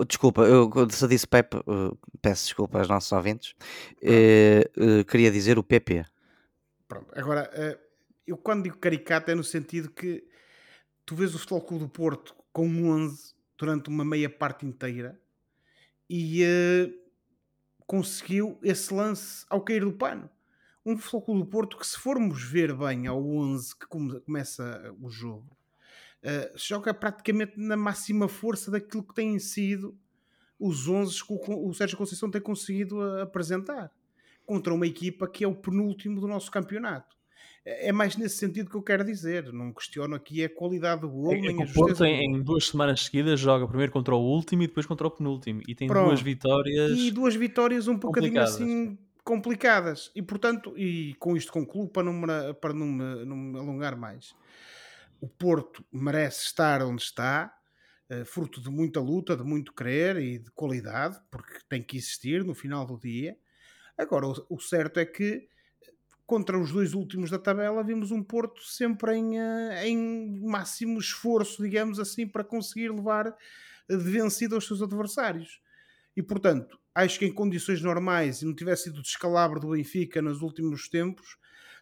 o, 0.00 0.04
desculpa, 0.04 0.42
eu 0.42 0.68
se 0.90 1.06
disse 1.06 1.28
Pepe, 1.28 1.58
uh, 1.58 1.96
peço 2.20 2.46
desculpa 2.46 2.78
aos 2.78 2.88
nossos 2.88 3.12
ouvintes. 3.12 3.54
Uh, 4.02 5.04
queria 5.04 5.30
dizer 5.30 5.58
o 5.58 5.62
PP. 5.62 6.04
Pronto, 6.94 7.12
agora, 7.18 7.50
eh, 7.54 7.76
eu 8.24 8.36
quando 8.36 8.62
digo 8.62 8.78
caricato 8.78 9.28
é 9.28 9.34
no 9.34 9.42
sentido 9.42 9.90
que 9.90 10.24
tu 11.04 11.16
vês 11.16 11.34
o 11.34 11.38
Futebol 11.40 11.62
Clube 11.62 11.84
do 11.86 11.90
Porto 11.90 12.36
com 12.52 12.68
um 12.68 12.88
11 12.88 13.34
durante 13.58 13.88
uma 13.88 14.04
meia 14.04 14.30
parte 14.30 14.64
inteira 14.64 15.20
e 16.08 16.44
uh, 16.44 16.94
conseguiu 17.84 18.60
esse 18.62 18.94
lance 18.94 19.44
ao 19.50 19.60
cair 19.60 19.84
do 19.84 19.92
pano. 19.92 20.30
Um 20.86 20.96
Futebol 20.96 21.22
Clube 21.22 21.40
do 21.40 21.46
Porto 21.46 21.76
que 21.76 21.84
se 21.84 21.98
formos 21.98 22.44
ver 22.44 22.72
bem 22.72 23.08
ao 23.08 23.20
11 23.20 23.76
que 23.76 23.88
come, 23.88 24.20
começa 24.20 24.94
o 25.02 25.10
jogo, 25.10 25.50
uh, 26.22 26.56
joga 26.56 26.94
praticamente 26.94 27.58
na 27.58 27.76
máxima 27.76 28.28
força 28.28 28.70
daquilo 28.70 29.02
que 29.02 29.14
têm 29.14 29.36
sido 29.40 29.98
os 30.60 30.86
11 30.86 31.24
que 31.24 31.32
o, 31.32 31.68
o 31.68 31.74
Sérgio 31.74 31.98
Conceição 31.98 32.30
tem 32.30 32.40
conseguido 32.40 33.02
apresentar 33.20 33.90
contra 34.46 34.72
uma 34.72 34.86
equipa 34.86 35.28
que 35.28 35.44
é 35.44 35.48
o 35.48 35.54
penúltimo 35.54 36.20
do 36.20 36.28
nosso 36.28 36.50
campeonato. 36.50 37.14
É, 37.64 37.88
é 37.88 37.92
mais 37.92 38.16
nesse 38.16 38.36
sentido 38.36 38.68
que 38.70 38.76
eu 38.76 38.82
quero 38.82 39.04
dizer. 39.04 39.52
Não 39.52 39.72
questiono 39.72 40.14
aqui 40.14 40.44
a 40.44 40.48
qualidade 40.48 41.00
do 41.00 41.08
gol. 41.08 41.32
É, 41.32 41.38
é 41.38 41.50
o 41.50 41.72
Porto 41.72 42.04
em, 42.04 42.36
em, 42.36 42.42
duas 42.42 42.68
semanas 42.68 43.02
seguidas 43.02 43.40
joga 43.40 43.66
primeiro 43.66 43.92
contra 43.92 44.14
o 44.14 44.20
último 44.20 44.62
e 44.62 44.66
depois 44.66 44.86
contra 44.86 45.06
o 45.06 45.10
penúltimo. 45.10 45.62
E 45.66 45.74
tem 45.74 45.88
Pronto. 45.88 46.08
duas 46.08 46.20
vitórias. 46.20 46.90
E 46.98 47.10
duas 47.10 47.34
vitórias 47.34 47.88
um 47.88 47.96
bocadinho 47.96 48.40
assim 48.40 48.98
complicadas. 49.24 50.10
E 50.14 50.22
portanto, 50.22 50.76
e 50.76 51.14
com 51.14 51.36
isto 51.36 51.50
concluo 51.50 51.88
para 51.88 52.02
não 52.04 52.12
me, 52.12 52.54
para 52.60 52.74
não 52.74 52.86
me, 52.86 53.24
não 53.24 53.36
me 53.36 53.58
alongar 53.58 53.96
mais. 53.96 54.34
O 55.20 55.26
Porto 55.26 55.82
merece 55.90 56.44
estar 56.44 56.82
onde 56.82 57.02
está, 57.02 57.50
eh, 58.10 58.24
fruto 58.26 58.60
de 58.60 58.68
muita 58.68 59.00
luta, 59.00 59.34
de 59.34 59.42
muito 59.42 59.72
querer 59.72 60.16
e 60.18 60.38
de 60.38 60.50
qualidade, 60.50 61.18
porque 61.30 61.60
tem 61.66 61.82
que 61.82 61.96
existir 61.96 62.44
no 62.44 62.54
final 62.54 62.84
do 62.84 62.98
dia. 62.98 63.34
Agora, 63.96 64.26
o, 64.48 64.60
certo 64.60 64.98
é 64.98 65.06
que 65.06 65.48
contra 66.26 66.58
os 66.58 66.72
dois 66.72 66.94
últimos 66.94 67.30
da 67.30 67.38
tabela, 67.38 67.84
vimos 67.84 68.10
um 68.10 68.22
Porto 68.22 68.62
sempre 68.62 69.14
em, 69.14 69.38
eh, 69.38 69.88
em 69.88 70.40
máximo 70.40 70.98
esforço, 70.98 71.62
digamos 71.62 72.00
assim, 72.00 72.26
para 72.26 72.42
conseguir 72.42 72.90
levar 72.90 73.36
de 73.88 73.96
vencido 73.96 74.54
aos 74.54 74.66
seus 74.66 74.80
adversários. 74.80 75.60
E 76.16 76.22
portanto, 76.22 76.78
acho 76.94 77.18
que 77.18 77.26
em 77.26 77.32
condições 77.32 77.82
normais, 77.82 78.40
e 78.40 78.46
não 78.46 78.54
tivesse 78.54 78.84
sido 78.84 78.98
o 78.98 79.02
descalabro 79.02 79.60
do 79.60 79.70
Benfica 79.70 80.22
nos 80.22 80.40
últimos 80.40 80.88
tempos, 80.88 81.36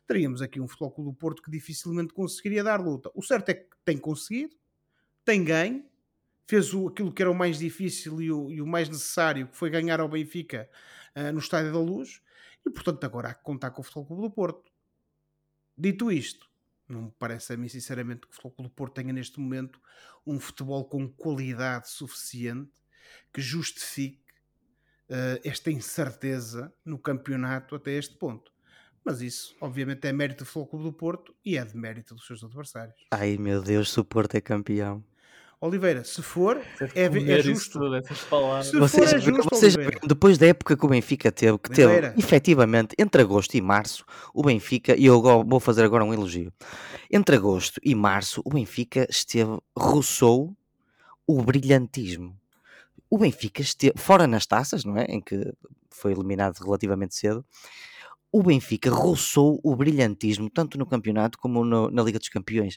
teríamos 0.07 0.43
aqui 0.43 0.61
um 0.61 0.67
Futebol 0.67 1.05
do 1.05 1.13
Porto 1.13 1.43
que 1.43 1.51
dificilmente 1.51 2.13
conseguiria 2.13 2.65
dar 2.65 2.81
luta. 2.81 3.11
O 3.15 3.23
certo 3.23 3.51
é 3.51 3.55
que 3.55 3.67
tem 3.85 3.97
conseguido, 3.97 4.57
tem 5.25 5.45
ganho, 5.45 5.85
fez 6.47 6.75
o, 6.75 6.89
aquilo 6.89 7.13
que 7.13 7.23
era 7.23 7.31
o 7.31 7.35
mais 7.35 7.59
difícil 7.59 8.21
e 8.21 8.33
o, 8.33 8.51
e 8.51 8.61
o 8.61 8.67
mais 8.67 8.89
necessário, 8.89 9.47
que 9.47 9.57
foi 9.57 9.71
ganhar 9.71 10.01
ao 10.01 10.09
Benfica 10.09 10.69
uh, 11.17 11.33
no 11.33 11.39
Estádio 11.39 11.73
da 11.73 11.79
Luz, 11.79 12.21
e 12.67 12.71
portanto 12.71 13.05
agora 13.05 13.29
há 13.29 13.35
que 13.35 13.43
contar 13.43 13.71
com 13.71 13.81
o 13.81 13.85
Futebol 13.85 14.07
Clube 14.07 14.23
do 14.23 14.31
Porto. 14.31 14.71
Dito 15.77 16.11
isto, 16.11 16.47
não 16.89 17.03
me 17.03 17.13
parece 17.19 17.53
a 17.53 17.57
mim 17.57 17.69
sinceramente 17.69 18.23
que 18.23 18.29
o 18.29 18.31
Futebol 18.33 18.53
Clube 18.53 18.71
do 18.71 18.75
Porto 18.75 18.95
tenha 18.95 19.13
neste 19.13 19.41
momento 19.41 19.81
um 20.27 20.39
futebol 20.39 20.85
com 20.85 21.09
qualidade 21.09 21.89
suficiente 21.91 22.73
que 23.33 23.41
justifique 23.41 24.23
uh, 25.09 25.41
esta 25.45 25.71
incerteza 25.71 26.73
no 26.85 26.99
campeonato 26.99 27.75
até 27.75 27.93
este 27.93 28.17
ponto. 28.17 28.53
Mas 29.05 29.21
isso, 29.21 29.57
obviamente, 29.61 30.07
é 30.07 30.13
mérito 30.13 30.45
do 30.45 30.49
Futebol 30.49 30.85
do 30.85 30.93
Porto 30.93 31.35
e 31.45 31.57
é 31.57 31.65
de 31.65 31.77
mérito 31.77 32.15
dos 32.15 32.25
seus 32.27 32.45
adversários. 32.45 33.05
Ai 33.11 33.37
meu 33.37 33.61
Deus, 33.61 33.91
se 33.91 33.99
o 33.99 34.05
Porto 34.05 34.37
é 34.37 34.41
campeão. 34.41 35.05
Oliveira, 35.63 36.03
se 36.03 36.21
for, 36.23 36.61
é, 36.93 37.05
é 37.05 37.41
justo. 37.41 37.79
Se 38.65 38.77
vocês, 38.81 39.11
for, 39.11 39.17
é 39.17 39.21
justo, 39.21 39.49
vocês 39.49 39.77
depois 40.03 40.37
da 40.37 40.49
época 40.49 40.77
que 40.77 40.85
o 40.85 40.89
Benfica 40.89 41.31
teve, 41.31 41.57
que 41.57 41.71
Oliveira. 41.71 42.11
teve 42.11 42.21
efetivamente 42.21 42.97
entre 42.99 43.23
agosto 43.23 43.55
e 43.55 43.61
março, 43.61 44.05
o 44.35 44.43
Benfica, 44.43 44.99
e 44.99 45.07
eu 45.07 45.23
vou 45.23 45.61
fazer 45.61 45.85
agora 45.85 46.05
um 46.05 46.13
elogio. 46.13 46.53
Entre 47.09 47.37
agosto 47.37 47.81
e 47.81 47.95
março, 47.95 48.43
o 48.45 48.51
Benfica 48.51 49.07
esteve, 49.09 49.57
roçou 49.79 50.53
o 51.25 51.41
brilhantismo. 51.41 52.37
O 53.09 53.17
Benfica 53.17 53.63
esteve, 53.63 53.95
fora 53.97 54.27
nas 54.27 54.45
taças, 54.45 54.85
não 54.85 54.97
é? 54.97 55.05
Em 55.05 55.21
que 55.21 55.55
foi 55.91 56.11
eliminado 56.11 56.59
relativamente 56.59 57.15
cedo, 57.15 57.47
o 58.33 58.43
Benfica 58.43 58.91
roçou 58.91 59.61
o 59.63 59.77
brilhantismo 59.77 60.51
tanto 60.51 60.77
no 60.77 60.87
campeonato 60.87 61.39
como 61.39 61.65
no, 61.65 61.89
na 61.89 62.03
Liga 62.03 62.19
dos 62.19 62.29
Campeões. 62.29 62.77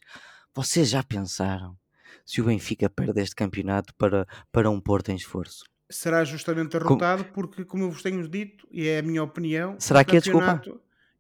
Vocês 0.54 0.88
já 0.88 1.02
pensaram? 1.02 1.76
Se 2.26 2.42
o 2.42 2.46
Benfica 2.46 2.90
perde 2.90 3.22
este 3.22 3.36
campeonato 3.36 3.94
para, 3.96 4.28
para 4.52 4.70
um 4.70 4.80
Porto 4.80 5.10
em 5.10 5.16
esforço? 5.16 5.66
Será 5.90 6.24
justamente 6.24 6.72
derrotado 6.72 7.24
como... 7.26 7.34
porque, 7.34 7.66
como 7.66 7.84
eu 7.84 7.92
vos 7.92 8.02
tenho 8.02 8.28
dito, 8.28 8.68
e 8.72 8.88
é 8.88 9.00
a 9.00 9.04
minha 9.04 9.24
opinião, 9.24 9.76
será 9.80 10.04
que 10.04 10.18
é 10.18 10.20
desculpa? 10.20 10.62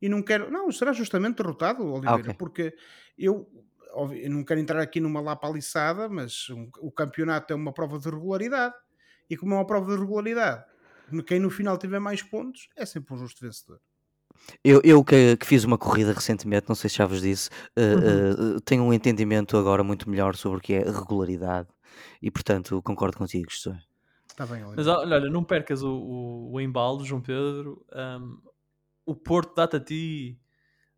E 0.01 0.09
não 0.09 0.21
quero, 0.21 0.51
não, 0.51 0.71
será 0.71 0.91
justamente 0.91 1.37
derrotado, 1.37 1.83
Oliveira, 1.83 2.11
ah, 2.11 2.19
okay. 2.19 2.33
porque 2.33 2.75
eu, 3.17 3.47
eu 4.11 4.29
não 4.29 4.43
quero 4.43 4.59
entrar 4.59 4.81
aqui 4.81 4.99
numa 4.99 5.21
lapaliçada, 5.21 6.09
mas 6.09 6.49
um, 6.49 6.69
o 6.79 6.91
campeonato 6.91 7.53
é 7.53 7.55
uma 7.55 7.73
prova 7.73 7.97
de 7.97 8.09
regularidade, 8.09 8.75
e 9.29 9.37
como 9.37 9.53
é 9.53 9.57
uma 9.57 9.67
prova 9.67 9.93
de 9.93 9.99
regularidade, 9.99 10.65
quem 11.25 11.39
no 11.39 11.49
final 11.49 11.77
tiver 11.77 11.99
mais 11.99 12.21
pontos 12.21 12.67
é 12.75 12.85
sempre 12.85 13.13
um 13.13 13.17
justo 13.17 13.45
vencedor. 13.45 13.79
Eu, 14.63 14.81
eu 14.83 15.03
que, 15.03 15.37
que 15.37 15.45
fiz 15.45 15.63
uma 15.63 15.77
corrida 15.77 16.13
recentemente, 16.13 16.67
não 16.67 16.75
sei 16.75 16.89
se 16.89 16.97
já 16.97 17.05
vos 17.05 17.21
disse, 17.21 17.49
uh, 17.77 18.55
uh, 18.55 18.61
tenho 18.61 18.83
um 18.83 18.93
entendimento 18.93 19.57
agora 19.57 19.83
muito 19.83 20.09
melhor 20.09 20.35
sobre 20.35 20.57
o 20.59 20.61
que 20.61 20.73
é 20.73 20.83
regularidade 20.83 21.67
e, 22.21 22.29
portanto, 22.29 22.81
concordo 22.81 23.17
contigo, 23.17 23.51
José. 23.51 23.77
Está 24.27 24.45
bem, 24.45 24.63
olha. 24.63 24.75
Mas 24.75 24.87
olha, 24.87 25.29
não 25.29 25.43
percas 25.43 25.81
o, 25.81 25.91
o, 25.91 26.51
o 26.53 26.61
embalo, 26.61 27.05
João 27.05 27.21
Pedro. 27.21 27.85
Um, 27.93 28.41
o 29.05 29.15
Porto 29.15 29.55
dá-te 29.55 29.77
a 29.77 29.79
ti 29.79 30.39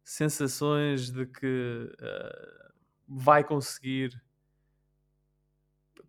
sensações 0.04 1.12
de 1.12 1.26
que 1.26 1.92
uh, 1.94 2.74
vai 3.08 3.44
conseguir 3.44 4.20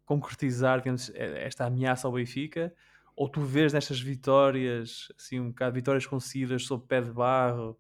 concretizar 0.05 0.79
digamos, 0.79 1.11
esta 1.14 1.67
ameaça 1.67 2.07
ao 2.07 2.14
Benfica 2.14 2.73
ou 3.18 3.28
tu 3.28 3.40
vês 3.40 3.72
nestas 3.72 4.00
vitórias, 4.00 5.09
assim, 5.18 5.40
um 5.40 5.48
bocado 5.48 5.74
vitórias 5.74 6.07
conseguidas 6.07 6.64
sob 6.64 6.87
pé 6.87 7.00
de 7.00 7.11
barro, 7.11 7.76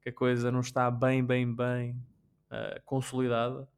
que 0.00 0.10
a 0.10 0.12
coisa 0.12 0.48
não 0.48 0.60
está 0.60 0.88
bem, 0.92 1.26
bem, 1.26 1.52
bem 1.52 2.00
uh, 2.52 2.80
consolidada? 2.84 3.68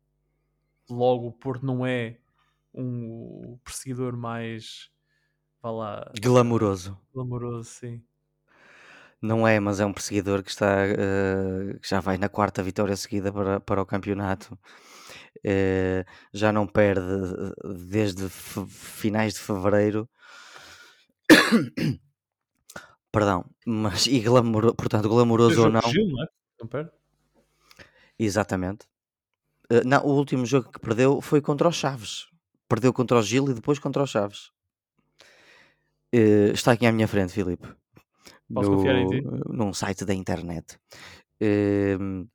Logo, 0.91 1.29
o 1.29 1.33
Porto 1.33 1.65
não 1.65 1.87
é 1.87 2.19
um 2.75 3.59
perseguidor 3.65 4.19
mais, 4.19 4.91
vá 5.63 5.71
lá... 5.71 6.13
Glamouroso. 6.21 7.01
Glamouroso, 7.15 7.71
sim. 7.71 8.05
Não 9.21 9.49
é, 9.49 9.59
mas 9.59 9.81
é 9.81 9.87
um 9.87 9.95
perseguidor 9.95 10.43
que 10.43 10.51
está 10.51 10.85
uh, 10.85 11.81
que 11.81 11.89
já 11.89 12.01
vai 12.01 12.19
na 12.19 12.29
quarta 12.29 12.63
vitória 12.63 12.95
seguida 12.97 13.33
para, 13.33 13.61
para 13.61 13.81
o 13.81 13.87
campeonato. 13.87 14.59
Uh, 15.39 16.05
já 16.35 16.53
não 16.53 16.67
perde 16.67 17.03
desde 17.89 18.29
finais 18.29 19.33
de 19.33 19.41
fevereiro 19.41 20.07
Perdão, 23.11 23.45
mas 23.67 24.07
e 24.07 24.21
glamour, 24.21 24.75
portanto, 24.75 25.09
glamouroso 25.09 25.63
ou 25.63 25.71
não. 25.71 25.81
Gil, 25.83 26.09
não, 26.09 26.81
é? 26.81 26.91
Exatamente. 28.19 28.87
Uh, 29.71 29.87
não, 29.87 30.05
o 30.05 30.11
último 30.15 30.45
jogo 30.45 30.71
que 30.71 30.81
perdeu 30.81 31.21
foi 31.21 31.41
contra 31.41 31.69
os 31.69 31.77
Chaves. 31.77 32.27
Perdeu 32.69 32.93
contra 32.93 33.19
o 33.19 33.23
Gil 33.23 33.49
e 33.51 33.55
depois 33.55 33.79
contra 33.79 34.03
os 34.03 34.11
Chaves. 34.11 34.51
Uh, 36.15 36.53
está 36.53 36.73
aqui 36.73 36.87
à 36.87 36.93
minha 36.93 37.09
frente, 37.09 37.33
Filipe. 37.33 37.69
Posso 38.53 38.71
no, 38.71 38.77
confiar 38.77 38.97
em 38.97 39.09
ti? 39.09 39.23
Num 39.49 39.73
site 39.73 40.05
da 40.05 40.15
internet. 40.15 40.79
Uh, 41.43 42.29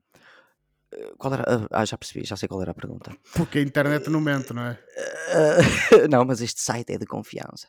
qual 1.18 1.34
era? 1.34 1.68
Ah, 1.72 1.86
já 1.86 1.98
percebi, 1.98 2.26
já 2.26 2.36
sei 2.36 2.48
qual 2.48 2.62
era 2.62 2.72
a 2.72 2.76
pergunta. 2.76 3.16
Porque 3.34 3.60
a 3.60 3.62
internet 3.62 4.10
não 4.10 4.22
mente, 4.22 4.54
não 4.54 4.64
é? 4.64 4.80
não, 6.10 6.24
mas 6.26 6.42
este 6.42 6.62
site 6.62 6.94
é 6.94 6.98
de 6.98 7.06
confiança. 7.06 7.68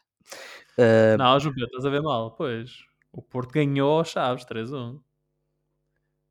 Uh, 0.78 1.16
não, 1.18 1.38
Pedro, 1.38 1.64
estás 1.64 1.86
a 1.86 1.90
ver 1.90 2.02
mal. 2.02 2.32
Pois, 2.32 2.84
o 3.12 3.22
Porto 3.22 3.52
ganhou 3.52 3.98
aos 3.98 4.08
Chaves 4.08 4.44
3-1. 4.44 4.98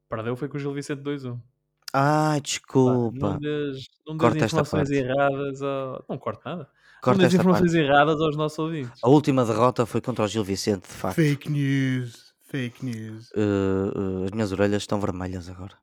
Perdeu 0.10 0.36
foi 0.36 0.48
com 0.48 0.58
o 0.58 0.60
Gil 0.60 0.74
Vicente 0.74 1.02
2-1. 1.02 1.40
Ah, 1.94 2.38
desculpa. 2.42 3.18
Não 3.18 3.38
des, 3.38 3.88
não 4.06 4.18
des 4.18 4.44
informações 4.44 4.90
erradas. 4.90 5.62
Ao... 5.62 6.04
Não 6.10 6.18
corto 6.18 6.42
nada. 6.44 6.68
Corta 7.02 7.22
não 7.22 7.28
des 7.28 7.40
informações 7.40 7.72
parte. 7.72 7.86
erradas 7.86 8.22
aos 8.22 8.36
nossos 8.36 8.60
ouvintes. 8.60 9.00
A 9.04 9.10
última 9.10 9.46
derrota 9.46 9.86
foi 9.86 10.02
contra 10.02 10.26
o 10.26 10.28
Gil 10.28 10.44
Vicente, 10.44 10.88
de 10.88 10.94
facto. 10.94 11.16
Fake 11.16 11.50
news. 11.50 12.34
Fake 12.44 12.86
news. 12.86 13.32
Uh, 13.32 14.22
uh, 14.22 14.24
as 14.26 14.32
minhas 14.32 14.52
orelhas 14.52 14.84
estão 14.84 15.00
vermelhas 15.00 15.50
agora. 15.50 15.74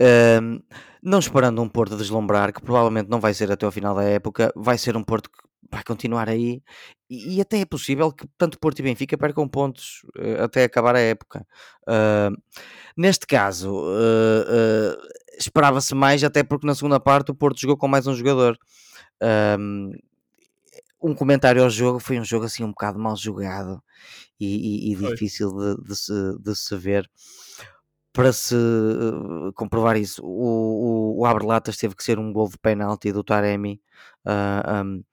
Uh, 0.00 0.62
não 1.02 1.18
esperando 1.18 1.62
um 1.62 1.68
Porto 1.68 1.96
deslumbrar, 1.96 2.52
que 2.52 2.62
provavelmente 2.62 3.08
não 3.08 3.20
vai 3.20 3.34
ser 3.34 3.50
até 3.50 3.66
ao 3.66 3.72
final 3.72 3.94
da 3.94 4.04
época, 4.04 4.52
vai 4.56 4.78
ser 4.78 4.96
um 4.96 5.02
Porto 5.02 5.30
que 5.30 5.49
vai 5.70 5.82
continuar 5.84 6.28
aí 6.28 6.62
e, 7.08 7.36
e, 7.36 7.40
até 7.40 7.60
é 7.60 7.64
possível 7.64 8.12
que 8.12 8.26
tanto 8.38 8.58
Porto 8.58 8.78
e 8.78 8.82
Benfica 8.82 9.18
percam 9.18 9.48
pontos 9.48 10.02
uh, 10.16 10.44
até 10.44 10.64
acabar 10.64 10.94
a 10.94 11.00
época. 11.00 11.46
Uh, 11.82 12.36
neste 12.96 13.26
caso, 13.26 13.72
uh, 13.74 14.96
esperava-se 15.38 15.94
mais, 15.94 16.22
até 16.22 16.44
porque 16.44 16.66
na 16.66 16.74
segunda 16.74 17.00
parte 17.00 17.32
o 17.32 17.34
Porto 17.34 17.60
jogou 17.60 17.76
com 17.76 17.88
mais 17.88 18.06
um 18.06 18.14
jogador. 18.14 18.56
um 21.02 21.14
comentário 21.14 21.62
ao 21.62 21.70
jogo 21.70 21.98
foi 21.98 22.20
um 22.20 22.24
jogo 22.24 22.44
assim 22.44 22.62
um 22.62 22.70
bocado 22.70 22.98
mal 22.98 23.16
jogado 23.16 23.82
e, 24.38 24.90
e, 24.90 24.92
e 24.92 24.96
difícil 24.96 25.50
de, 25.50 25.82
de, 25.82 25.96
se, 25.96 26.12
de 26.38 26.54
se 26.54 26.76
ver 26.76 27.10
para 28.12 28.32
se 28.32 28.54
comprovar 29.54 29.96
isso, 29.96 30.22
o, 30.24 31.16
o, 31.16 31.20
o 31.20 31.26
Abre-Latas 31.26 31.76
teve 31.76 31.94
que 31.94 32.04
ser 32.04 32.18
um 32.18 32.32
gol 32.32 32.48
de 32.48 32.58
penalti 32.58 33.12
do 33.12 33.22
Taremi. 33.22 33.80
Uh, 34.26 34.84
um, 34.84 35.04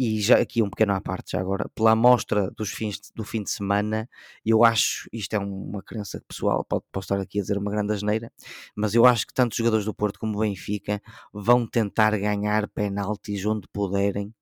e 0.00 0.18
já 0.18 0.38
aqui 0.38 0.62
um 0.62 0.70
pequeno 0.70 0.94
à 0.94 1.00
parte, 1.00 1.32
já 1.32 1.40
agora, 1.40 1.68
pela 1.74 1.90
amostra 1.90 2.50
dos 2.52 2.70
fins 2.70 2.94
de, 2.98 3.10
do 3.14 3.22
fim 3.22 3.42
de 3.42 3.50
semana, 3.50 4.08
eu 4.42 4.64
acho, 4.64 5.06
isto 5.12 5.34
é 5.34 5.38
uma 5.38 5.82
crença 5.82 6.22
pessoal, 6.26 6.64
pode, 6.64 6.84
posso 6.90 7.04
estar 7.04 7.20
aqui 7.20 7.38
a 7.38 7.42
dizer 7.42 7.58
uma 7.58 7.70
grande 7.70 7.92
asneira, 7.92 8.32
mas 8.74 8.94
eu 8.94 9.04
acho 9.04 9.26
que 9.26 9.34
tanto 9.34 9.52
os 9.52 9.58
jogadores 9.58 9.84
do 9.84 9.92
Porto 9.92 10.18
como 10.18 10.38
o 10.38 10.40
Benfica 10.40 11.02
vão 11.34 11.66
tentar 11.66 12.18
ganhar 12.18 12.66
penaltis 12.68 13.44
onde 13.44 13.68
puderem 13.68 14.34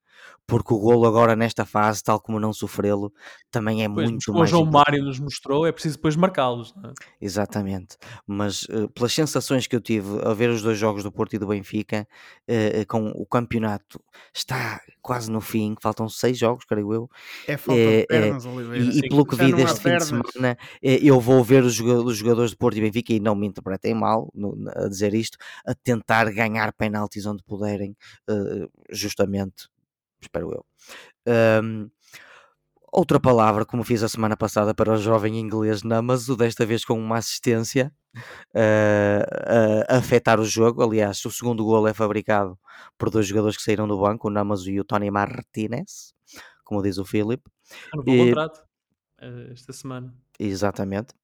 porque 0.49 0.73
o 0.73 0.79
golo 0.79 1.07
agora 1.07 1.37
nesta 1.37 1.67
fase, 1.67 2.03
tal 2.03 2.19
como 2.19 2.41
não 2.41 2.55
sofrê-lo, 2.55 3.13
também 3.51 3.85
é 3.85 3.89
pois, 3.89 4.11
muito 4.11 4.33
mais. 4.33 4.49
O 4.49 4.51
João 4.51 4.65
Mário 4.65 5.05
nos 5.05 5.21
mostrou, 5.21 5.67
é 5.67 5.71
preciso 5.71 5.97
depois 5.97 6.17
marcá-los. 6.17 6.75
É? 6.83 6.93
Exatamente, 7.21 7.99
mas 8.27 8.63
uh, 8.63 8.89
pelas 8.89 9.13
sensações 9.13 9.67
que 9.67 9.77
eu 9.77 9.81
tive 9.81 10.09
a 10.25 10.33
ver 10.33 10.49
os 10.49 10.63
dois 10.63 10.79
jogos 10.79 11.03
do 11.03 11.13
Porto 11.13 11.37
e 11.37 11.39
do 11.39 11.47
Benfica, 11.47 12.09
uh, 12.49 12.87
com 12.89 13.09
o 13.11 13.27
campeonato 13.27 14.01
está 14.35 14.81
quase 15.03 15.31
no 15.31 15.43
fim, 15.43 15.75
faltam 15.83 16.09
seis 16.09 16.39
jogos, 16.39 16.65
creio 16.65 16.95
eu. 16.95 17.11
É 17.47 17.59
falta 17.59 17.81
de 17.81 18.07
pernas, 18.07 18.47
Oliveira. 18.47 18.85
E, 18.87 18.99
e 19.01 19.09
pelo 19.09 19.27
que 19.27 19.37
vi 19.37 19.53
deste 19.53 19.77
fim 19.77 19.83
pernas. 19.83 20.11
de 20.11 20.33
semana, 20.33 20.59
eu 20.83 21.21
vou 21.21 21.45
ver 21.45 21.63
os 21.63 21.75
jogadores 21.75 22.53
do 22.53 22.57
Porto 22.57 22.79
e 22.79 22.81
Benfica, 22.81 23.13
e 23.13 23.21
não 23.21 23.35
me 23.35 23.47
interpretem 23.47 23.95
mal 23.95 24.31
no, 24.35 24.57
a 24.75 24.89
dizer 24.89 25.13
isto, 25.13 25.37
a 25.67 25.75
tentar 25.75 26.33
ganhar 26.33 26.73
penaltis 26.73 27.27
onde 27.27 27.43
puderem, 27.43 27.95
uh, 28.31 28.67
justamente 28.91 29.69
espero 30.21 30.53
eu. 30.53 30.65
Um, 31.63 31.91
outra 32.93 33.21
palavra, 33.21 33.65
como 33.65 33.85
fiz 33.85 34.03
a 34.03 34.09
semana 34.09 34.37
passada 34.37 34.75
para 34.75 34.93
o 34.93 34.97
jovem 34.97 35.39
inglês 35.39 35.83
Namazu, 35.83 36.37
desta 36.37 36.65
vez 36.65 36.85
com 36.85 36.99
uma 36.99 37.19
assistência 37.19 37.93
uh, 38.55 39.85
a 39.89 39.97
afetar 39.99 40.41
o 40.41 40.45
jogo. 40.45 40.83
Aliás, 40.83 41.25
o 41.25 41.31
segundo 41.31 41.65
gol 41.65 41.87
é 41.87 41.95
fabricado 41.95 42.59
por 42.97 43.11
dois 43.11 43.27
jogadores 43.27 43.57
que 43.57 43.63
saíram 43.63 43.87
do 43.87 43.99
banco, 43.99 44.29
o 44.29 44.31
Namazu 44.31 44.71
e 44.71 44.81
o 44.81 44.85
Tony 44.85 45.11
Martinez, 45.11 46.15
como 46.65 46.83
diz 46.83 46.99
o 46.99 47.05
Philip. 47.05 47.43
No 47.95 48.03
bom 48.03 48.17
contrato 48.17 48.61
eh, 48.61 48.68
esta 49.51 49.73
semana. 49.73 50.15
Exatamente. 50.39 51.15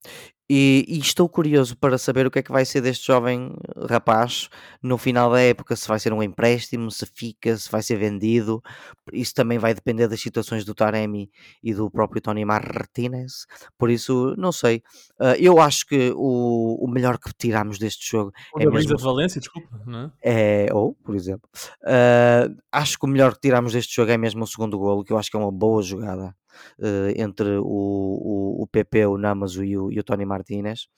E, 0.50 0.84
e, 0.86 0.98
estou 0.98 1.26
curioso 1.26 1.74
para 1.74 1.96
saber 1.96 2.26
o 2.26 2.30
que 2.30 2.40
é 2.40 2.42
que 2.42 2.52
vai 2.52 2.66
ser 2.66 2.82
deste 2.82 3.06
jovem 3.06 3.56
rapaz 3.88 4.50
no 4.82 4.98
final 4.98 5.30
da 5.30 5.40
época, 5.40 5.74
se 5.74 5.88
vai 5.88 5.98
ser 5.98 6.12
um 6.12 6.22
empréstimo, 6.22 6.90
se 6.90 7.06
fica, 7.06 7.56
se 7.56 7.70
vai 7.70 7.82
ser 7.82 7.96
vendido. 7.96 8.62
Isso 9.10 9.32
também 9.32 9.56
vai 9.58 9.72
depender 9.72 10.06
das 10.06 10.20
situações 10.20 10.62
do 10.62 10.74
Taremi 10.74 11.30
e 11.62 11.72
do 11.72 11.90
próprio 11.90 12.20
Tony 12.20 12.44
Martinez. 12.44 13.46
Por 13.78 13.88
isso, 13.88 14.34
não 14.36 14.52
sei. 14.52 14.82
Uh, 15.18 15.34
eu 15.38 15.58
acho 15.60 15.86
que 15.86 16.12
o, 16.14 16.84
o 16.84 16.88
melhor 16.88 17.18
que 17.18 17.32
tiramos 17.32 17.78
deste 17.78 18.10
jogo 18.10 18.30
o 18.54 18.60
é 18.60 18.66
mesmo... 18.66 18.96
de 18.96 19.02
Valência, 19.02 19.40
desculpa, 19.40 19.80
não 19.86 20.12
é? 20.22 20.66
é 20.66 20.74
ou, 20.74 20.94
por 20.94 21.14
exemplo, 21.14 21.48
uh, 21.84 22.54
acho 22.70 22.98
que 22.98 23.06
o 23.06 23.08
melhor 23.08 23.32
que 23.32 23.40
tiramos 23.40 23.72
deste 23.72 23.96
jogo 23.96 24.10
é 24.10 24.18
mesmo 24.18 24.44
o 24.44 24.46
segundo 24.46 24.78
golo, 24.78 25.04
que 25.04 25.12
eu 25.12 25.16
acho 25.16 25.30
que 25.30 25.36
é 25.38 25.40
uma 25.40 25.52
boa 25.52 25.82
jogada 25.82 26.36
uh, 26.78 27.12
entre 27.16 27.58
o, 27.58 27.64
o, 27.64 28.62
o 28.62 28.66
PP, 28.66 29.06
o 29.06 29.18
Namazo 29.18 29.64
e 29.64 29.76
o, 29.76 29.90
e 29.90 29.98
o 29.98 30.04
Tony 30.04 30.24
Martinez. 30.24 30.88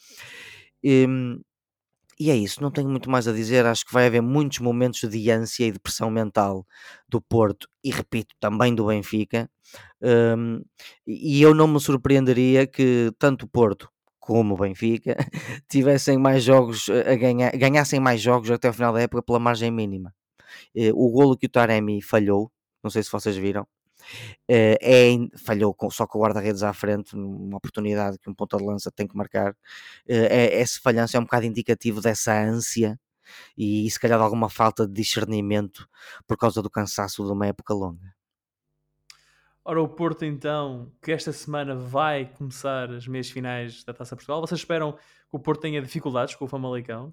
E, 2.18 2.30
é 2.30 2.36
isso, 2.36 2.62
não 2.62 2.70
tenho 2.70 2.88
muito 2.88 3.10
mais 3.10 3.28
a 3.28 3.32
dizer. 3.32 3.66
Acho 3.66 3.84
que 3.84 3.92
vai 3.92 4.06
haver 4.06 4.22
muitos 4.22 4.58
momentos 4.60 5.08
de 5.08 5.30
ânsia 5.30 5.66
e 5.66 5.72
de 5.72 5.78
pressão 5.78 6.10
mental 6.10 6.66
do 7.08 7.20
Porto 7.20 7.68
e, 7.84 7.90
repito, 7.90 8.34
também 8.40 8.74
do 8.74 8.86
Benfica. 8.86 9.50
Um, 10.02 10.62
e 11.06 11.42
eu 11.42 11.54
não 11.54 11.68
me 11.68 11.80
surpreenderia 11.80 12.66
que 12.66 13.12
tanto 13.18 13.44
o 13.44 13.48
Porto 13.48 13.90
como 14.18 14.54
o 14.54 14.58
Benfica 14.58 15.16
tivessem 15.68 16.18
mais 16.18 16.42
jogos 16.42 16.88
a 16.88 17.14
ganhar, 17.16 17.50
ganhassem 17.56 18.00
mais 18.00 18.20
jogos 18.20 18.50
até 18.50 18.70
o 18.70 18.72
final 18.72 18.92
da 18.92 19.00
época 19.02 19.22
pela 19.22 19.38
margem 19.38 19.70
mínima. 19.70 20.14
Uh, 20.74 20.92
o 20.94 21.10
golo 21.12 21.36
que 21.36 21.46
o 21.46 21.50
Taremi 21.50 22.02
falhou, 22.02 22.50
não 22.82 22.90
sei 22.90 23.02
se 23.02 23.12
vocês 23.12 23.36
viram, 23.36 23.66
é, 24.48 24.76
falhou 25.44 25.74
com, 25.74 25.90
só 25.90 26.06
com 26.06 26.18
o 26.18 26.22
guarda-redes 26.22 26.62
à 26.62 26.72
frente, 26.72 27.14
uma 27.14 27.56
oportunidade 27.56 28.18
que 28.18 28.30
um 28.30 28.34
ponta 28.34 28.56
de 28.56 28.64
lança 28.64 28.90
tem 28.90 29.06
que 29.06 29.16
marcar. 29.16 29.52
Uh, 29.52 30.28
é, 30.30 30.60
esse 30.60 30.80
falhanço 30.80 31.16
é 31.16 31.20
um 31.20 31.24
bocado 31.24 31.46
indicativo 31.46 32.00
dessa 32.00 32.32
ânsia 32.32 32.98
e, 33.56 33.90
se 33.90 33.98
calhar 33.98 34.18
de 34.18 34.24
alguma 34.24 34.48
falta 34.48 34.86
de 34.86 34.92
discernimento 34.92 35.88
por 36.26 36.36
causa 36.36 36.62
do 36.62 36.70
cansaço 36.70 37.24
de 37.24 37.32
uma 37.32 37.46
época 37.46 37.74
longa. 37.74 38.14
Ora, 39.64 39.82
o 39.82 39.88
Porto 39.88 40.24
então, 40.24 40.92
que 41.02 41.10
esta 41.10 41.32
semana 41.32 41.74
vai 41.74 42.26
começar 42.26 42.88
as 42.92 43.08
meias 43.08 43.28
finais 43.28 43.82
da 43.82 43.92
Taça 43.92 44.14
Portugal, 44.14 44.40
vocês 44.40 44.60
esperam 44.60 44.92
que 44.92 45.00
o 45.32 45.40
Porto 45.40 45.62
tenha 45.62 45.82
dificuldades 45.82 46.36
com 46.36 46.44
o 46.44 46.48
Famalicão? 46.48 47.12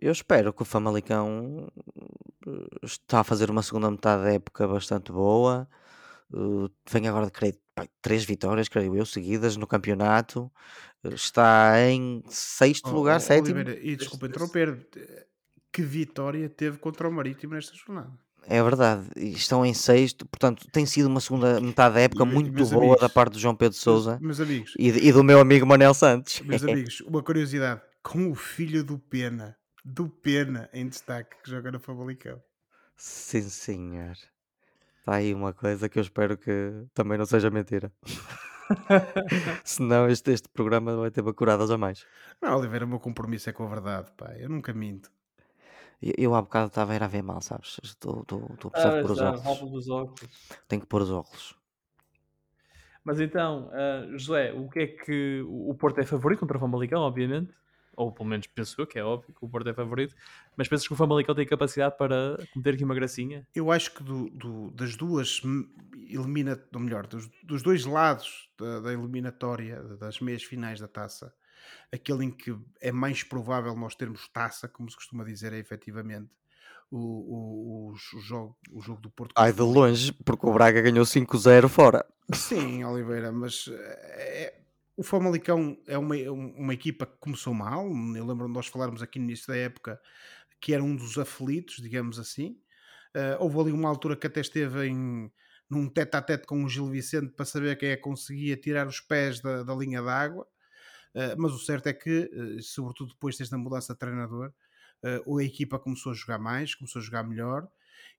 Eu 0.00 0.12
espero 0.12 0.50
que 0.52 0.62
o 0.62 0.64
Famalicão 0.64 1.70
eh, 2.46 2.66
está 2.82 3.20
a 3.20 3.24
fazer 3.24 3.50
uma 3.50 3.62
segunda 3.62 3.90
metade 3.90 4.22
da 4.22 4.32
época 4.32 4.66
bastante 4.66 5.12
boa. 5.12 5.68
Uh, 6.32 6.70
vem 6.90 7.06
agora 7.06 7.26
de 7.26 7.32
creio, 7.32 7.54
três 8.00 8.24
vitórias, 8.24 8.68
creio 8.68 8.96
eu, 8.96 9.04
seguidas 9.04 9.56
no 9.56 9.66
campeonato. 9.66 10.50
Uh, 11.04 11.14
está 11.14 11.78
em 11.82 12.22
sexto 12.28 12.88
oh, 12.88 12.94
lugar, 12.94 13.18
oh, 13.18 13.20
sétimo. 13.20 13.56
Oliveira, 13.56 13.78
e 13.82 13.94
desculpa 13.94 14.26
interromper, 14.26 14.88
que 15.70 15.82
vitória 15.82 16.48
teve 16.48 16.78
contra 16.78 17.06
o 17.06 17.12
Marítimo 17.12 17.54
nesta 17.54 17.76
jornada? 17.76 18.12
É 18.46 18.62
verdade, 18.62 19.06
estão 19.16 19.66
em 19.66 19.74
sexto, 19.74 20.24
portanto 20.24 20.66
tem 20.72 20.86
sido 20.86 21.10
uma 21.10 21.20
segunda 21.20 21.60
metade 21.60 21.96
da 21.96 22.00
época 22.00 22.24
e, 22.24 22.26
muito 22.26 22.50
boa 22.50 22.84
amigos, 22.84 23.00
da 23.00 23.08
parte 23.10 23.34
do 23.34 23.38
João 23.38 23.54
Pedro 23.54 23.76
Souza 23.76 24.12
meus, 24.12 24.38
meus 24.38 24.40
amigos, 24.40 24.74
e, 24.78 24.88
e, 24.88 25.12
do 25.12 25.22
meu 25.22 25.40
amigo 25.40 25.66
Manel 25.66 25.92
Santos. 25.92 26.40
Meus 26.40 26.64
amigos, 26.64 27.02
uma 27.02 27.22
curiosidade: 27.22 27.82
com 28.02 28.30
o 28.30 28.34
filho 28.34 28.82
do 28.82 28.98
Pena 28.98 29.59
do 29.84 30.08
Pena 30.08 30.68
em 30.72 30.88
destaque 30.88 31.36
que 31.42 31.50
joga 31.50 31.70
no 31.70 31.80
Famalicão. 31.80 32.42
Sim, 32.96 33.42
senhor. 33.42 34.16
Está 34.98 35.14
aí 35.14 35.32
uma 35.32 35.52
coisa 35.52 35.88
que 35.88 35.98
eu 35.98 36.02
espero 36.02 36.36
que 36.36 36.86
também 36.92 37.16
não 37.16 37.24
seja 37.24 37.50
mentira. 37.50 37.90
Senão 39.64 40.08
este, 40.08 40.30
este 40.30 40.48
programa 40.48 40.96
vai 40.96 41.10
ter 41.10 41.22
bacuradas 41.22 41.70
a 41.70 41.78
mais. 41.78 42.06
Não, 42.40 42.58
Oliveira, 42.58 42.84
o 42.84 42.88
meu 42.88 43.00
compromisso 43.00 43.48
é 43.48 43.52
com 43.52 43.64
a 43.64 43.68
verdade, 43.68 44.12
pá. 44.16 44.32
Eu 44.36 44.48
nunca 44.48 44.72
minto. 44.72 45.10
Eu, 46.00 46.12
eu 46.16 46.34
há 46.34 46.42
bocado 46.42 46.68
estava 46.68 46.92
a 46.92 46.96
ir 46.96 47.02
a 47.02 47.08
ver 47.08 47.22
mal, 47.22 47.40
sabes? 47.40 47.80
Estou, 47.82 48.20
estou, 48.22 48.50
estou 48.52 48.68
a 48.68 48.72
precisar 48.72 48.98
ah, 48.98 49.02
pôr 49.02 49.10
os 49.10 49.20
óculos. 49.20 49.70
Dos 49.72 49.88
óculos. 49.88 50.58
Tenho 50.68 50.82
que 50.82 50.88
pôr 50.88 51.02
os 51.02 51.10
óculos. 51.10 51.54
Mas 53.02 53.18
então, 53.18 53.68
uh, 53.68 54.18
José, 54.18 54.52
o 54.52 54.68
que 54.68 54.80
é 54.80 54.86
que 54.86 55.42
o 55.48 55.74
Porto 55.74 55.98
é 55.98 56.04
favorito 56.04 56.40
contra 56.40 56.58
o 56.58 56.60
Famalicão, 56.60 57.00
obviamente? 57.00 57.52
Ou 58.00 58.10
pelo 58.10 58.28
menos 58.28 58.46
penso 58.46 58.80
eu, 58.80 58.86
que 58.86 58.98
é 58.98 59.04
óbvio 59.04 59.34
que 59.34 59.44
o 59.44 59.48
Porto 59.48 59.68
é 59.68 59.74
favorito, 59.74 60.14
mas 60.56 60.66
pensas 60.68 60.86
que 60.86 60.92
o 60.94 60.96
Famalicão 60.96 61.34
tem 61.34 61.46
capacidade 61.46 61.98
para 61.98 62.38
cometer 62.50 62.74
aqui 62.74 62.82
uma 62.84 62.94
gracinha? 62.94 63.46
Eu 63.54 63.70
acho 63.70 63.92
que 63.92 64.02
do, 64.02 64.30
do, 64.30 64.70
das 64.70 64.96
duas 64.96 65.42
elimina, 66.08 66.58
ou 66.72 66.80
melhor, 66.80 67.06
dos, 67.06 67.28
dos 67.42 67.62
dois 67.62 67.84
lados 67.84 68.48
da, 68.58 68.80
da, 68.80 68.92
eliminatória, 68.92 69.82
das 69.98 70.18
meias 70.18 70.42
finais 70.42 70.80
da 70.80 70.88
taça, 70.88 71.34
aquele 71.92 72.24
em 72.24 72.30
que 72.30 72.56
é 72.80 72.90
mais 72.90 73.22
provável 73.22 73.76
nós 73.76 73.94
termos 73.94 74.26
taça, 74.28 74.66
como 74.66 74.88
se 74.88 74.96
costuma 74.96 75.22
dizer, 75.22 75.52
é 75.52 75.58
efetivamente 75.58 76.30
o, 76.90 76.96
o, 76.96 77.90
o, 77.90 77.92
o, 77.92 78.20
jogo, 78.20 78.56
o 78.72 78.80
jogo 78.80 79.02
do 79.02 79.10
Porto. 79.10 79.34
Ai, 79.36 79.52
de 79.52 79.60
longe, 79.60 80.10
porque 80.24 80.46
o 80.46 80.52
Braga 80.54 80.80
ganhou 80.80 81.04
5-0 81.04 81.68
fora. 81.68 82.04
Sim, 82.32 82.82
Oliveira, 82.82 83.30
mas 83.30 83.68
é, 83.68 84.59
o 85.00 85.02
Famalicão 85.02 85.78
é 85.86 85.96
uma, 85.96 86.14
uma 86.14 86.74
equipa 86.74 87.06
que 87.06 87.16
começou 87.18 87.54
mal. 87.54 87.86
Eu 87.86 88.26
lembro 88.26 88.46
de 88.46 88.52
nós 88.52 88.66
falarmos 88.66 89.00
aqui 89.00 89.18
no 89.18 89.24
início 89.24 89.46
da 89.46 89.56
época 89.56 89.98
que 90.60 90.74
era 90.74 90.84
um 90.84 90.94
dos 90.94 91.16
aflitos, 91.16 91.76
digamos 91.76 92.18
assim. 92.18 92.60
Uh, 93.16 93.42
houve 93.42 93.60
ali 93.60 93.72
uma 93.72 93.88
altura 93.88 94.14
que 94.14 94.26
até 94.26 94.42
esteve 94.42 94.88
em, 94.88 95.32
num 95.70 95.88
tete 95.88 96.18
a 96.18 96.20
tete 96.20 96.46
com 96.46 96.62
o 96.62 96.68
Gil 96.68 96.86
Vicente 96.90 97.32
para 97.32 97.46
saber 97.46 97.78
quem 97.78 97.88
é 97.88 97.96
que 97.96 98.02
conseguia 98.02 98.58
tirar 98.58 98.86
os 98.86 99.00
pés 99.00 99.40
da, 99.40 99.62
da 99.62 99.74
linha 99.74 100.02
d'água. 100.02 100.46
Uh, 101.14 101.32
mas 101.38 101.52
o 101.52 101.58
certo 101.58 101.86
é 101.86 101.94
que, 101.94 102.30
uh, 102.34 102.62
sobretudo 102.62 103.14
depois 103.14 103.38
desta 103.38 103.56
mudança 103.56 103.94
de 103.94 103.98
treinador, 103.98 104.52
a 105.02 105.42
equipa 105.42 105.78
começou 105.78 106.12
a 106.12 106.14
jogar 106.14 106.38
mais, 106.38 106.74
começou 106.74 107.00
a 107.00 107.02
jogar 107.02 107.22
melhor 107.22 107.66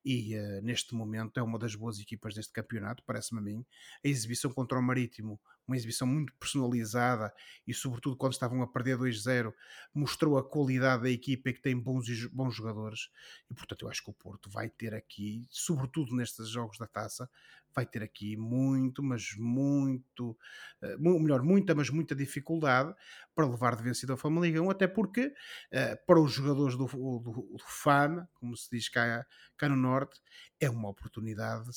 e 0.04 0.36
uh, 0.38 0.62
neste 0.62 0.96
momento 0.96 1.40
é 1.40 1.44
uma 1.44 1.60
das 1.60 1.76
boas 1.76 2.00
equipas 2.00 2.34
deste 2.34 2.52
campeonato, 2.52 3.04
parece-me 3.06 3.40
a 3.40 3.44
mim. 3.44 3.66
A 4.04 4.08
exibição 4.08 4.52
contra 4.52 4.78
o 4.78 4.82
Marítimo, 4.82 5.40
uma 5.68 5.76
exibição 5.78 6.08
muito 6.08 6.34
personalizada 6.34 7.34
e, 7.66 7.74
sobretudo, 7.74 8.18
quando 8.18 8.34
estavam 8.34 8.62
a 8.62 8.68
perder 8.68 8.98
2-0, 8.98 9.54
mostrou 9.94 10.38
a 10.38 10.48
qualidade 10.48 11.04
da 11.04 11.10
equipa 11.10 11.50
e 11.50 11.54
que 11.54 11.62
tem 11.62 11.78
bons, 11.78 12.06
bons 12.28 12.56
jogadores. 12.56 13.10
E, 13.50 13.54
portanto, 13.54 13.84
eu 13.84 13.90
acho 13.90 14.04
que 14.04 14.10
o 14.10 14.14
Porto 14.14 14.50
vai 14.50 14.70
ter 14.70 14.94
aqui, 14.94 15.46
sobretudo 15.50 16.16
nestes 16.16 16.50
jogos 16.50 16.78
da 16.78 16.88
taça, 16.88 17.30
vai 17.74 17.86
ter 17.86 18.04
aqui 18.04 18.36
muito, 18.36 19.02
mas 19.02 19.34
muito, 19.38 20.38
uh, 20.82 21.20
melhor, 21.20 21.42
muita, 21.42 21.74
mas 21.74 21.90
muita 21.90 22.16
dificuldade 22.16 22.94
para 23.34 23.48
levar 23.48 23.76
de 23.76 23.84
vencida 23.84 24.14
ao 24.14 24.18
Famaligão, 24.18 24.70
até 24.70 24.88
porque 24.88 25.28
uh, 25.28 26.06
para 26.06 26.20
os 26.20 26.34
jogadores 26.34 26.76
do, 26.76 26.86
do, 26.86 27.20
do 27.58 27.64
FAM, 27.66 28.28
como 28.34 28.56
se 28.56 28.70
diz 28.70 28.90
cá, 28.90 29.26
cá 29.58 29.70
no 29.70 29.76
Norte, 29.76 30.20
é 30.60 30.70
uma 30.70 30.90
oportunidade, 30.90 31.70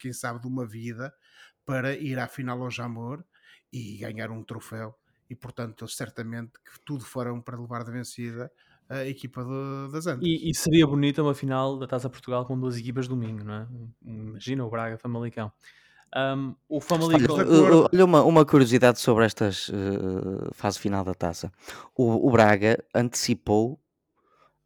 quem 0.00 0.12
sabe, 0.12 0.40
de 0.40 0.46
uma 0.46 0.66
vida 0.66 1.12
para 1.66 1.94
ir 1.94 2.18
à 2.18 2.28
final 2.28 2.62
ao 2.62 2.70
Jamor 2.70 3.22
e 3.72 3.98
ganhar 3.98 4.30
um 4.30 4.42
troféu. 4.42 4.94
E 5.28 5.34
portanto, 5.34 5.84
eles 5.84 5.96
certamente 5.96 6.52
que 6.52 6.80
tudo 6.84 7.04
farão 7.04 7.40
para 7.40 7.60
levar 7.60 7.84
de 7.84 7.90
vencida 7.90 8.50
a 8.88 9.04
equipa 9.04 9.44
de, 9.44 9.92
das 9.92 10.06
Antas. 10.06 10.26
E, 10.26 10.48
e, 10.48 10.54
seria 10.54 10.86
bonita 10.86 11.22
uma 11.22 11.34
final 11.34 11.76
da 11.76 11.88
Taça 11.88 12.08
Portugal 12.08 12.46
com 12.46 12.58
duas 12.58 12.78
equipas 12.78 13.08
domingo, 13.08 13.42
não 13.42 13.54
é? 13.54 13.66
Imagina 14.04 14.64
o 14.64 14.70
Braga 14.70 14.96
Famalicão. 14.96 15.50
Um, 16.14 16.54
o 16.68 16.80
Famalicão. 16.80 17.36
Olha, 17.36 17.88
olha 17.92 18.04
uma, 18.04 18.22
uma 18.22 18.46
curiosidade 18.46 19.00
sobre 19.00 19.24
estas 19.24 19.68
uh, 19.68 20.54
fase 20.54 20.78
final 20.78 21.04
da 21.04 21.14
taça. 21.14 21.52
O, 21.96 22.28
o 22.28 22.30
Braga 22.30 22.82
antecipou 22.94 23.80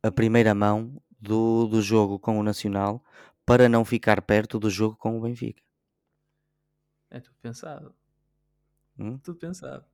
a 0.03 0.11
primeira 0.11 0.55
mão 0.55 1.01
do, 1.19 1.67
do 1.67 1.81
jogo 1.81 2.19
com 2.19 2.39
o 2.39 2.43
Nacional 2.43 3.03
para 3.47 3.69
não 3.69 3.85
ficar 3.85 4.21
perto 4.23 4.59
do 4.59 4.69
jogo 4.69 4.97
com 4.97 5.19
o 5.19 5.21
Benfica. 5.23 5.63
É 7.11 7.21
tudo 7.21 7.37
pensado. 7.41 7.95
Hum? 8.99 9.19
Tudo 9.19 9.39
pensado. 9.39 9.85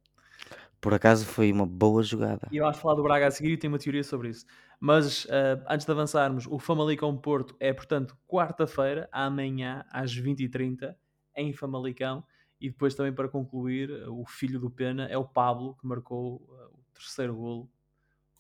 Por 0.81 0.93
acaso 0.93 1.25
foi 1.25 1.51
uma 1.51 1.67
boa 1.67 2.03
jogada. 2.03 2.49
E 2.53 2.61
vamos 2.61 2.79
falar 2.79 2.95
do 2.95 3.03
Braga 3.03 3.27
a 3.27 3.31
seguir 3.31 3.53
e 3.53 3.57
tenho 3.57 3.73
uma 3.73 3.79
teoria 3.79 4.05
sobre 4.05 4.29
isso. 4.29 4.45
Mas 4.79 5.25
uh, 5.25 5.65
antes 5.69 5.87
de 5.87 5.93
avançarmos, 5.93 6.47
o 6.47 6.59
Famalicão 6.59 7.17
Porto 7.17 7.57
é, 7.59 7.73
portanto, 7.73 8.17
quarta-feira, 8.29 9.09
amanhã, 9.11 9.85
às 9.91 10.15
20h30, 10.15 10.95
em 11.35 11.53
Famalicão. 11.53 12.25
E 12.61 12.71
depois 12.71 12.95
também 12.95 13.13
para 13.13 13.29
concluir, 13.29 13.91
o 14.09 14.25
filho 14.27 14.61
do 14.61 14.71
Pena 14.71 15.07
é 15.07 15.17
o 15.17 15.25
Pablo, 15.25 15.77
que 15.81 15.87
marcou 15.87 16.37
uh, 16.37 16.75
o 16.75 16.85
terceiro 16.95 17.35
golo 17.35 17.71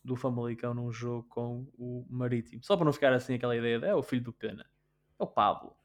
do 0.05 0.15
Famalicão 0.15 0.73
num 0.73 0.93
jogo 0.93 1.27
com 1.29 1.67
o 1.77 2.07
Marítimo. 2.09 2.63
Só 2.63 2.77
para 2.77 2.85
não 2.85 2.93
ficar 2.93 3.13
assim 3.13 3.35
aquela 3.35 3.57
ideia 3.57 3.79
de 3.81 3.87
é 3.87 3.95
o 3.95 4.03
filho 4.03 4.23
do 4.23 4.33
Pena. 4.33 4.65
É 5.19 5.25
o 5.25 5.27
Pablo. 5.27 5.77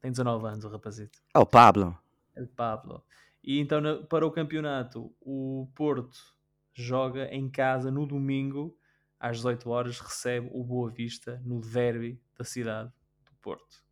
Tem 0.00 0.10
19 0.10 0.46
anos 0.46 0.64
o 0.64 0.68
rapazito. 0.68 1.18
É 1.34 1.38
o 1.38 1.46
Pablo. 1.46 1.96
O 2.36 2.46
Pablo. 2.46 3.04
E 3.42 3.58
então 3.58 3.80
para 4.06 4.26
o 4.26 4.30
campeonato, 4.30 5.14
o 5.20 5.68
Porto 5.74 6.18
joga 6.72 7.26
em 7.34 7.50
casa 7.50 7.90
no 7.90 8.06
domingo 8.06 8.76
às 9.18 9.38
18 9.38 9.68
horas, 9.70 10.00
recebe 10.00 10.48
o 10.52 10.64
Boa 10.64 10.90
Vista 10.90 11.40
no 11.44 11.60
derby 11.60 12.20
da 12.36 12.44
cidade 12.44 12.90
do 13.24 13.32
Porto. 13.40 13.82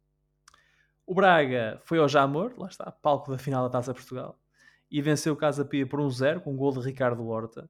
O 1.07 1.15
Braga 1.15 1.81
foi 1.85 1.99
ao 1.99 2.09
Jamor, 2.09 2.55
lá 2.57 2.69
está, 2.69 2.91
palco 2.91 3.31
da 3.31 3.39
final 3.39 3.65
da 3.65 3.71
Taça 3.71 3.93
Portugal, 3.93 4.39
e 4.91 5.03
venceu 5.03 5.33
o 5.35 5.37
Casa 5.37 5.65
Pia 5.65 5.87
por 5.87 6.01
1-0 6.01 6.41
com 6.41 6.53
um 6.53 6.57
gol 6.57 6.73
de 6.73 6.81
Ricardo 6.81 7.27
Horta 7.27 7.69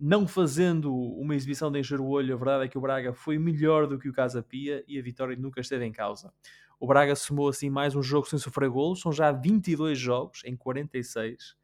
não 0.00 0.26
fazendo 0.26 0.94
uma 0.94 1.34
exibição 1.34 1.70
de 1.70 1.78
encher 1.78 2.00
o 2.00 2.06
olho, 2.06 2.34
a 2.34 2.38
verdade 2.38 2.64
é 2.64 2.68
que 2.68 2.78
o 2.78 2.80
Braga 2.80 3.12
foi 3.12 3.38
melhor 3.38 3.86
do 3.86 3.98
que 3.98 4.08
o 4.08 4.12
Casa 4.14 4.42
Pia 4.42 4.82
e 4.88 4.98
a 4.98 5.02
vitória 5.02 5.36
nunca 5.36 5.60
esteve 5.60 5.84
em 5.84 5.92
causa. 5.92 6.32
O 6.82 6.86
Braga 6.86 7.14
somou 7.14 7.46
assim 7.46 7.68
mais 7.68 7.94
um 7.94 8.02
jogo 8.02 8.26
sem 8.26 8.38
sofrer 8.38 8.70
golos, 8.70 9.02
são 9.02 9.12
já 9.12 9.30
22 9.30 9.98
jogos 9.98 10.40
em 10.46 10.56
46 10.56 11.54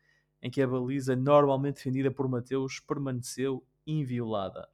em 0.43 0.51
que 0.51 0.61
a 0.61 0.67
baliza 0.69 1.17
normalmente 1.17 1.77
defendida 1.77 2.11
por 2.11 2.29
Mateus 2.29 2.81
permaneceu 2.81 3.67
inviolada. 3.87 4.69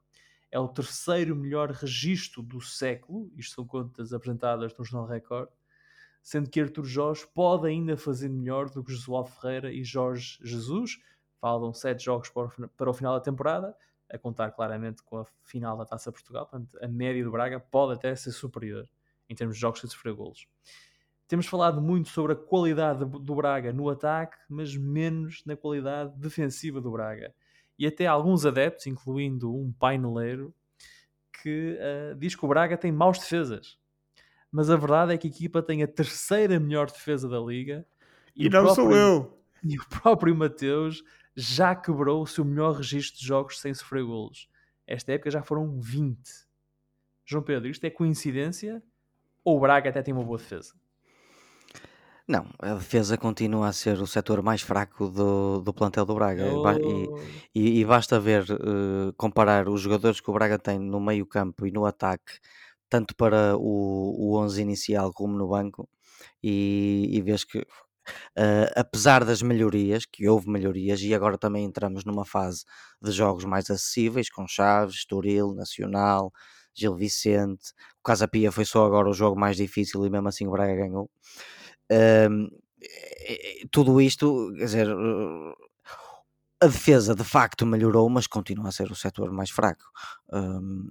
É 0.51 0.59
o 0.59 0.66
terceiro 0.66 1.36
melhor 1.36 1.70
registro 1.70 2.43
do 2.43 2.61
século, 2.61 3.30
isto 3.36 3.55
são 3.55 3.64
contas 3.64 4.12
apresentadas 4.12 4.76
no 4.76 4.84
Jornal 4.84 5.09
Record, 5.09 5.49
sendo 6.20 6.51
que 6.51 6.61
Artur 6.61 6.86
Jorge 6.86 7.24
pode 7.32 7.68
ainda 7.68 7.97
fazer 7.97 8.28
melhor 8.28 8.68
do 8.68 8.82
que 8.82 8.93
Josué 8.93 9.24
Ferreira 9.24 9.72
e 9.72 9.84
Jorge 9.84 10.40
Jesus. 10.43 11.01
Faltam 11.40 11.72
sete 11.72 12.05
jogos 12.05 12.28
para 12.30 12.90
o 12.90 12.93
final 12.93 13.14
da 13.14 13.20
temporada, 13.20 13.76
a 14.11 14.18
contar 14.18 14.51
claramente 14.51 15.05
com 15.05 15.18
a 15.18 15.24
final 15.45 15.76
da 15.76 15.86
Taça 15.86 16.11
Portugal. 16.11 16.47
Portanto, 16.47 16.76
a 16.82 16.88
média 16.88 17.22
do 17.22 17.30
Braga 17.30 17.61
pode 17.61 17.93
até 17.93 18.12
ser 18.16 18.32
superior 18.32 18.88
em 19.33 19.35
termos 19.35 19.57
de 19.57 19.61
jogos 19.61 19.80
sem 19.80 19.89
sofrer 19.89 20.14
golos. 20.14 20.47
Temos 21.26 21.47
falado 21.47 21.80
muito 21.80 22.11
sobre 22.11 22.35
a 22.35 22.37
qualidade 22.37 23.05
do 23.05 23.35
Braga 23.35 23.72
no 23.72 23.89
ataque, 23.89 24.37
mas 24.49 24.76
menos 24.76 25.43
na 25.47 25.57
qualidade 25.57 26.14
defensiva 26.18 26.80
do 26.80 26.93
Braga. 26.93 27.35
E 27.78 27.87
até 27.87 28.07
alguns 28.07 28.45
adeptos, 28.45 28.87
incluindo 28.87 29.55
um 29.55 29.72
paineleiro, 29.72 30.55
que 31.43 31.78
uh, 31.80 32.14
diz 32.16 32.37
que 32.37 32.45
o 32.45 32.49
Braga 32.49 32.76
tem 32.76 32.93
maus 32.93 33.18
defesas. 33.18 33.78
Mas 34.51 34.68
a 34.68 34.76
verdade 34.76 35.14
é 35.14 35.16
que 35.18 35.26
a 35.26 35.30
equipa 35.30 35.62
tem 35.62 35.83
a 35.83 35.89
terceira 35.89 36.61
melhor 36.61 36.91
defesa 36.91 37.26
da 37.26 37.41
liga. 37.41 37.87
E, 38.37 38.47
e 38.47 38.51
não 38.51 38.64
próprio, 38.64 38.74
sou 38.74 38.95
eu. 38.95 39.39
E 39.64 39.78
o 39.78 39.87
próprio 39.87 40.35
Mateus 40.37 41.05
já 41.35 41.74
quebrou 41.74 42.22
o 42.22 42.26
seu 42.26 42.45
melhor 42.45 42.74
registro 42.74 43.20
de 43.20 43.26
jogos 43.26 43.61
sem 43.61 43.72
sofrer 43.72 44.05
golos. 44.05 44.49
Esta 44.87 45.12
época 45.12 45.30
já 45.30 45.43
foram 45.43 45.80
20. 45.80 46.18
João 47.24 47.43
Pedro, 47.43 47.70
isto 47.70 47.85
é 47.85 47.91
coincidência 47.91 48.83
ou 49.45 49.57
o 49.57 49.61
Braga 49.61 49.90
até 49.90 50.03
tem 50.03 50.14
uma 50.14 50.24
boa 50.24 50.38
defesa? 50.38 50.74
Não, 52.26 52.47
a 52.61 52.74
defesa 52.74 53.18
continua 53.18 53.68
a 53.68 53.72
ser 53.72 54.01
o 54.01 54.07
setor 54.07 54.43
mais 54.43 54.62
fraco 54.62 55.09
do, 55.09 55.61
do 55.61 55.74
plantel 55.74 56.07
do 56.07 56.14
Braga. 56.14 56.45
Oh. 56.55 56.70
E, 56.70 57.09
e, 57.55 57.80
e, 57.80 57.84
basta 57.84 58.18
ver, 58.20 58.45
uh, 58.51 59.12
comparar 59.16 59.68
os 59.68 59.80
jogadores 59.80 60.20
que 60.20 60.30
o 60.30 60.32
Braga 60.32 60.59
tem 60.59 60.78
no 60.78 61.01
meio 61.01 61.26
campo 61.26 61.66
e 61.66 61.72
no 61.72 61.84
ataque, 61.84 62.38
tanto 62.88 63.14
para 63.16 63.57
o, 63.57 64.32
o 64.34 64.38
11 64.38 64.62
inicial 64.62 65.12
como 65.12 65.36
no 65.36 65.49
banco, 65.49 65.88
e, 66.43 67.11
e 67.12 67.20
vês 67.20 67.43
que, 67.45 67.59
uh, 67.59 68.70
apesar 68.76 69.24
das 69.24 69.43
melhorias, 69.43 70.07
que 70.07 70.28
houve 70.28 70.49
melhorias, 70.49 71.03
e 71.03 71.12
agora 71.14 71.36
também 71.36 71.64
entramos 71.64 72.05
numa 72.05 72.24
fase 72.24 72.64
de 73.03 73.11
jogos 73.11 73.45
mais 73.45 73.68
acessíveis, 73.68 74.30
com 74.30 74.47
Chaves, 74.47 74.95
Estoril, 74.95 75.55
Nacional, 75.55 76.32
Gil 76.75 76.95
Vicente. 76.97 77.73
O 78.01 78.03
Casa 78.05 78.29
Pia 78.29 78.53
foi 78.53 78.64
só 78.64 78.85
agora 78.87 79.09
o 79.09 79.14
jogo 79.14 79.39
mais 79.39 79.57
difícil 79.57 80.05
e 80.05 80.11
mesmo 80.11 80.29
assim 80.29 80.47
o 80.47 80.51
Braga 80.51 80.75
ganhou. 80.75 81.11
Um, 81.91 82.49
tudo 83.70 84.01
isto, 84.01 84.53
quer 84.57 84.64
dizer, 84.64 84.89
a 86.61 86.66
defesa 86.68 87.12
de 87.12 87.25
facto 87.25 87.66
melhorou, 87.66 88.09
mas 88.09 88.29
continua 88.29 88.68
a 88.68 88.73
ser 88.73 88.89
o 88.91 88.95
setor 88.95 89.33
mais 89.33 89.51
fraco. 89.51 89.83
Um, 90.33 90.89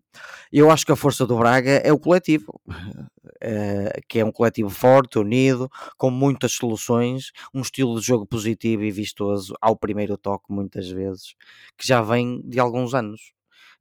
eu 0.52 0.70
acho 0.70 0.86
que 0.86 0.92
a 0.92 0.98
força 0.98 1.26
do 1.26 1.38
Braga 1.38 1.72
é 1.72 1.94
o 1.94 2.00
coletivo, 2.00 2.60
que 4.10 4.20
é 4.20 4.26
um 4.26 4.34
coletivo 4.34 4.70
forte, 4.70 5.18
unido, 5.18 5.70
com 5.98 6.10
muitas 6.12 6.52
soluções, 6.52 7.32
um 7.54 7.62
estilo 7.62 7.98
de 8.02 8.06
jogo 8.06 8.26
positivo 8.26 8.84
e 8.84 8.92
vistoso 8.92 9.54
ao 9.62 9.78
primeiro 9.78 10.18
toque, 10.18 10.52
muitas 10.52 10.90
vezes, 10.90 11.36
que 11.78 11.88
já 11.88 12.02
vem 12.02 12.42
de 12.44 12.60
alguns 12.60 12.94
anos. 12.94 13.32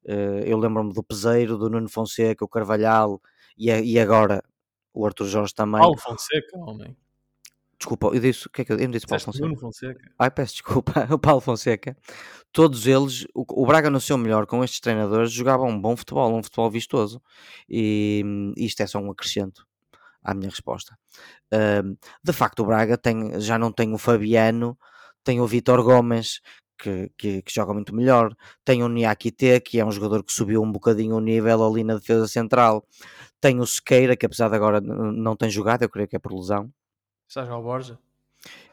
Uh, 0.05 0.43
eu 0.45 0.57
lembro-me 0.57 0.93
do 0.93 1.03
Peseiro, 1.03 1.57
do 1.57 1.69
Nuno 1.69 1.89
Fonseca, 1.89 2.43
o 2.43 2.47
Carvalhal 2.47 3.21
e, 3.57 3.69
e 3.69 3.99
agora 3.99 4.43
o 4.93 5.05
Arthur 5.05 5.27
Jorge 5.27 5.53
também. 5.53 5.79
Paulo 5.79 5.97
Fonseca, 5.97 6.57
homem. 6.57 6.95
Desculpa, 7.77 8.07
eu 8.13 8.19
disse, 8.19 8.45
o 8.45 8.49
que 8.51 8.61
é 8.61 8.65
que 8.65 8.71
eu, 8.71 8.77
eu 8.77 8.87
me 8.87 8.93
disse 8.93 9.07
Paulo 9.07 9.23
Fonseca? 9.23 9.45
Nuno 9.45 9.59
Fonseca. 9.59 10.11
Ai, 10.19 10.29
peço 10.29 10.53
desculpa, 10.53 10.93
o 11.11 11.17
Paulo 11.17 11.41
Fonseca. 11.41 11.97
Todos 12.51 12.85
eles, 12.85 13.25
o, 13.33 13.43
o 13.63 13.65
Braga 13.65 13.89
no 13.89 13.99
seu 13.99 14.17
melhor 14.17 14.45
com 14.45 14.63
estes 14.63 14.79
treinadores, 14.79 15.31
jogavam 15.31 15.67
um 15.67 15.81
bom 15.81 15.95
futebol, 15.95 16.31
um 16.35 16.43
futebol 16.43 16.69
vistoso. 16.69 17.21
E 17.67 18.23
isto 18.57 18.81
é 18.81 18.87
só 18.87 18.99
um 18.99 19.09
acrescento 19.09 19.65
à 20.23 20.33
minha 20.33 20.49
resposta. 20.49 20.95
De 22.23 22.33
facto, 22.33 22.59
o 22.59 22.65
Braga 22.65 22.97
tem, 22.97 23.39
já 23.39 23.57
não 23.57 23.71
tem 23.71 23.93
o 23.93 23.97
Fabiano, 23.97 24.77
tem 25.23 25.41
o 25.41 25.47
Vitor 25.47 25.83
Gomes, 25.83 26.41
que, 26.81 27.11
que, 27.15 27.41
que, 27.43 27.53
joga 27.53 27.73
muito 27.73 27.93
melhor. 27.95 28.35
Tem 28.65 28.83
o 28.83 28.89
Niakite, 28.89 29.61
que 29.61 29.79
é 29.79 29.85
um 29.85 29.91
jogador 29.91 30.23
que 30.23 30.33
subiu 30.33 30.63
um 30.63 30.71
bocadinho 30.71 31.15
o 31.15 31.19
nível 31.19 31.63
ali 31.63 31.83
na 31.83 31.95
defesa 31.95 32.27
central. 32.27 32.83
Tem 33.39 33.59
o 33.59 33.65
Sequeira, 33.65 34.17
que 34.17 34.25
apesar 34.25 34.49
de 34.49 34.55
agora 34.55 34.81
não 34.81 35.35
tem 35.35 35.49
jogado, 35.49 35.83
eu 35.83 35.89
creio 35.89 36.07
que 36.07 36.15
é 36.15 36.19
por 36.19 36.33
lesão. 36.33 36.71
Está 37.29 37.41
a 37.41 37.45
jogar 37.45 37.59
o 37.59 37.63
Borja? 37.63 37.99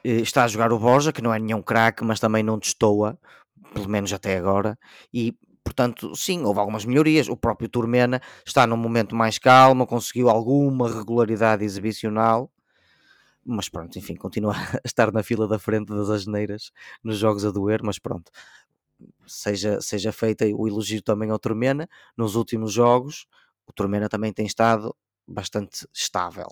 Está 0.03 0.45
a 0.45 0.49
jogar 0.49 0.73
o 0.73 0.79
Borja, 0.79 1.13
que 1.13 1.23
não 1.23 1.33
é 1.33 1.39
nenhum 1.39 1.63
craque, 1.63 2.03
mas 2.03 2.19
também 2.19 2.43
não 2.43 2.59
destoa, 2.59 3.19
pelo 3.75 3.89
menos 3.89 4.13
até 4.13 4.39
agora. 4.39 4.79
E, 5.13 5.37
portanto, 5.63 6.17
sim, 6.17 6.43
houve 6.45 6.59
algumas 6.59 6.85
melhorias. 6.87 7.29
O 7.29 7.37
próprio 7.37 7.69
Turmena 7.69 8.21
está 8.47 8.67
num 8.67 8.77
momento 8.77 9.15
mais 9.15 9.39
calmo, 9.39 9.87
conseguiu 9.87 10.31
alguma 10.31 10.89
regularidade 10.91 11.65
exibicional. 11.65 12.51
Mas 13.51 13.69
pronto, 13.71 13.99
enfim, 13.99 14.15
continua 14.15 14.53
a 14.77 14.81
estar 14.85 15.11
na 15.11 15.23
fila 15.23 15.49
da 15.49 15.59
frente 15.59 15.89
das 15.89 16.11
asneiras 16.11 16.71
nos 17.03 17.17
jogos 17.17 17.47
a 17.47 17.51
doer, 17.51 17.81
mas 17.83 17.99
pronto. 17.99 18.31
Seja, 19.27 19.81
seja 19.81 20.13
feita 20.13 20.45
o 20.47 20.69
elogio 20.69 21.03
também 21.03 21.31
ao 21.31 21.39
Turmena. 21.39 21.89
Nos 22.17 22.35
últimos 22.35 22.73
jogos, 22.73 23.27
o 23.67 23.73
Turmena 23.73 24.09
também 24.09 24.33
tem 24.33 24.45
estado 24.47 24.95
bastante 25.27 25.87
estável. 25.95 26.49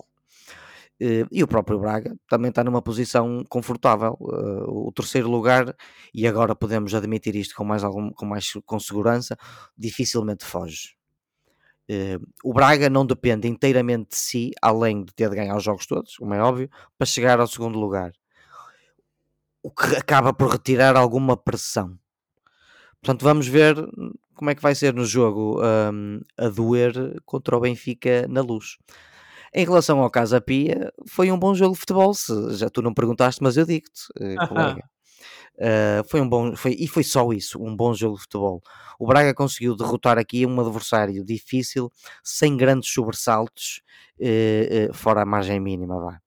Eh, 0.99 1.25
e 1.31 1.43
o 1.43 1.47
próprio 1.47 1.79
Braga 1.79 2.15
também 2.27 2.49
está 2.49 2.63
numa 2.63 2.81
posição 2.81 3.43
confortável. 3.49 4.17
Eh, 4.21 4.63
o 4.67 4.91
terceiro 4.91 5.29
lugar, 5.29 5.75
e 6.13 6.27
agora 6.27 6.55
podemos 6.55 6.95
admitir 6.95 7.35
isto 7.35 7.55
com 7.55 7.63
mais, 7.63 7.83
algum, 7.83 8.11
com 8.11 8.25
mais 8.25 8.53
com 8.65 8.79
segurança, 8.79 9.37
dificilmente 9.77 10.45
foge. 10.45 10.96
O 12.43 12.53
Braga 12.53 12.89
não 12.89 13.05
depende 13.05 13.47
inteiramente 13.47 14.09
de 14.09 14.17
si, 14.17 14.51
além 14.61 15.03
de 15.03 15.13
ter 15.13 15.29
de 15.29 15.35
ganhar 15.35 15.55
os 15.55 15.63
jogos 15.63 15.85
todos, 15.85 16.17
como 16.17 16.33
é 16.33 16.41
óbvio, 16.41 16.69
para 16.97 17.05
chegar 17.05 17.39
ao 17.39 17.47
segundo 17.47 17.79
lugar. 17.79 18.11
O 19.63 19.71
que 19.71 19.95
acaba 19.95 20.33
por 20.33 20.49
retirar 20.49 20.95
alguma 20.97 21.37
pressão. 21.37 21.97
Portanto, 23.01 23.23
vamos 23.23 23.47
ver 23.47 23.75
como 24.33 24.49
é 24.49 24.55
que 24.55 24.61
vai 24.61 24.75
ser 24.75 24.93
no 24.93 25.05
jogo 25.05 25.61
um, 25.61 26.19
a 26.37 26.49
doer 26.49 26.93
contra 27.25 27.57
o 27.57 27.59
Benfica 27.59 28.27
na 28.27 28.41
luz. 28.41 28.77
Em 29.53 29.65
relação 29.65 29.99
ao 29.99 30.09
Casa 30.09 30.39
Pia, 30.41 30.91
foi 31.07 31.31
um 31.31 31.39
bom 31.39 31.55
jogo 31.55 31.73
de 31.73 31.79
futebol. 31.79 32.13
Se, 32.13 32.55
já 32.55 32.69
tu 32.69 32.81
não 32.81 32.93
perguntaste, 32.93 33.41
mas 33.41 33.57
eu 33.57 33.65
digo-te, 33.65 34.07
eh, 34.19 34.35
colega. 34.47 34.83
Uh, 35.59 36.07
foi 36.07 36.21
um 36.21 36.29
bom 36.29 36.55
foi, 36.55 36.75
e 36.77 36.87
foi 36.87 37.03
só 37.03 37.31
isso, 37.33 37.59
um 37.61 37.75
bom 37.75 37.93
jogo 37.93 38.15
de 38.15 38.21
futebol. 38.21 38.61
O 38.99 39.07
Braga 39.07 39.33
conseguiu 39.33 39.75
derrotar 39.75 40.17
aqui 40.17 40.45
um 40.45 40.59
adversário 40.59 41.25
difícil, 41.25 41.91
sem 42.23 42.55
grandes 42.55 42.91
sobressaltos, 42.93 43.81
uh, 44.19 44.91
uh, 44.91 44.93
fora 44.93 45.23
a 45.23 45.25
margem 45.25 45.59
mínima. 45.59 45.99
Vá. 45.99 46.21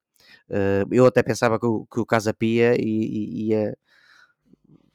eu 0.90 1.06
até 1.06 1.22
pensava 1.22 1.60
que 1.60 1.66
o, 1.66 1.86
que 1.86 2.00
o 2.00 2.06
Casa 2.06 2.34
Pia 2.34 2.74
ia 2.80 3.76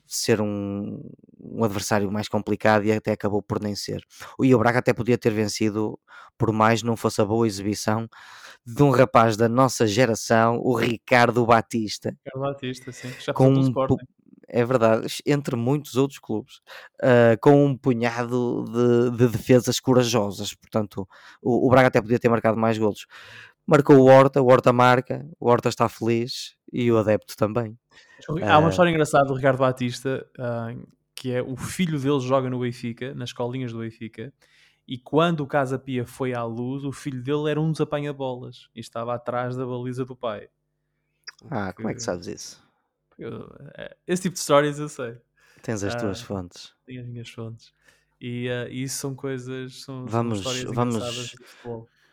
ser 0.05 0.41
um, 0.41 1.01
um 1.39 1.63
adversário 1.63 2.11
mais 2.11 2.27
complicado 2.27 2.85
e 2.85 2.91
até 2.91 3.13
acabou 3.13 3.41
por 3.41 3.61
nem 3.61 3.75
ser. 3.75 4.03
E 4.41 4.53
o 4.53 4.59
Braga 4.59 4.79
até 4.79 4.93
podia 4.93 5.17
ter 5.17 5.31
vencido, 5.31 5.97
por 6.37 6.51
mais 6.51 6.83
não 6.83 6.97
fosse 6.97 7.21
a 7.21 7.25
boa 7.25 7.47
exibição 7.47 8.07
de 8.65 8.81
um 8.81 8.89
rapaz 8.89 9.37
da 9.37 9.47
nossa 9.47 9.85
geração, 9.85 10.59
o 10.61 10.75
Ricardo 10.75 11.45
Batista. 11.45 12.09
Ricardo 12.25 12.51
Batista, 12.51 12.91
sim. 12.91 13.13
Já 13.19 13.31
com 13.31 13.49
um, 13.49 13.71
é 14.47 14.63
verdade, 14.63 15.07
entre 15.25 15.55
muitos 15.55 15.95
outros 15.95 16.19
clubes, 16.19 16.61
uh, 17.01 17.37
com 17.41 17.65
um 17.65 17.77
punhado 17.77 18.65
de, 18.65 19.17
de, 19.17 19.27
defesas 19.27 19.79
corajosas. 19.79 20.53
Portanto, 20.53 21.07
o, 21.41 21.67
o, 21.67 21.69
Braga 21.69 21.87
até 21.87 22.01
podia 22.01 22.19
ter 22.19 22.29
marcado 22.29 22.57
mais 22.57 22.77
golos. 22.77 23.05
Marcou 23.65 23.97
o 23.97 24.05
Horta, 24.05 24.41
o 24.41 24.47
Horta 24.47 24.71
marca, 24.71 25.27
o 25.39 25.49
Horta 25.49 25.69
está 25.69 25.89
feliz 25.89 26.55
e 26.71 26.91
o 26.91 26.97
adepto 26.97 27.35
também. 27.35 27.77
Há 28.43 28.59
uma 28.59 28.67
ah, 28.67 28.69
história 28.69 28.91
engraçada 28.91 29.25
do 29.25 29.33
Ricardo 29.33 29.57
Batista, 29.57 30.25
uh, 30.37 30.87
que 31.15 31.31
é 31.31 31.41
o 31.41 31.55
filho 31.55 31.99
dele 31.99 32.19
joga 32.19 32.49
no 32.49 32.59
Benfica, 32.59 33.13
nas 33.15 33.29
escolinhas 33.29 33.71
do 33.71 33.79
Benfica, 33.79 34.31
e 34.87 34.97
quando 34.97 35.41
o 35.41 35.47
Casa 35.47 35.79
Pia 35.79 36.05
foi 36.05 36.33
à 36.33 36.43
luz, 36.43 36.83
o 36.83 36.91
filho 36.91 37.23
dele 37.23 37.49
era 37.49 37.59
um 37.59 37.71
dos 37.71 37.81
apanha-bolas 37.81 38.69
e 38.75 38.79
estava 38.79 39.15
atrás 39.15 39.55
da 39.55 39.65
baliza 39.65 40.05
do 40.05 40.15
pai. 40.15 40.47
Ah, 41.49 41.73
como 41.73 41.89
é 41.89 41.93
que 41.93 42.01
sabes 42.01 42.27
isso? 42.27 42.64
Eu, 43.17 43.49
é, 43.77 43.95
esse 44.07 44.23
tipo 44.23 44.33
de 44.33 44.39
histórias 44.39 44.79
eu 44.79 44.89
sei. 44.89 45.17
Tens 45.61 45.83
as 45.83 45.95
tuas 45.95 46.21
uh, 46.21 46.25
fontes. 46.25 46.73
Tenho 46.85 47.01
as 47.01 47.07
minhas 47.07 47.29
fontes. 47.29 47.73
E 48.19 48.47
uh, 48.49 48.71
isso 48.71 48.97
são 48.97 49.15
coisas, 49.15 49.81
são, 49.81 50.05
vamos, 50.05 50.41
são 50.43 50.73
vamos. 50.73 51.35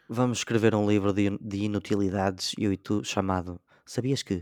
Vamos 0.08 0.38
escrever 0.38 0.74
um 0.74 0.86
livro 0.88 1.12
de, 1.12 1.30
de 1.38 1.58
inutilidades, 1.64 2.52
eu 2.58 2.72
e 2.72 2.76
tu, 2.76 3.02
chamado 3.02 3.60
Sabias 3.86 4.22
que? 4.22 4.40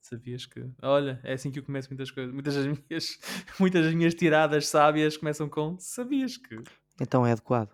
Sabias 0.00 0.46
que. 0.46 0.64
Olha, 0.80 1.20
é 1.22 1.32
assim 1.32 1.50
que 1.50 1.58
eu 1.58 1.62
começo 1.62 1.88
muitas 1.88 2.10
coisas. 2.10 2.32
Muitas 2.32 2.54
das 2.54 2.66
minhas, 2.66 3.18
muitas 3.58 3.84
das 3.84 3.94
minhas 3.94 4.14
tiradas 4.14 4.68
sábias 4.68 5.16
começam 5.16 5.48
com 5.48 5.78
Sabias 5.78 6.36
que. 6.36 6.62
Então 7.00 7.26
é 7.26 7.32
adequado. 7.32 7.70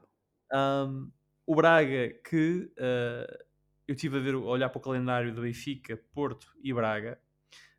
Um, 0.52 1.10
o 1.46 1.54
Braga, 1.54 2.14
que 2.28 2.70
uh, 2.78 3.44
eu 3.86 3.94
estive 3.94 4.16
a 4.16 4.20
ver, 4.20 4.34
a 4.34 4.38
olhar 4.38 4.68
para 4.68 4.78
o 4.78 4.82
calendário 4.82 5.34
do 5.34 5.42
Benfica, 5.42 5.96
Porto 6.12 6.46
e 6.62 6.72
Braga, 6.72 7.18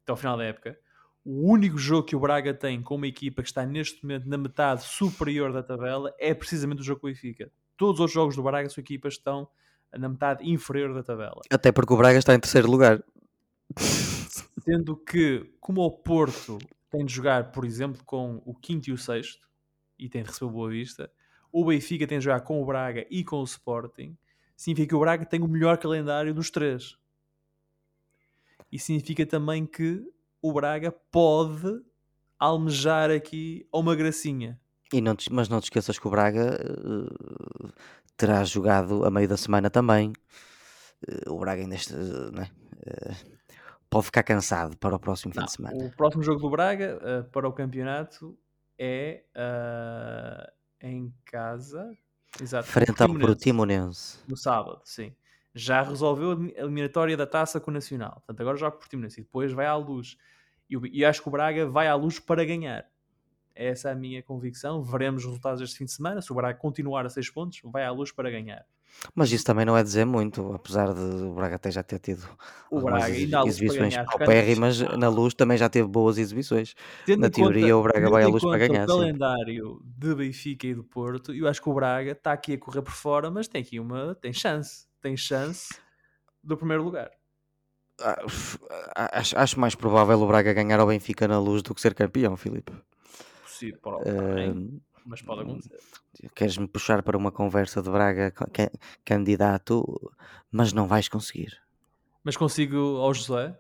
até 0.05 0.11
ao 0.11 0.17
final 0.17 0.37
da 0.37 0.43
época. 0.43 0.79
O 1.25 1.51
único 1.51 1.77
jogo 1.77 2.07
que 2.07 2.15
o 2.15 2.19
Braga 2.19 2.53
tem 2.53 2.81
com 2.83 2.95
uma 2.95 3.07
equipa 3.07 3.41
que 3.41 3.49
está 3.49 3.65
neste 3.65 4.03
momento 4.03 4.29
na 4.29 4.37
metade 4.37 4.83
superior 4.83 5.51
da 5.51 5.63
tabela 5.63 6.13
é 6.19 6.35
precisamente 6.35 6.81
o 6.81 6.83
jogo 6.83 7.01
com 7.01 7.07
o 7.07 7.09
Benfica. 7.09 7.51
Todos 7.75 7.99
os 7.99 8.11
jogos 8.11 8.35
do 8.35 8.43
Braga, 8.43 8.67
a 8.67 8.69
sua 8.69 8.81
equipa 8.81 9.07
estão 9.07 9.47
na 9.91 10.07
metade 10.07 10.47
inferior 10.47 10.93
da 10.93 11.01
tabela. 11.01 11.41
Até 11.49 11.71
porque 11.71 11.93
o 11.93 11.97
Braga 11.97 12.19
está 12.19 12.35
em 12.35 12.39
terceiro 12.39 12.69
lugar. 12.69 13.03
Sendo 14.63 14.95
que, 14.95 15.51
como 15.59 15.81
o 15.81 15.91
Porto 15.91 16.59
tem 16.91 17.03
de 17.03 17.13
jogar, 17.13 17.51
por 17.51 17.65
exemplo, 17.65 18.03
com 18.05 18.41
o 18.45 18.53
quinto 18.53 18.89
e 18.89 18.93
o 18.93 18.97
sexto, 18.97 19.47
e 19.97 20.07
tem 20.07 20.21
de 20.21 20.29
receber 20.29 20.45
o 20.45 20.53
Boa 20.53 20.69
Vista, 20.69 21.11
o 21.51 21.65
Benfica 21.65 22.05
tem 22.05 22.19
de 22.19 22.25
jogar 22.25 22.41
com 22.41 22.61
o 22.61 22.65
Braga 22.65 23.05
e 23.09 23.23
com 23.23 23.37
o 23.37 23.43
Sporting, 23.43 24.15
significa 24.55 24.89
que 24.89 24.95
o 24.95 24.99
Braga 24.99 25.25
tem 25.25 25.41
o 25.41 25.47
melhor 25.47 25.77
calendário 25.77 26.33
dos 26.33 26.51
três. 26.51 26.97
E 28.71 28.79
significa 28.79 29.25
também 29.25 29.65
que 29.65 30.03
o 30.41 30.51
Braga 30.53 30.91
pode 30.91 31.81
almejar 32.39 33.09
aqui 33.09 33.67
uma 33.73 33.95
gracinha. 33.95 34.59
E 34.93 35.01
não 35.01 35.15
te- 35.15 35.31
mas 35.31 35.49
não 35.49 35.59
te 35.59 35.65
esqueças 35.65 35.97
que 35.97 36.07
o 36.07 36.11
Braga 36.11 36.59
eh, 36.59 37.71
terá 38.17 38.43
jogado 38.43 39.05
a 39.05 39.09
meio 39.11 39.27
da 39.27 39.37
semana 39.37 39.69
também. 39.69 40.13
Eh, 41.07 41.29
o 41.29 41.39
Braga 41.39 41.61
ainda 41.61 41.75
está, 41.75 41.95
eh, 41.95 42.31
não 42.31 42.43
é? 42.43 42.51
Eh, 42.85 43.15
pode 43.89 44.05
ficar 44.05 44.23
cansado 44.23 44.77
para 44.77 44.95
o 44.95 44.99
próximo 44.99 45.33
fim 45.33 45.39
Não, 45.39 45.45
de 45.45 45.51
semana. 45.51 45.77
o 45.85 45.91
próximo 45.95 46.23
jogo 46.23 46.39
do 46.41 46.49
Braga 46.49 47.27
para 47.31 47.47
o 47.47 47.53
campeonato 47.53 48.37
é 48.77 49.23
ah, 49.35 50.51
em 50.81 51.13
casa. 51.25 51.91
Exato, 52.41 52.67
Frente 52.67 53.01
ao 53.01 53.13
Portimonense. 53.17 54.19
no 54.27 54.35
sábado, 54.35 54.81
sim. 54.83 55.15
Já 55.57 55.81
resolveu 55.81 56.31
a 56.33 56.61
eliminatória 56.63 57.15
da 57.15 57.25
taça 57.25 57.61
com 57.61 57.71
o 57.71 57.73
Nacional. 57.73 58.15
Portanto, 58.15 58.41
agora 58.41 58.57
joga 58.57 58.71
com 58.71 58.77
o 58.77 58.79
Portimonense 58.81 59.21
e 59.21 59.23
depois 59.23 59.53
vai 59.53 59.65
à 59.65 59.75
luz. 59.75 60.17
E, 60.69 60.75
e 60.99 61.05
acho 61.05 61.21
que 61.21 61.29
o 61.29 61.31
Braga 61.31 61.65
vai 61.65 61.87
à 61.87 61.95
luz 61.95 62.19
para 62.19 62.43
ganhar. 62.43 62.85
Essa 63.55 63.87
é 63.89 63.91
a 63.93 63.95
minha 63.95 64.21
convicção. 64.21 64.83
Veremos 64.83 65.21
os 65.23 65.27
resultados 65.27 65.61
este 65.61 65.77
fim 65.77 65.85
de 65.85 65.91
semana. 65.93 66.21
Se 66.21 66.29
o 66.29 66.35
Braga 66.35 66.59
continuar 66.59 67.05
a 67.05 67.09
6 67.09 67.29
pontos, 67.29 67.61
vai 67.63 67.85
à 67.85 67.91
luz 67.91 68.11
para 68.11 68.29
ganhar. 68.29 68.65
Mas 69.13 69.31
isso 69.31 69.45
também 69.45 69.65
não 69.65 69.77
é 69.77 69.83
dizer 69.83 70.05
muito, 70.05 70.53
apesar 70.53 70.93
de 70.93 70.99
o 70.99 71.33
Braga 71.33 71.55
até 71.55 71.71
já 71.71 71.81
ter 71.83 71.99
tido 71.99 72.23
O 72.69 72.75
algumas 72.77 73.03
Braga 73.29 73.47
exibições 73.47 73.95
paupérrimas, 73.97 74.79
na 74.97 75.07
luz 75.09 75.33
também 75.33 75.57
já 75.57 75.69
teve 75.69 75.87
boas 75.87 76.17
exibições. 76.17 76.75
Tendo 77.05 77.21
Na 77.21 77.27
em 77.27 77.31
conta- 77.31 77.41
teoria, 77.53 77.77
o 77.77 77.81
Braga 77.83 78.09
vai 78.09 78.23
à 78.23 78.27
luz 78.27 78.43
para 78.43 78.57
ganhar, 78.57 78.85
O 78.85 78.91
sim. 78.91 78.97
calendário 78.99 79.81
de 79.83 80.15
Benfica 80.15 80.67
e 80.67 80.73
do 80.73 80.83
Porto, 80.83 81.33
eu 81.33 81.47
acho 81.47 81.61
que 81.61 81.69
o 81.69 81.73
Braga 81.73 82.11
está 82.11 82.33
aqui 82.33 82.53
a 82.53 82.57
correr 82.57 82.81
por 82.81 82.93
fora, 82.93 83.29
mas 83.31 83.47
tem 83.47 83.61
aqui 83.61 83.79
uma. 83.79 84.15
tem 84.15 84.31
chance. 84.33 84.85
Tem 85.05 85.15
chance 85.15 85.79
do 86.43 86.57
primeiro 86.57 86.81
lugar. 86.81 87.11
Ah, 88.01 88.17
ah, 88.95 89.19
Acho, 89.19 89.37
acho 89.37 89.59
mais 89.59 89.75
provável 89.75 90.19
o 90.19 90.25
Braga 90.27 90.51
ganhar 90.51 90.79
ao 90.79 90.87
Benfica 90.87 91.27
na 91.27 91.37
luz 91.39 91.61
do 91.61 91.75
que 91.75 91.79
ser 91.81 91.93
campeão, 91.93 92.35
Filipe. 92.35 92.71
Possível, 93.43 93.79
para 93.79 93.97
Ahm, 94.09 94.79
mas 95.05 95.21
pode 95.21 95.41
acontecer. 95.43 95.77
Queres-me 96.33 96.67
puxar 96.67 97.03
para 97.03 97.15
uma 97.15 97.31
conversa 97.31 97.83
de 97.83 97.89
Braga 97.91 98.31
ca- 98.31 98.47
ca- 98.51 98.71
candidato, 99.05 100.11
mas 100.51 100.73
não 100.73 100.87
vais 100.87 101.07
conseguir. 101.07 101.55
Mas 102.23 102.35
consigo 102.35 102.97
ao 102.97 103.13
José. 103.13 103.55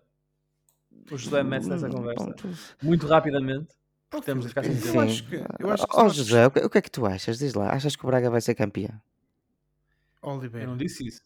O 1.11 1.15
José 1.15 1.43
mete 1.43 1.67
nessa 1.67 1.87
Hum, 1.87 1.91
conversa 1.91 2.35
muito 2.81 3.05
rapidamente. 3.05 3.67
Oh, 4.11 4.19
Temos 4.19 4.45
de 4.45 4.49
ficar 4.49 4.63
sem 4.63 4.73
eu 4.77 4.81
tempo. 4.81 4.99
acho 4.99 5.29
que, 5.29 5.35
eu 5.59 5.69
acho 5.69 5.85
que 5.85 5.95
nós- 5.95 6.15
José, 6.15 6.47
o 6.47 6.49
que, 6.49 6.59
o 6.61 6.69
que 6.71 6.77
é 6.79 6.81
que 6.81 6.89
tu 6.89 7.05
achas? 7.05 7.37
Diz 7.37 7.53
lá, 7.53 7.69
achas 7.71 7.95
que 7.95 8.03
o 8.03 8.07
Braga 8.07 8.31
vai 8.31 8.41
ser 8.41 8.55
campeão? 8.55 8.99
Oliveira, 10.21 10.65
Eu 10.65 10.69
não 10.71 10.77
disse 10.77 11.05
isso. 11.07 11.21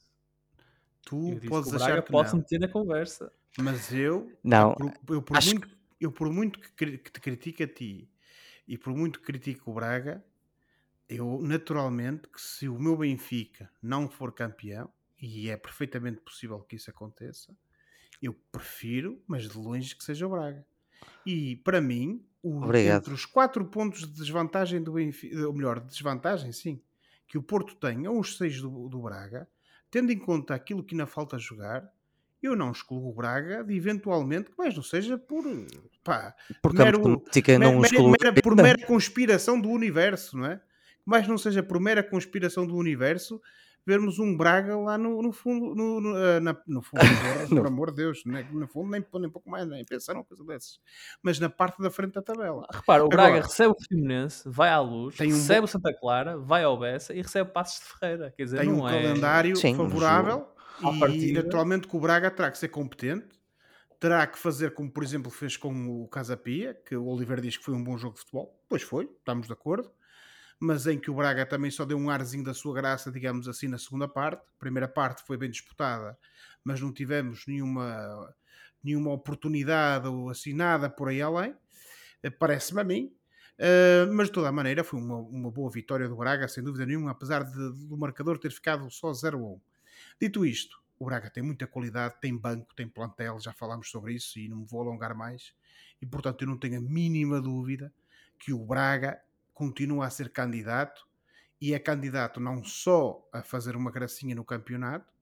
Tu 1.06 1.32
Eu 1.32 1.39
disse 1.39 1.50
podes 1.50 1.70
que 1.70 1.76
o 1.76 1.78
achar 1.78 1.86
Braga 1.88 2.02
que 2.04 2.12
pode 2.12 2.30
se 2.30 2.36
não, 2.36 2.41
meter 2.41 2.60
na 2.60 2.68
conversa. 2.68 3.32
mas 3.60 3.93
eu, 3.93 4.38
Não, 4.43 4.74
por- 4.74 5.16
eu, 5.16 5.22
por 5.22 5.38
acho 5.38 5.50
muito, 5.52 5.78
eu 6.00 6.12
por 6.12 6.32
muito 6.32 6.60
que, 6.60 6.97
que 6.97 7.12
te 7.12 7.20
critique 7.20 7.64
a 7.64 7.68
ti 7.68 8.10
e 8.68 8.78
por 8.78 8.93
muito 8.95 9.20
que 9.20 9.26
critique 9.26 9.62
o 9.66 9.74
Braga, 9.74 10.24
eu 11.08 11.39
naturalmente 11.41 12.28
que 12.30 12.41
se 12.41 12.70
o 12.70 12.80
meu 12.80 12.97
Benfica 12.97 13.72
não 13.82 14.10
for 14.10 14.32
campeão, 14.34 14.91
e 15.22 15.50
é 15.50 15.58
perfeitamente 15.58 16.22
possível 16.22 16.60
que 16.62 16.76
isso 16.78 16.89
aconteça, 16.89 17.56
eu 18.22 18.34
prefiro, 18.52 19.22
mas 19.28 19.50
de 19.50 19.58
longe 19.58 19.95
que 19.95 20.04
seja 20.04 20.28
o 20.28 20.30
Braga. 20.32 20.66
E 21.26 21.58
para 21.58 21.82
mim, 21.82 22.26
o- 22.43 22.62
entre 22.78 23.14
os 23.14 23.26
quatro 23.26 23.66
pontos 23.66 24.02
de 24.02 24.14
desvantagem 24.14 24.82
do 24.84 24.93
Benfica, 24.93 25.47
ou 25.47 25.54
melhor, 25.54 25.80
de 25.80 25.88
desvantagem, 25.88 26.52
sim, 26.52 26.82
que 27.28 27.38
o 27.38 27.43
Porto 27.43 27.76
tem 27.76 28.06
a 28.06 28.12
os 28.12 28.38
seis 28.38 28.62
do, 28.62 28.89
do 28.89 29.02
Braga, 29.02 29.50
tendo 29.91 30.11
em 30.11 30.17
conta 30.17 30.53
aquilo 30.53 30.83
que 30.83 30.93
ainda 30.95 31.05
falta 31.07 31.37
jogar, 31.37 31.89
eu 32.41 32.55
não 32.55 32.71
excluo 32.71 33.09
o 33.09 33.13
Braga 33.13 33.63
de 33.63 33.75
eventualmente, 33.75 34.49
que 34.51 34.57
mais 34.57 34.75
não 34.75 34.83
seja 34.83 35.17
por 35.17 35.43
pá, 36.03 36.33
porque 36.61 36.81
a 36.81 36.85
mero- 36.85 36.99
não 37.59 37.75
mera- 37.81 37.85
exclui. 37.93 38.15
mera- 38.21 38.41
por 38.41 38.55
mera 38.55 38.85
conspiração 38.85 39.59
do 39.59 39.69
universo, 39.69 40.37
não 40.37 40.45
é? 40.45 40.55
Que 40.57 41.09
mais 41.09 41.27
não 41.27 41.37
seja 41.37 41.61
por 41.61 41.79
mera 41.79 42.01
conspiração 42.03 42.65
do 42.65 42.75
universo, 42.75 43.41
vermos 43.89 44.19
um 44.19 44.37
Braga 44.37 44.77
lá 44.77 44.97
no, 44.97 45.21
no 45.21 45.31
fundo, 45.31 45.73
no, 45.75 45.99
no, 45.99 46.15
ah, 46.15 46.39
na- 46.39 46.61
no 46.67 46.81
fundo, 46.81 46.99
por 47.63 47.67
amor 47.67 47.89
de 47.91 47.97
Deus, 47.97 48.21
não 48.25 48.37
é? 48.37 48.43
no 48.51 48.67
fundo 48.67 48.89
nem, 48.91 49.03
nem 49.13 49.29
pouco 49.29 49.49
mais, 49.49 49.67
nem 49.67 49.83
pensar 49.83 50.13
uma 50.13 50.23
coisa 50.23 50.43
dessas, 50.45 50.79
mas 51.23 51.39
na 51.39 51.49
parte 51.49 51.81
da 51.81 51.89
frente 51.89 52.13
da 52.13 52.21
tabela. 52.21 52.65
Repara, 52.71 53.03
o 53.03 53.07
Agora- 53.07 53.23
Braga 53.29 53.41
recebe 53.47 53.71
o 53.71 53.75
Portimonense, 53.75 54.47
vai 54.47 54.69
à 54.69 54.79
luz, 54.79 55.19
um 55.19 55.23
recebe 55.25 55.65
o 55.65 55.67
Santa 55.67 55.93
Clara, 55.93 56.37
vai 56.37 56.63
ao 56.63 56.77
Bessa 56.79 57.13
e 57.13 57.21
recebe 57.21 57.51
Passos 57.51 57.79
de 57.85 57.99
Ferreira. 57.99 58.33
Quer 58.37 58.43
dizer, 58.43 58.59
Tem 58.59 58.69
um 58.71 58.87
é... 58.87 58.91
Sim, 58.91 59.01
calendário 59.07 59.53
um 59.53 59.55
jogo. 59.59 59.77
favorável 59.77 60.47
e 61.09 61.33
naturalmente 61.33 61.87
que 61.87 61.97
o 61.97 61.99
Braga 61.99 62.31
terá 62.31 62.49
que 62.51 62.57
ser 62.57 62.69
competente, 62.69 63.27
terá 63.99 64.25
que 64.25 64.37
fazer 64.39 64.73
como 64.73 64.89
por 64.89 65.03
exemplo 65.03 65.29
fez 65.29 65.57
com 65.57 66.03
o 66.03 66.07
Casapia, 66.07 66.73
que 66.85 66.95
o 66.95 67.05
Oliver 67.07 67.41
diz 67.41 67.57
que 67.57 67.63
foi 67.65 67.73
um 67.73 67.83
bom 67.83 67.97
jogo 67.97 68.13
de 68.13 68.21
futebol, 68.21 68.57
pois 68.69 68.81
foi, 68.81 69.09
estamos 69.19 69.47
de 69.47 69.51
acordo, 69.53 69.89
mas 70.60 70.86
em 70.88 70.99
que 70.99 71.10
o 71.10 71.16
Braga 71.16 71.45
também 71.45 71.72
só 71.72 71.86
deu 71.86 71.97
um 71.97 72.10
arzinho 72.10 72.43
da 72.43 72.53
sua 72.53 72.74
graça, 72.74 73.12
digamos 73.12 73.47
assim, 73.47 73.68
na 73.68 73.78
segunda 73.78 74.07
parte. 74.07 74.41
A 74.41 74.60
primeira 74.60 74.88
parte 74.88 75.24
foi 75.26 75.38
bem 75.38 75.49
disputada, 75.49 76.18
mas 76.64 76.82
não 76.82 76.91
tivemos 76.91 77.45
nenhuma, 77.47 78.36
nenhuma 78.84 79.12
oportunidade 79.12 80.07
ou 80.07 80.30
assim 80.30 80.53
nada 80.53 80.89
por 80.89 81.07
aí 81.07 81.22
além, 81.22 81.55
eh, 82.22 82.30
parece-me 82.30 82.82
a 82.82 82.84
mim. 82.84 83.14
Uh, 83.60 84.07
mas 84.14 84.28
de 84.28 84.34
toda 84.34 84.47
a 84.47 84.53
maneira 84.53 84.86
foi 84.86 84.97
uma, 85.01 85.18
uma 85.18 85.51
boa 85.51 85.70
vitória 85.70 86.07
do 86.07 86.16
Braga, 86.16 86.47
sem 86.47 86.64
dúvida 86.64 86.86
nenhuma, 86.86 87.12
apesar 87.12 87.43
de- 87.43 87.88
do 87.89 87.97
marcador 87.97 88.38
ter 88.38 88.51
ficado 88.51 88.89
só 88.89 89.12
0-1. 89.12 89.60
Dito 90.20 90.45
isto, 90.45 90.82
o 90.97 91.05
Braga 91.05 91.30
tem 91.30 91.43
muita 91.43 91.68
qualidade, 91.68 92.16
tem 92.22 92.38
banco, 92.38 92.74
tem 92.74 92.88
plantel, 92.88 93.38
já 93.38 93.51
falámos 93.51 93.91
sobre 93.91 94.14
isso 94.14 94.39
e 94.39 94.47
não 94.47 94.60
me 94.60 94.66
vou 94.66 94.80
alongar 94.82 95.14
mais. 95.14 95.53
E 96.01 96.05
portanto 96.05 96.41
eu 96.43 96.47
não 96.47 96.57
tenho 96.57 96.78
a 96.78 96.82
mínima 96.82 97.41
dúvida 97.41 97.93
que 98.38 98.53
o 98.53 98.66
Braga 98.66 99.22
continua 99.60 100.05
a 100.07 100.10
ser 100.10 100.30
candidato 100.30 101.05
e 101.60 101.74
é 101.74 101.80
candidato 101.80 102.39
não 102.39 102.64
só 102.64 103.28
a 103.34 103.43
fazer 103.43 103.76
uma 103.76 103.91
gracinha 103.91 104.34
no 104.34 104.45
campeonato, 104.45 105.14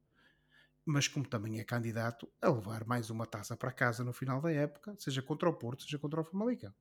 mas 0.85 1.07
como 1.07 1.27
também 1.27 1.59
é 1.59 1.63
candidato 1.63 2.31
a 2.39 2.47
levar 2.47 2.85
mais 2.85 3.09
uma 3.09 3.25
taça 3.25 3.57
para 3.57 3.71
casa 3.71 4.03
no 4.03 4.13
final 4.13 4.39
da 4.39 4.51
época, 4.51 4.95
seja 4.99 5.23
contra 5.23 5.49
o 5.49 5.53
Porto, 5.53 5.81
seja 5.81 5.97
contra 5.97 6.21
o 6.21 6.23
Famalicão. 6.23 6.71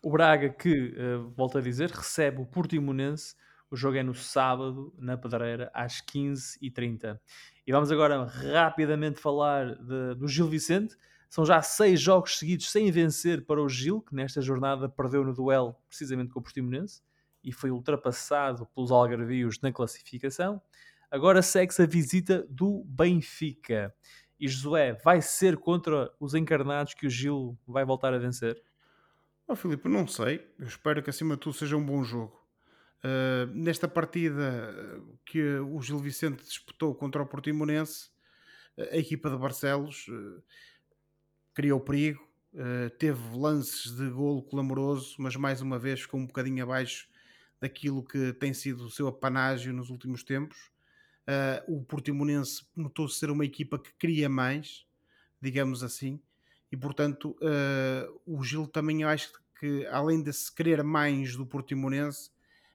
O 0.00 0.12
Braga 0.12 0.48
que, 0.50 0.94
eh, 0.96 1.16
volto 1.36 1.58
a 1.58 1.60
dizer, 1.60 1.90
recebe 1.90 2.40
o 2.40 2.46
Portimonense. 2.46 3.34
O 3.68 3.76
jogo 3.76 3.96
é 3.96 4.02
no 4.02 4.14
sábado, 4.14 4.94
na 4.96 5.18
Pedreira, 5.18 5.72
às 5.74 6.00
15h30. 6.00 7.20
E 7.66 7.72
vamos 7.72 7.90
agora 7.90 8.24
rapidamente 8.24 9.20
falar 9.20 9.74
de- 9.74 10.14
do 10.14 10.28
Gil 10.28 10.48
Vicente. 10.48 10.96
São 11.28 11.44
já 11.44 11.60
seis 11.60 12.00
jogos 12.00 12.38
seguidos 12.38 12.70
sem 12.70 12.90
vencer 12.90 13.44
para 13.44 13.62
o 13.62 13.68
Gil, 13.68 14.00
que 14.00 14.14
nesta 14.14 14.40
jornada 14.40 14.88
perdeu 14.88 15.24
no 15.24 15.34
duelo 15.34 15.76
precisamente 15.88 16.32
com 16.32 16.40
o 16.40 16.42
Portimonense 16.42 17.02
e 17.44 17.52
foi 17.52 17.70
ultrapassado 17.70 18.66
pelos 18.74 18.90
algarvios 18.90 19.60
na 19.60 19.72
classificação. 19.72 20.60
Agora 21.10 21.42
segue-se 21.42 21.82
a 21.82 21.86
visita 21.86 22.46
do 22.48 22.84
Benfica. 22.84 23.94
E 24.40 24.46
Josué, 24.46 24.94
vai 25.04 25.20
ser 25.20 25.56
contra 25.56 26.12
os 26.20 26.34
encarnados 26.34 26.94
que 26.94 27.06
o 27.06 27.10
Gil 27.10 27.58
vai 27.66 27.84
voltar 27.84 28.14
a 28.14 28.18
vencer? 28.18 28.62
Oh, 29.46 29.56
Filipe, 29.56 29.88
não 29.88 30.06
sei. 30.06 30.46
Eu 30.58 30.66
espero 30.66 31.02
que 31.02 31.10
acima 31.10 31.34
de 31.34 31.40
tudo 31.40 31.54
seja 31.54 31.76
um 31.76 31.84
bom 31.84 32.04
jogo. 32.04 32.38
Uh, 32.98 33.46
nesta 33.54 33.88
partida 33.88 34.74
que 35.24 35.58
o 35.58 35.80
Gil 35.80 35.98
Vicente 35.98 36.44
disputou 36.44 36.94
contra 36.94 37.22
o 37.22 37.26
Portimonense, 37.26 38.10
a 38.76 38.96
equipa 38.96 39.30
de 39.30 39.36
Barcelos 39.36 40.06
uh, 40.08 40.42
criou 41.58 41.80
perigo, 41.80 42.22
uh, 42.54 42.88
teve 42.98 43.36
lances 43.36 43.90
de 43.90 44.08
golo 44.10 44.44
clamoroso, 44.44 45.16
mas 45.18 45.34
mais 45.34 45.60
uma 45.60 45.76
vez 45.76 46.02
ficou 46.02 46.20
um 46.20 46.24
bocadinho 46.24 46.62
abaixo 46.62 47.08
daquilo 47.60 48.00
que 48.00 48.32
tem 48.34 48.54
sido 48.54 48.84
o 48.84 48.90
seu 48.90 49.08
apanágio 49.08 49.72
nos 49.72 49.90
últimos 49.90 50.22
tempos. 50.22 50.70
Uh, 51.26 51.78
o 51.78 51.82
Portimonense 51.82 52.64
notou-se 52.76 53.18
ser 53.18 53.28
uma 53.28 53.44
equipa 53.44 53.76
que 53.76 53.92
cria 53.94 54.28
mais, 54.28 54.86
digamos 55.42 55.82
assim, 55.82 56.20
e 56.70 56.76
portanto 56.76 57.36
uh, 57.42 58.20
o 58.24 58.40
Gil 58.44 58.68
também 58.68 59.02
acho 59.02 59.32
que 59.58 59.84
além 59.86 60.22
de 60.22 60.32
se 60.32 60.54
querer 60.54 60.84
mais 60.84 61.34
do 61.34 61.44
Portimonense 61.44 62.30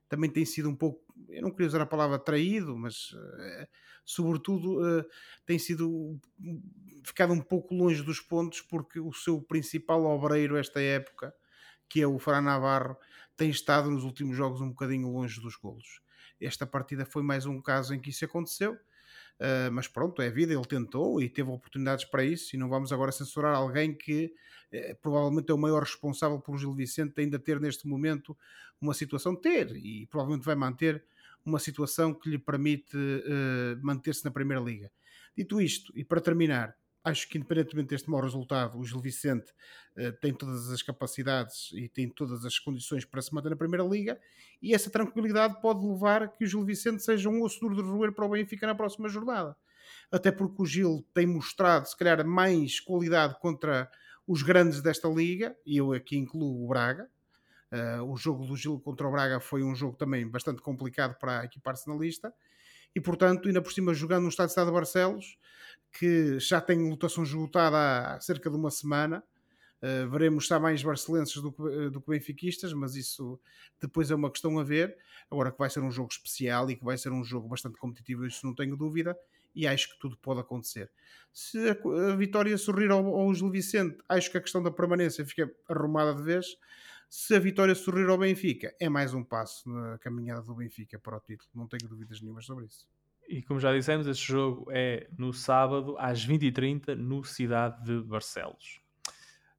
também 0.10 0.30
tem 0.30 0.45
sido 0.45 0.70
um 0.70 0.76
pouco, 0.76 1.04
eu 1.30 1.41
não 1.41 1.51
queria 1.51 1.68
usar 1.68 1.82
a 1.82 1.86
palavra 1.86 2.20
traído, 2.20 2.78
mas 2.78 3.12
uh, 3.12 3.68
sobretudo 4.06 4.80
uh, 4.80 5.06
tem 5.45 5.58
sido 5.58 6.20
ficado 7.04 7.34
um 7.34 7.41
pouco 7.41 7.74
longe 7.74 8.04
dos 8.04 8.20
pontos 8.20 8.62
porque 8.62 8.99
o 8.99 9.12
seu 9.14 9.41
principal 9.41 10.04
obreiro 10.06 10.58
esta 10.58 10.82
época, 10.82 11.34
que 11.89 12.01
é 12.01 12.08
o 12.08 12.20
Fran 12.20 12.41
Navarro, 12.41 12.97
tem 13.36 13.49
estado 13.49 13.89
nos 13.89 14.04
últimos 14.04 14.38
jogos 14.38 14.62
um 14.62 14.70
bocadinho 14.70 15.10
longe 15.10 15.41
dos 15.41 15.56
golos. 15.56 16.01
Esta 16.39 16.66
partida 16.66 17.06
foi 17.06 17.24
mais 17.24 17.45
um 17.45 17.62
caso 17.62 17.93
em 17.93 17.99
que 17.99 18.10
isso 18.10 18.26
aconteceu. 18.26 18.78
Uh, 19.39 19.71
mas 19.71 19.88
pronto, 19.88 20.21
é 20.21 20.29
vida, 20.29 20.53
ele 20.53 20.65
tentou 20.65 21.21
e 21.21 21.27
teve 21.27 21.49
oportunidades 21.49 22.05
para 22.05 22.23
isso, 22.23 22.55
e 22.55 22.59
não 22.59 22.69
vamos 22.69 22.93
agora 22.93 23.11
censurar 23.11 23.55
alguém 23.55 23.93
que 23.93 24.34
eh, 24.71 24.95
provavelmente 25.01 25.51
é 25.51 25.53
o 25.53 25.57
maior 25.57 25.81
responsável 25.84 26.39
pelo 26.39 26.57
Gil 26.57 26.73
Vicente 26.73 27.19
ainda 27.19 27.38
ter 27.38 27.59
neste 27.59 27.88
momento 27.88 28.38
uma 28.79 28.93
situação 28.93 29.36
ter, 29.36 29.75
e 29.75 30.07
provavelmente 30.07 30.45
vai 30.45 30.55
manter 30.55 31.03
uma 31.45 31.59
situação 31.59 32.13
que 32.13 32.29
lhe 32.29 32.38
permite 32.38 32.95
uh, 32.95 33.79
manter-se 33.81 34.23
na 34.23 34.31
Primeira 34.31 34.63
Liga. 34.63 34.91
Dito 35.36 35.59
isto, 35.59 35.91
e 35.95 36.03
para 36.03 36.21
terminar, 36.21 36.75
acho 37.04 37.28
que 37.28 37.38
independentemente 37.38 37.89
deste 37.89 38.10
mau 38.10 38.22
resultado, 38.22 38.78
o 38.78 38.86
Gil 38.86 38.99
Vicente 38.99 39.51
uh, 39.97 40.12
tem 40.22 40.34
todas 40.34 40.72
as 40.72 40.82
capacidades 40.82 41.72
e 41.74 41.89
tem 41.89 42.10
todas 42.10 42.45
as 42.45 42.58
condições 42.58 43.06
para 43.06 43.22
se 43.22 43.34
manter 43.34 43.49
na 43.49 43.56
Primeira 43.56 43.84
Liga 43.84 44.20
e 44.62 44.74
essa 44.74 44.89
tranquilidade 44.89 45.62
pode 45.62 45.86
levar 45.86 46.32
que 46.32 46.45
o 46.45 46.47
Gil 46.47 46.64
Vicente 46.64 47.04
seja 47.04 47.30
um 47.30 47.41
osso 47.41 47.60
duro 47.60 47.76
de 47.76 47.82
roer 47.82 48.14
para 48.14 48.26
o 48.26 48.30
Benfica 48.30 48.66
na 48.66 48.76
próxima 48.76 49.10
jornada. 49.10 49.56
Até 50.12 50.32
porque 50.32 50.62
o 50.62 50.66
Gil 50.66 51.06
tem 51.14 51.26
mostrado, 51.26 51.88
se 51.88 51.97
calhar, 51.97 52.26
mais 52.26 52.80
qualidade 52.80 53.38
contra 53.39 53.89
os 54.26 54.41
grandes 54.41 54.82
desta 54.82 55.10
liga, 55.10 55.56
e 55.66 55.78
eu 55.78 55.91
aqui 55.91 56.18
incluo 56.18 56.64
o 56.64 56.68
Braga. 56.68 57.10
Uh, 57.72 58.04
o 58.04 58.16
jogo 58.16 58.45
do 58.45 58.56
Gil 58.56 58.80
contra 58.80 59.08
o 59.08 59.12
Braga 59.12 59.39
foi 59.39 59.64
um 59.64 59.76
jogo 59.76 59.97
também 59.97 60.28
bastante 60.28 60.62
complicado 60.62 61.18
para 61.18 61.41
a 61.41 61.45
equipa 61.45 61.72
arsenalista 61.72 62.32
e, 62.95 63.01
portanto, 63.01 63.47
ainda 63.47 63.62
por 63.62 63.74
cima 63.74 63.93
jogando 63.93 64.24
no 64.24 64.30
Estado 64.30 64.54
de 64.54 64.72
Barcelos, 64.72 65.38
que 65.93 66.39
já 66.39 66.59
tem 66.59 66.89
lotação 66.89 67.23
esgotada 67.23 68.15
há 68.15 68.19
cerca 68.19 68.49
de 68.49 68.55
uma 68.55 68.71
semana. 68.71 69.23
Uh, 69.81 70.09
veremos 70.09 70.47
se 70.47 70.53
há 70.53 70.59
mais 70.59 70.81
barcelenses 70.81 71.35
do 71.41 71.51
que, 71.51 71.89
do 71.89 72.01
que 72.01 72.09
benfiquistas, 72.09 72.73
mas 72.73 72.95
isso 72.95 73.39
depois 73.79 74.09
é 74.09 74.15
uma 74.15 74.31
questão 74.31 74.57
a 74.57 74.63
ver. 74.63 74.97
Agora 75.29 75.51
que 75.51 75.57
vai 75.57 75.69
ser 75.69 75.81
um 75.81 75.91
jogo 75.91 76.09
especial 76.11 76.69
e 76.71 76.75
que 76.75 76.83
vai 76.83 76.97
ser 76.97 77.11
um 77.11 77.23
jogo 77.23 77.47
bastante 77.47 77.77
competitivo, 77.77 78.25
isso 78.25 78.45
não 78.45 78.55
tenho 78.55 78.77
dúvida, 78.77 79.15
e 79.53 79.67
acho 79.67 79.93
que 79.93 79.99
tudo 79.99 80.17
pode 80.17 80.39
acontecer. 80.39 80.89
Se 81.33 81.57
a, 81.69 82.11
a 82.11 82.15
vitória 82.15 82.57
sorrir 82.57 82.91
ao, 82.91 83.05
ao 83.05 83.33
Gil 83.33 83.49
Vicente, 83.49 83.97
acho 84.07 84.31
que 84.31 84.37
a 84.37 84.41
questão 84.41 84.63
da 84.63 84.71
permanência 84.71 85.25
fica 85.25 85.53
arrumada 85.69 86.15
de 86.15 86.23
vez. 86.23 86.45
Se 87.09 87.35
a 87.35 87.39
vitória 87.39 87.75
sorrir 87.75 88.09
ao 88.09 88.17
Benfica, 88.17 88.73
é 88.79 88.89
mais 88.89 89.13
um 89.13 89.23
passo 89.23 89.69
na 89.69 89.99
caminhada 89.99 90.41
do 90.41 90.55
Benfica 90.55 90.97
para 90.97 91.17
o 91.17 91.19
título. 91.19 91.49
Não 91.53 91.67
tenho 91.67 91.87
dúvidas 91.87 92.21
nenhumas 92.21 92.45
sobre 92.45 92.65
isso. 92.65 92.87
E 93.28 93.41
como 93.41 93.59
já 93.59 93.74
dissemos, 93.74 94.05
este 94.07 94.28
jogo 94.28 94.67
é 94.71 95.07
no 95.17 95.34
sábado 95.34 95.95
às 95.97 96.26
20h30 96.26 96.95
no 96.95 97.24
Cidade 97.24 97.84
de 97.84 98.01
Barcelos. 98.01 98.82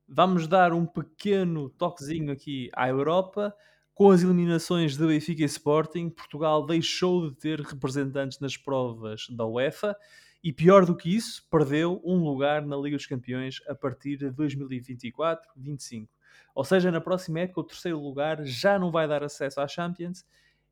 Vamos 0.07 0.47
dar 0.47 0.73
um 0.73 0.85
pequeno 0.85 1.71
toquezinho 1.71 2.31
aqui 2.31 2.71
à 2.75 2.89
Europa. 2.89 3.55
Com 3.95 4.11
as 4.11 4.23
eliminações 4.23 4.97
de 4.97 5.07
Benfica 5.07 5.43
e 5.43 5.47
Sporting, 5.47 6.11
Portugal 6.11 6.67
deixou 6.67 7.31
de 7.31 7.37
ter 7.37 7.61
representantes 7.61 8.39
nas 8.41 8.57
provas 8.57 9.27
da 9.31 9.47
UEFA 9.47 9.97
e, 10.43 10.53
pior 10.53 10.85
do 10.85 10.95
que 10.95 11.15
isso, 11.15 11.47
perdeu 11.51 12.03
um 12.05 12.23
lugar 12.23 12.67
na 12.67 12.77
Liga 12.77 12.97
dos 12.97 13.07
Campeões 13.07 13.61
a 13.67 13.75
partir 13.75 14.19
de 14.19 14.27
2024-25. 14.27 16.09
Ou 16.55 16.65
seja, 16.65 16.91
na 16.91 17.01
próxima 17.01 17.41
época, 17.41 17.61
o 17.61 17.65
terceiro 17.65 17.99
lugar 17.99 18.45
já 18.45 18.79
não 18.79 18.91
vai 18.91 19.09
dar 19.09 19.25
acesso 19.25 19.61
à 19.61 19.67
Champions 19.67 20.25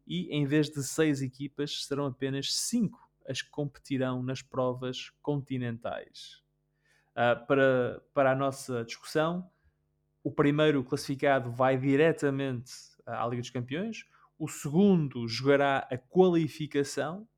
e, 0.07 0.28
em 0.30 0.44
vez 0.44 0.68
de 0.68 0.82
seis 0.82 1.22
equipas, 1.22 1.84
serão 1.84 2.07
apenas 2.07 2.55
cinco 2.55 3.11
as 3.26 3.40
que 3.40 3.50
competirão 3.50 4.22
nas 4.22 4.42
provas 4.42 5.11
continentais. 5.22 6.42
Uh, 7.12 7.46
para, 7.46 8.03
para 8.12 8.32
a 8.32 8.34
nossa 8.34 8.84
discussão, 8.84 9.48
o 10.24 10.30
primeiro 10.30 10.82
classificado 10.82 11.50
vai 11.50 11.76
diretamente 11.76 12.72
à 13.07 13.26
Liga 13.26 13.42
dos 13.42 13.50
Campeões, 13.50 14.05
o 14.38 14.48
segundo 14.48 15.28
jogará 15.28 15.86
a 15.90 15.96
qualificação 15.96 17.28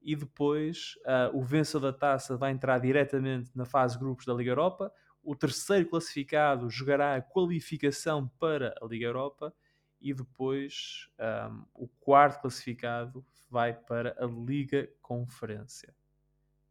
e 0.00 0.14
depois 0.14 0.94
uh, 1.04 1.36
o 1.36 1.42
vencedor 1.42 1.90
da 1.90 1.98
taça 1.98 2.36
vai 2.36 2.52
entrar 2.52 2.78
diretamente 2.78 3.50
na 3.56 3.64
fase 3.64 3.98
grupos 3.98 4.24
da 4.26 4.34
Liga 4.34 4.50
Europa. 4.52 4.92
O 5.22 5.34
terceiro 5.34 5.88
classificado 5.88 6.70
jogará 6.70 7.16
a 7.16 7.20
qualificação 7.22 8.28
para 8.38 8.74
a 8.80 8.86
Liga 8.86 9.06
Europa 9.06 9.52
e 10.00 10.12
depois 10.12 11.08
um, 11.50 11.64
o 11.74 11.88
quarto 11.88 12.42
classificado 12.42 13.24
vai 13.50 13.72
para 13.72 14.16
a 14.18 14.26
Liga 14.26 14.88
Conferência. 15.00 15.94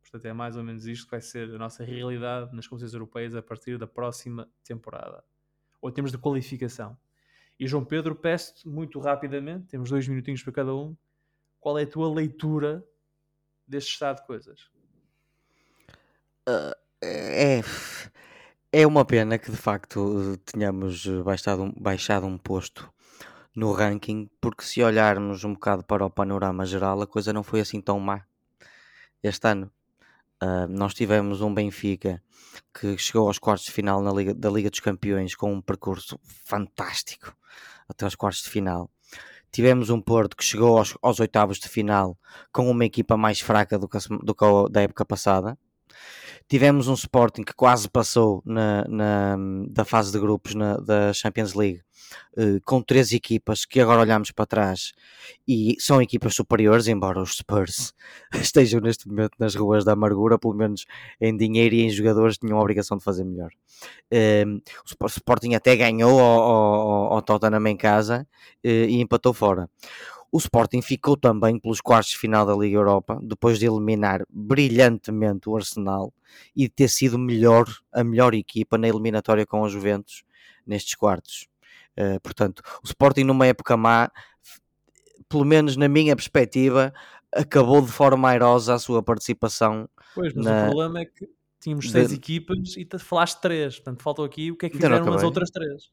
Portanto, 0.02 0.26
é 0.26 0.34
mais 0.34 0.56
ou 0.56 0.64
menos 0.64 0.86
isto 0.86 1.06
que 1.06 1.12
vai 1.12 1.22
ser 1.22 1.50
a 1.54 1.58
nossa 1.58 1.84
realidade 1.84 2.56
nas 2.56 2.68
competições 2.68 2.94
europeias 2.94 3.36
a 3.36 3.42
partir 3.42 3.78
da 3.78 3.88
próxima 3.88 4.50
temporada. 4.64 5.24
Ou 5.82 5.92
temos 5.92 6.12
de 6.12 6.18
qualificação. 6.18 6.98
E 7.60 7.68
João 7.68 7.84
Pedro, 7.84 8.16
peço-te 8.16 8.68
muito 8.68 9.00
rapidamente, 9.00 9.68
temos 9.68 9.90
dois 9.90 10.08
minutinhos 10.08 10.44
para 10.44 10.54
cada 10.54 10.76
um, 10.76 10.96
qual 11.60 11.80
é 11.80 11.84
a 11.84 11.88
tua 11.88 12.14
leitura 12.14 12.86
deste 13.68 13.94
estado 13.94 14.18
de 14.18 14.28
coisas? 14.28 14.70
Uh, 16.48 16.76
é, 17.02 17.62
é 18.72 18.86
uma 18.86 19.04
pena 19.06 19.38
que 19.40 19.50
de 19.50 19.58
facto 19.58 20.38
tenhamos 20.46 21.08
baixado 21.24 21.74
baixado 21.78 22.26
um 22.28 22.38
posto 22.38 22.94
no 23.56 23.72
ranking, 23.72 24.30
porque 24.42 24.64
se 24.64 24.84
olharmos 24.84 25.44
um 25.44 25.54
bocado 25.54 25.84
para 25.84 26.06
o 26.06 26.10
panorama 26.10 26.66
geral, 26.66 27.02
a 27.02 27.08
coisa 27.08 27.32
não 27.32 27.42
foi 27.42 27.62
assim 27.62 27.80
tão 27.80 28.00
má 28.00 28.26
este 29.24 29.48
ano. 29.48 29.72
Uh, 30.44 30.68
nós 30.68 30.94
tivemos 30.94 31.42
um 31.42 31.54
Benfica 31.54 32.22
que 32.74 32.98
chegou 32.98 33.28
aos 33.28 33.40
quartos 33.40 33.66
de 33.66 33.72
final 33.72 34.02
na 34.02 34.12
Liga, 34.12 34.34
da 34.34 34.50
Liga 34.50 34.70
dos 34.70 34.82
Campeões 34.82 35.34
com 35.34 35.54
um 35.54 35.62
percurso 35.62 36.20
fantástico 36.46 37.36
até 37.88 38.06
aos 38.06 38.16
quartos 38.16 38.44
de 38.44 38.50
final. 38.50 38.92
Tivemos 39.52 39.90
um 39.90 40.02
Porto 40.02 40.36
que 40.36 40.44
chegou 40.44 40.78
aos, 40.78 40.98
aos 41.02 41.20
oitavos 41.22 41.58
de 41.58 41.70
final 41.70 42.18
com 42.52 42.70
uma 42.70 42.84
equipa 42.84 43.16
mais 43.16 43.40
fraca 43.40 43.80
do 43.80 43.88
que, 43.88 43.98
do 44.22 44.36
que 44.36 44.44
a 44.44 44.68
da 44.70 44.82
época 44.82 45.06
passada. 45.06 45.58
Tivemos 46.48 46.88
um 46.88 46.94
Sporting 46.94 47.44
que 47.44 47.54
quase 47.54 47.90
passou 47.90 48.42
na, 48.46 48.86
na 48.88 49.38
da 49.70 49.84
fase 49.84 50.12
de 50.12 50.20
grupos 50.20 50.54
na, 50.54 50.78
da 50.78 51.12
Champions 51.12 51.54
League 51.54 51.82
uh, 52.38 52.62
com 52.64 52.82
três 52.82 53.12
equipas 53.12 53.66
que 53.66 53.80
agora 53.80 54.02
olhamos 54.02 54.32
para 54.32 54.46
trás 54.46 54.94
e 55.48 55.76
são 55.80 56.02
equipas 56.02 56.36
superiores, 56.36 56.88
embora 56.88 57.22
os 57.22 57.38
Spurs 57.38 57.94
estejam 58.34 58.80
neste 58.80 59.08
momento 59.08 59.34
nas 59.40 59.56
ruas 59.56 59.84
da 59.84 59.94
amargura, 59.94 60.38
pelo 60.38 60.54
menos 60.54 60.86
em 61.20 61.36
dinheiro 61.36 61.76
e 61.76 61.82
em 61.82 61.90
jogadores 61.90 62.38
tinham 62.38 62.58
a 62.58 62.62
obrigação 62.62 62.98
de 62.98 63.04
fazer 63.04 63.24
melhor. 63.24 63.50
Uh, 64.14 64.62
o 65.02 65.06
Sporting 65.08 65.54
até 65.56 65.76
ganhou 65.76 66.20
ao, 66.20 66.42
ao, 66.42 67.14
ao 67.14 67.22
Tottenham 67.22 67.68
em 67.68 67.78
casa 67.78 68.28
uh, 68.64 68.68
e 68.68 69.02
empatou 69.02 69.34
fora. 69.34 69.70
O 70.36 70.38
Sporting 70.38 70.82
ficou 70.82 71.16
também 71.16 71.58
pelos 71.58 71.80
quartos 71.80 72.12
de 72.12 72.18
final 72.18 72.46
da 72.46 72.54
Liga 72.54 72.76
Europa, 72.76 73.18
depois 73.24 73.58
de 73.58 73.68
eliminar 73.68 74.26
brilhantemente 74.30 75.48
o 75.48 75.56
Arsenal 75.56 76.14
e 76.54 76.64
de 76.64 76.70
ter 76.72 76.90
sido 76.90 77.18
melhor, 77.18 77.66
a 77.90 78.04
melhor 78.04 78.34
equipa 78.34 78.78
na 78.78 78.86
eliminatória 78.86 79.46
com 79.46 79.62
os 79.62 79.72
Juventus 79.72 80.26
nestes 80.68 80.94
quartos. 80.94 81.48
Uh, 81.98 82.20
portanto, 82.20 82.62
o 82.84 82.86
Sporting 82.86 83.24
numa 83.24 83.48
época 83.48 83.78
má, 83.78 84.12
pelo 85.30 85.46
menos 85.46 85.78
na 85.78 85.88
minha 85.88 86.14
perspectiva, 86.18 86.94
acabou 87.34 87.82
de 87.82 87.94
forma 87.94 88.28
airosa 88.28 88.74
a 88.74 88.80
sua 88.80 89.02
participação. 89.02 89.88
Pois, 90.14 90.34
mas 90.34 90.44
na... 90.44 90.64
o 90.64 90.66
problema 90.66 91.00
é 91.00 91.06
que 91.06 91.30
tínhamos 91.62 91.90
seis 91.90 92.10
de... 92.10 92.16
equipas 92.16 92.76
e 92.76 92.86
falaste 93.00 93.40
três, 93.40 93.76
portanto 93.76 94.04
faltou 94.04 94.26
aqui 94.26 94.52
o 94.52 94.58
que 94.58 94.66
é 94.66 94.70
que 94.70 94.76
fizeram 94.76 95.14
as 95.14 95.24
outras 95.24 95.50
três. 95.50 95.90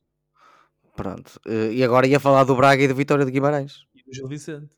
Pronto, 0.96 1.40
uh, 1.46 1.70
e 1.70 1.84
agora 1.84 2.08
ia 2.08 2.18
falar 2.18 2.42
do 2.42 2.56
Braga 2.56 2.82
e 2.82 2.88
do 2.88 2.94
Vitória 2.96 3.24
de 3.24 3.30
Guimarães. 3.30 3.86
E 4.12 4.14
do 4.14 4.14
Gil 4.14 4.28
Vicente. 4.28 4.68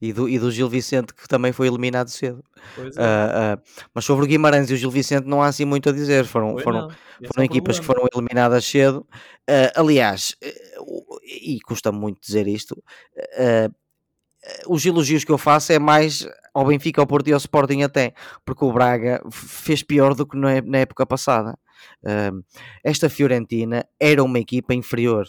E 0.00 0.12
do, 0.12 0.28
e 0.28 0.38
do 0.38 0.50
Gil 0.50 0.68
Vicente, 0.68 1.12
que 1.12 1.26
também 1.26 1.52
foi 1.52 1.66
eliminado 1.66 2.08
cedo. 2.08 2.44
É. 2.78 2.80
Uh, 2.80 2.84
uh, 2.84 3.62
mas 3.92 4.04
sobre 4.04 4.24
o 4.24 4.28
Guimarães 4.28 4.70
e 4.70 4.74
o 4.74 4.76
Gil 4.76 4.90
Vicente 4.90 5.26
não 5.26 5.42
há 5.42 5.48
assim 5.48 5.64
muito 5.64 5.88
a 5.88 5.92
dizer. 5.92 6.24
Foram, 6.24 6.56
foram, 6.58 6.88
foram 7.26 7.42
é 7.42 7.44
equipas 7.44 7.80
que 7.80 7.84
foram 7.84 8.06
eliminadas 8.14 8.64
cedo. 8.64 9.06
Uh, 9.50 9.70
aliás, 9.74 10.36
e 11.24 11.58
custa 11.60 11.90
muito 11.90 12.20
dizer 12.20 12.46
isto, 12.46 12.82
os 14.68 14.84
elogios 14.86 15.24
que 15.24 15.32
eu 15.32 15.38
faço 15.38 15.72
é 15.72 15.78
mais 15.78 16.26
ao 16.52 16.66
Benfica, 16.66 17.00
ao 17.00 17.06
Porto 17.06 17.28
e 17.28 17.32
ao 17.32 17.38
Sporting 17.38 17.82
até, 17.82 18.14
porque 18.44 18.64
o 18.64 18.72
Braga 18.72 19.20
fez 19.30 19.82
pior 19.82 20.14
do 20.14 20.26
que 20.26 20.36
na 20.36 20.78
época 20.78 21.04
passada. 21.04 21.58
esta 22.84 23.08
Fiorentina 23.08 23.84
era 23.98 24.22
uma 24.22 24.38
equipa 24.38 24.72
inferior 24.72 25.26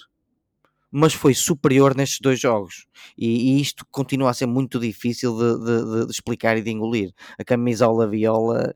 mas 0.98 1.14
foi 1.14 1.34
superior 1.34 1.94
nestes 1.94 2.22
dois 2.22 2.40
jogos. 2.40 2.88
E, 3.18 3.58
e 3.58 3.62
isto 3.62 3.86
continua 3.92 4.30
a 4.30 4.34
ser 4.34 4.46
muito 4.46 4.80
difícil 4.80 5.38
de, 5.38 5.66
de, 5.66 6.06
de, 6.06 6.12
explicar 6.12 6.58
e 6.58 6.62
de 6.62 6.72
engolir. 6.72 7.12
A 7.38 7.44
camisola 7.44 8.08
viola 8.08 8.74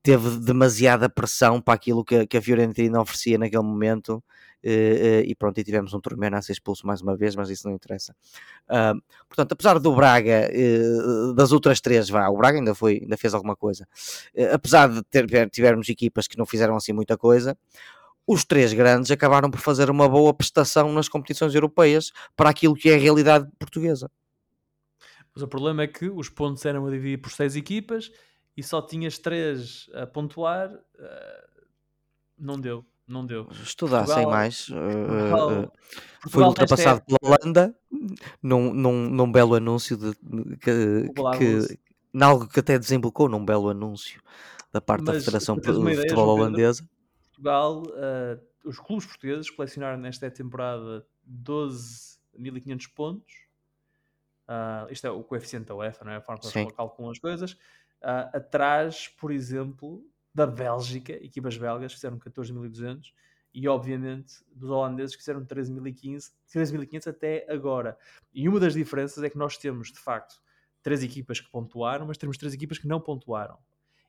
teve 0.00 0.38
demasiada 0.38 1.08
pressão 1.08 1.60
para 1.60 1.74
aquilo 1.74 2.04
que, 2.04 2.28
que 2.28 2.36
a 2.36 2.42
Fiorentina 2.42 3.00
oferecia 3.00 3.38
naquele 3.38 3.64
momento. 3.64 4.22
Uh, 4.64 4.68
uh, 4.68 5.24
e 5.24 5.34
pronto, 5.34 5.58
e 5.58 5.64
tivemos 5.64 5.92
um 5.92 6.00
Turmeno 6.00 6.36
a 6.36 6.42
ser 6.42 6.52
expulso 6.52 6.86
mais 6.86 7.00
uma 7.00 7.16
vez, 7.16 7.34
mas 7.34 7.50
isso 7.50 7.66
não 7.66 7.74
interessa. 7.74 8.14
Uh, 8.68 9.00
portanto, 9.28 9.52
apesar 9.52 9.80
do 9.80 9.92
Braga, 9.96 10.48
eh, 10.52 11.32
das 11.34 11.50
outras 11.50 11.80
três, 11.80 12.08
vá, 12.08 12.28
o 12.28 12.36
Braga 12.36 12.58
ainda, 12.58 12.74
foi, 12.74 13.00
ainda 13.02 13.16
fez 13.16 13.34
alguma 13.34 13.56
coisa. 13.56 13.86
apesar 14.52 14.88
de 14.88 15.02
ter, 15.04 15.26
tivermos 15.50 15.88
equipas 15.88 16.28
que 16.28 16.38
não 16.38 16.46
fizeram 16.46 16.76
assim 16.76 16.92
muita 16.92 17.16
coisa, 17.16 17.56
os 18.28 18.44
três 18.44 18.74
grandes 18.74 19.10
acabaram 19.10 19.50
por 19.50 19.58
fazer 19.58 19.88
uma 19.88 20.06
boa 20.06 20.34
prestação 20.34 20.92
nas 20.92 21.08
competições 21.08 21.54
europeias 21.54 22.12
para 22.36 22.50
aquilo 22.50 22.74
que 22.74 22.90
é 22.90 22.94
a 22.94 22.98
realidade 22.98 23.48
portuguesa. 23.58 24.10
Mas 25.34 25.42
o 25.42 25.48
problema 25.48 25.82
é 25.82 25.86
que 25.86 26.10
os 26.10 26.28
pontos 26.28 26.62
eram 26.66 26.86
a 26.86 26.90
dividir 26.90 27.18
por 27.22 27.30
seis 27.30 27.56
equipas 27.56 28.12
e 28.54 28.62
só 28.62 28.82
tinhas 28.82 29.16
três 29.16 29.88
a 29.94 30.06
pontuar, 30.06 30.68
uh, 30.68 31.68
não 32.38 32.60
deu. 32.60 32.84
Não 33.06 33.24
deu. 33.24 33.48
Estudar 33.62 34.04
sem 34.04 34.16
Portugal- 34.16 34.30
mais. 34.30 34.68
uh, 34.68 34.74
Portugal- 34.74 35.62
uh, 35.62 35.72
foi 36.28 36.44
ultrapassado 36.44 37.02
pela 37.06 37.18
Holanda 37.22 37.74
num, 38.42 38.74
num, 38.74 39.08
num 39.08 39.32
belo 39.32 39.54
anúncio 39.54 39.96
de, 39.96 40.12
que, 40.58 41.08
que, 41.38 41.54
Luz. 41.54 41.76
nalgo 42.12 42.46
que 42.46 42.60
até 42.60 42.78
desembocou 42.78 43.26
num 43.26 43.42
belo 43.42 43.70
anúncio 43.70 44.20
da 44.70 44.82
parte 44.82 45.04
da 45.04 45.14
Mas, 45.14 45.24
Federação 45.24 45.58
teres 45.58 45.78
uma 45.78 45.86
de 45.86 45.92
ideia, 45.92 46.02
Futebol 46.10 46.26
João 46.26 46.36
Pedro, 46.36 46.50
Holandesa. 46.50 46.88
Portugal, 47.38 47.84
eh, 47.94 48.38
os 48.64 48.78
clubes 48.78 49.06
portugueses 49.06 49.48
colecionaram 49.48 49.98
nesta 49.98 50.30
temporada 50.30 51.06
12.500 51.26 52.92
pontos. 52.94 53.32
Ah, 54.46 54.86
isto 54.90 55.06
é 55.06 55.10
o 55.10 55.22
coeficiente 55.22 55.66
da 55.66 55.74
UEFA, 55.74 56.04
não 56.04 56.12
é? 56.12 56.16
A 56.16 56.20
forma 56.20 56.40
como 56.40 56.52
eles 56.58 56.72
calculam 56.72 57.12
as 57.12 57.18
coisas. 57.18 57.56
Ah, 58.02 58.30
atrás, 58.34 59.08
por 59.08 59.30
exemplo, 59.30 60.04
da 60.34 60.46
Bélgica, 60.46 61.12
equipas 61.12 61.56
belgas 61.56 61.92
fizeram 61.92 62.18
14.200 62.18 63.12
e, 63.54 63.68
obviamente, 63.68 64.44
dos 64.52 64.70
holandeses 64.70 65.14
que 65.14 65.22
fizeram 65.22 65.44
13.015 65.44 66.32
13.500 66.52 67.06
até 67.08 67.46
agora. 67.48 67.96
E 68.32 68.48
uma 68.48 68.58
das 68.58 68.74
diferenças 68.74 69.22
é 69.22 69.30
que 69.30 69.38
nós 69.38 69.56
temos, 69.56 69.92
de 69.92 69.98
facto, 69.98 70.40
três 70.82 71.02
equipas 71.02 71.40
que 71.40 71.50
pontuaram, 71.50 72.06
mas 72.06 72.18
temos 72.18 72.36
três 72.36 72.52
equipas 72.54 72.78
que 72.78 72.88
não 72.88 73.00
pontuaram. 73.00 73.58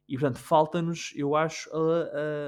E 0.10 0.18
portanto, 0.18 0.40
falta-nos, 0.40 1.14
eu 1.16 1.36
acho, 1.36 1.70
a, 1.72 1.78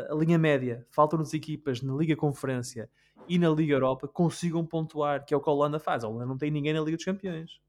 a- 0.09 0.13
a 0.13 0.15
linha 0.15 0.37
média. 0.39 0.83
Faltam-nos 0.89 1.31
equipas 1.33 1.79
na 1.81 1.93
Liga 1.95 2.15
Conferência 2.15 2.89
e 3.29 3.37
na 3.37 3.49
Liga 3.51 3.73
Europa 3.73 4.07
que 4.07 4.13
consigam 4.15 4.65
pontuar, 4.65 5.23
que 5.23 5.33
é 5.33 5.37
o 5.37 5.39
que 5.39 5.47
a 5.47 5.53
Holanda 5.53 5.79
faz. 5.79 6.03
A 6.03 6.07
Holanda 6.07 6.25
não 6.25 6.37
tem 6.37 6.49
ninguém 6.49 6.73
na 6.73 6.81
Liga 6.81 6.97
dos 6.97 7.05
Campeões. 7.05 7.61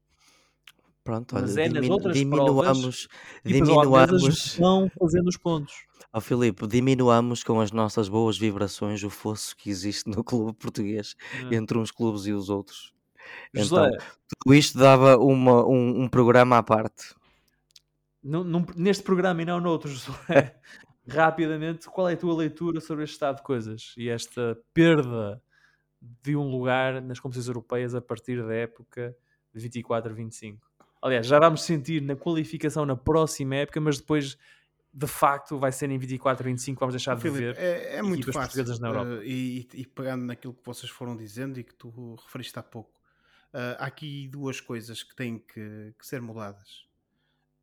Pronto, 1.03 1.35
Mas 1.35 1.51
olha, 1.53 1.61
é 1.61 1.65
nas 1.65 1.73
diminu- 1.75 1.93
outras 1.93 2.15
diminuamos, 2.15 3.07
holandesas 3.41 3.41
diminuamos, 3.43 4.55
vão 4.57 4.91
fazendo 4.99 5.27
os 5.27 5.37
pontos. 5.37 5.73
ó 6.13 6.21
Filipe, 6.21 6.65
diminuamos 6.65 7.43
com 7.43 7.59
as 7.59 7.71
nossas 7.73 8.07
boas 8.07 8.37
vibrações 8.37 9.03
o 9.03 9.09
fosso 9.09 9.55
que 9.57 9.69
existe 9.69 10.09
no 10.09 10.23
clube 10.23 10.53
português 10.53 11.15
É. 11.51 11.55
entre 11.55 11.77
uns 11.77 11.91
clubes 11.91 12.25
e 12.25 12.31
os 12.31 12.49
outros. 12.49 12.93
José, 13.53 13.75
Então, 13.75 13.97
tudo 14.43 14.55
isto 14.55 14.77
dava 14.77 15.17
uma, 15.17 15.65
um, 15.67 16.03
um 16.03 16.07
programa 16.07 16.57
à 16.57 16.63
parte. 16.63 17.13
Num- 18.23 18.43
num- 18.43 18.65
neste 18.75 19.03
programa 19.03 19.41
e 19.41 19.45
não 19.45 19.59
noutros, 19.59 20.05
José, 20.05 20.55
rapidamente, 21.07 21.87
qual 21.87 22.09
é 22.09 22.13
a 22.13 22.17
tua 22.17 22.35
leitura 22.35 22.79
sobre 22.79 23.03
este 23.03 23.13
estado 23.13 23.37
de 23.37 23.43
coisas 23.43 23.93
e 23.97 24.09
esta 24.09 24.57
perda 24.73 25.41
de 26.21 26.35
um 26.35 26.49
lugar 26.49 27.01
nas 27.01 27.19
competições 27.19 27.47
europeias 27.47 27.95
a 27.95 28.01
partir 28.01 28.45
da 28.45 28.53
época 28.53 29.15
de 29.53 29.69
24-25? 29.69 30.57
Aliás, 31.01 31.27
já 31.27 31.37
vamos 31.39 31.63
sentir 31.63 32.01
na 32.01 32.15
qualificação 32.15 32.85
na 32.85 32.95
próxima 32.95 33.55
época, 33.57 33.81
mas 33.81 33.99
depois, 33.99 34.37
de 34.93 35.07
facto, 35.07 35.57
vai 35.57 35.71
ser 35.71 35.89
em 35.89 35.99
24-25 35.99 36.75
vamos 36.79 36.93
deixar 36.95 37.15
de 37.15 37.21
Filipe, 37.21 37.39
ver. 37.39 37.57
é, 37.57 37.97
é 37.97 38.01
muito 38.01 38.31
fácil. 38.31 38.41
portuguesas 38.41 38.79
na 38.79 38.87
Europa. 38.87 39.09
eh, 39.21 39.25
e, 39.27 39.67
e 39.73 39.85
pegando 39.85 40.23
naquilo 40.25 40.53
que 40.53 40.65
vocês 40.65 40.89
foram 40.89 41.17
dizendo 41.17 41.59
e 41.59 41.63
que 41.63 41.73
tu 41.75 42.15
referiste 42.23 42.57
há 42.57 42.63
pouco, 42.63 42.93
eh, 43.53 43.75
há 43.79 43.85
aqui 43.85 44.29
duas 44.29 44.61
coisas 44.61 45.03
que 45.03 45.13
têm 45.13 45.39
que, 45.39 45.93
que 45.99 46.07
ser 46.07 46.21
mudadas. 46.21 46.85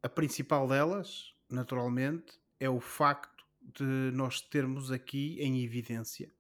A 0.03 0.09
principal 0.09 0.67
delas, 0.67 1.35
naturalmente, 1.49 2.41
é 2.59 2.69
o 2.69 2.81
facto 2.81 3.45
de 3.63 4.11
nós 4.13 4.41
termos 4.41 4.91
aqui 4.91 5.39
em 5.41 5.63
evidência 5.63 6.33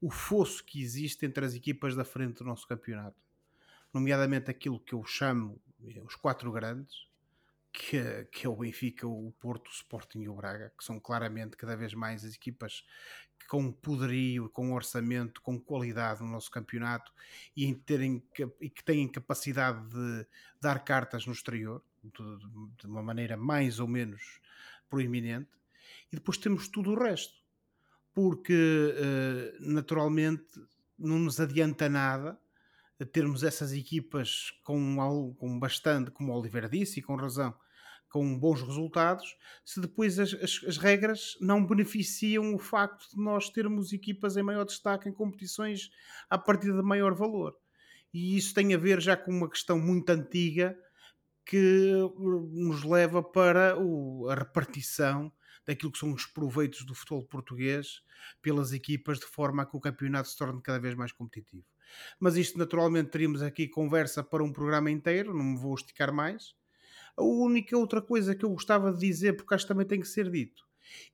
o 0.00 0.10
fosso 0.10 0.64
que 0.64 0.80
existe 0.80 1.26
entre 1.26 1.44
as 1.44 1.54
equipas 1.54 1.94
da 1.94 2.04
frente 2.04 2.38
do 2.38 2.44
nosso 2.44 2.66
campeonato, 2.66 3.20
nomeadamente 3.92 4.50
aquilo 4.50 4.78
que 4.78 4.94
eu 4.94 5.04
chamo 5.04 5.60
eh, 5.84 6.00
os 6.02 6.14
quatro 6.14 6.52
grandes, 6.52 7.08
que, 7.72 8.24
que 8.32 8.46
é 8.46 8.48
o 8.48 8.56
Benfica, 8.56 9.06
o 9.06 9.32
Porto, 9.40 9.68
o 9.68 9.72
Sporting 9.72 10.20
e 10.20 10.28
o 10.28 10.34
Braga, 10.34 10.72
que 10.76 10.84
são 10.84 10.98
claramente 10.98 11.56
cada 11.56 11.76
vez 11.76 11.94
mais 11.94 12.24
as 12.24 12.34
equipas 12.34 12.84
com 13.48 13.72
poderio, 13.72 14.48
com 14.50 14.72
orçamento, 14.72 15.40
com 15.40 15.58
qualidade 15.58 16.22
no 16.22 16.28
nosso 16.28 16.50
campeonato 16.50 17.12
e, 17.56 17.64
em 17.64 17.74
terem, 17.74 18.22
e 18.60 18.68
que 18.68 18.84
têm 18.84 19.08
capacidade 19.08 19.88
de 19.88 20.26
dar 20.60 20.84
cartas 20.84 21.26
no 21.26 21.32
exterior, 21.32 21.82
de, 22.02 22.76
de 22.80 22.86
uma 22.86 23.02
maneira 23.02 23.36
mais 23.36 23.80
ou 23.80 23.88
menos 23.88 24.40
proeminente, 24.88 25.50
e 26.12 26.16
depois 26.16 26.38
temos 26.38 26.68
tudo 26.68 26.92
o 26.92 26.98
resto, 26.98 27.34
porque 28.14 28.54
eh, 28.96 29.56
naturalmente 29.60 30.44
não 30.98 31.18
nos 31.18 31.38
adianta 31.40 31.88
nada 31.88 32.38
termos 33.12 33.44
essas 33.44 33.72
equipas 33.72 34.50
com, 34.64 35.34
com 35.38 35.58
bastante, 35.58 36.10
como 36.10 36.32
o 36.32 36.38
Oliveira 36.38 36.68
disse, 36.68 36.98
e 36.98 37.02
com 37.02 37.14
razão, 37.16 37.54
com 38.08 38.38
bons 38.38 38.62
resultados, 38.62 39.36
se 39.64 39.80
depois 39.80 40.18
as, 40.18 40.34
as- 40.34 40.64
as 40.66 40.76
regras 40.78 41.36
não 41.40 41.64
beneficiam 41.64 42.54
o 42.54 42.58
facto 42.58 43.08
de 43.14 43.22
nós 43.22 43.50
termos 43.50 43.92
equipas 43.92 44.36
em 44.36 44.42
maior 44.42 44.64
destaque 44.64 45.08
em 45.08 45.12
competições 45.12 45.90
a 46.28 46.38
partir 46.38 46.72
de 46.72 46.82
maior 46.82 47.14
valor. 47.14 47.54
E 48.12 48.36
isso 48.36 48.54
tem 48.54 48.74
a 48.74 48.78
ver 48.78 49.00
já 49.00 49.16
com 49.16 49.30
uma 49.30 49.48
questão 49.50 49.78
muito 49.78 50.08
antiga 50.10 50.76
que 51.48 51.94
uh, 51.94 52.50
nos 52.52 52.84
leva 52.84 53.24
para 53.24 53.78
o- 53.78 54.28
a 54.30 54.36
repartição 54.36 55.32
daquilo 55.66 55.92
que 55.92 55.98
são 55.98 56.12
os 56.14 56.26
proveitos 56.26 56.84
do 56.86 56.94
futebol 56.94 57.24
português 57.24 58.02
pelas 58.42 58.72
equipas 58.74 59.20
de 59.20 59.26
forma 59.26 59.64
a 59.64 59.66
que 59.66 59.76
o 59.76 59.80
campeonato 59.80 60.28
se 60.30 60.38
torne 60.38 60.62
cada 60.62 60.80
vez 60.80 60.94
mais 60.96 61.12
competitivo. 61.12 61.66
Mas 62.20 62.36
isto 62.36 62.58
naturalmente 62.58 63.10
teríamos 63.10 63.42
aqui 63.42 63.68
conversa 63.68 64.24
para 64.24 64.44
um 64.44 64.52
programa 64.52 64.90
inteiro, 64.90 65.34
não 65.34 65.44
me 65.44 65.58
vou 65.58 65.74
esticar 65.76 66.12
mais. 66.12 66.54
A 67.16 67.22
única 67.22 67.76
outra 67.76 68.00
coisa 68.02 68.34
que 68.34 68.44
eu 68.44 68.50
gostava 68.50 68.92
de 68.92 69.00
dizer, 69.00 69.34
porque 69.34 69.54
acho 69.54 69.64
que 69.64 69.68
também 69.68 69.86
tem 69.86 70.00
que 70.00 70.08
ser 70.08 70.30
dito, 70.30 70.64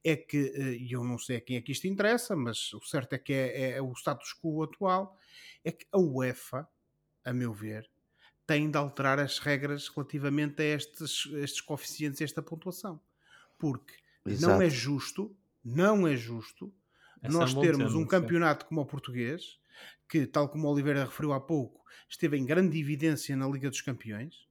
é 0.04 0.16
que, 0.16 0.52
eh, 0.54 0.76
e 0.76 0.92
eu 0.92 1.04
não 1.04 1.18
sei 1.18 1.36
a 1.36 1.40
quem 1.40 1.56
é 1.56 1.62
que 1.62 1.72
isto 1.72 1.86
interessa, 1.86 2.36
mas 2.36 2.72
o 2.74 2.80
certo 2.82 3.14
é 3.14 3.18
que 3.18 3.32
é, 3.32 3.72
é 3.72 3.82
o 3.82 3.92
status 3.94 4.34
quo 4.40 4.62
atual, 4.62 5.18
é 5.64 5.72
que 5.72 5.86
a 5.92 5.98
UEFA, 5.98 6.68
a 7.24 7.32
meu 7.32 7.52
ver, 7.52 7.90
tem 8.46 8.70
de 8.70 8.76
alterar 8.76 9.18
as 9.18 9.38
regras 9.38 9.88
relativamente 9.88 10.60
a 10.62 10.64
estes, 10.64 11.28
estes 11.34 11.60
coeficientes, 11.60 12.20
esta 12.20 12.42
pontuação. 12.42 13.00
Porque 13.58 13.94
não 14.24 14.60
é 14.60 14.66
Exato. 14.66 14.70
justo, 14.70 15.36
não 15.64 16.06
é 16.06 16.16
justo 16.16 16.72
nós 17.28 17.50
é 17.50 17.52
um 17.52 17.54
bom 17.54 17.60
termos 17.62 17.94
um 17.94 18.02
sim. 18.02 18.06
campeonato 18.06 18.66
como 18.66 18.80
o 18.80 18.86
português, 18.86 19.58
que, 20.08 20.26
tal 20.26 20.48
como 20.48 20.68
o 20.68 20.72
Oliveira 20.72 21.04
referiu 21.04 21.32
há 21.32 21.40
pouco, 21.40 21.84
esteve 22.08 22.36
em 22.36 22.44
grande 22.44 22.78
evidência 22.78 23.36
na 23.36 23.48
Liga 23.48 23.70
dos 23.70 23.80
Campeões, 23.80 24.46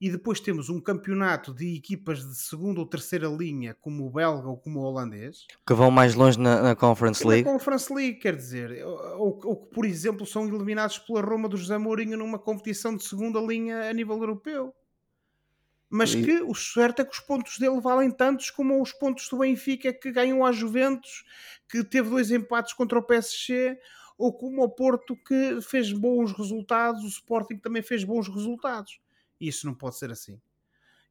e 0.00 0.10
depois 0.10 0.38
temos 0.38 0.68
um 0.68 0.80
campeonato 0.80 1.52
de 1.52 1.74
equipas 1.76 2.20
de 2.20 2.36
segunda 2.36 2.78
ou 2.78 2.86
terceira 2.86 3.26
linha, 3.26 3.74
como 3.80 4.06
o 4.06 4.10
belga 4.10 4.46
ou 4.48 4.56
como 4.56 4.78
o 4.78 4.82
holandês, 4.84 5.44
Que 5.66 5.74
vão 5.74 5.90
mais 5.90 6.14
longe 6.14 6.38
na, 6.38 6.62
na 6.62 6.76
Conference 6.76 7.22
e 7.22 7.26
na 7.26 7.30
League. 7.32 7.48
Conference 7.48 7.92
League, 7.92 8.18
quer 8.20 8.36
dizer, 8.36 8.84
ou, 8.84 9.40
ou 9.44 9.56
que, 9.56 9.74
por 9.74 9.84
exemplo, 9.84 10.24
são 10.24 10.46
eliminados 10.46 10.98
pela 10.98 11.20
Roma 11.20 11.48
do 11.48 11.56
José 11.56 11.76
Mourinho 11.78 12.16
numa 12.16 12.38
competição 12.38 12.96
de 12.96 13.02
segunda 13.04 13.40
linha 13.40 13.88
a 13.90 13.92
nível 13.92 14.16
europeu. 14.18 14.72
Mas 15.90 16.12
E- 16.12 16.22
que 16.22 16.42
o 16.42 16.54
certo 16.54 17.00
é 17.00 17.04
que 17.04 17.12
os 17.12 17.20
pontos 17.20 17.58
dele 17.58 17.80
valem 17.80 18.10
tantos 18.10 18.50
como 18.50 18.80
os 18.80 18.92
pontos 18.92 19.28
do 19.28 19.38
Benfica 19.38 19.92
que 19.92 20.12
ganham 20.12 20.44
à 20.44 20.52
Juventus, 20.52 21.24
que 21.68 21.82
teve 21.82 22.10
dois 22.10 22.30
empates 22.30 22.72
contra 22.74 22.98
o 22.98 23.02
PSG, 23.02 23.78
ou 24.18 24.32
como 24.32 24.62
o 24.62 24.68
Porto 24.68 25.16
que 25.16 25.60
fez 25.62 25.90
bons 25.92 26.32
resultados, 26.32 27.02
o 27.04 27.08
Sporting 27.08 27.56
também 27.56 27.82
fez 27.82 28.04
bons 28.04 28.28
resultados. 28.28 29.00
Isso 29.40 29.66
não 29.66 29.74
pode 29.74 29.96
ser 29.96 30.10
assim. 30.10 30.40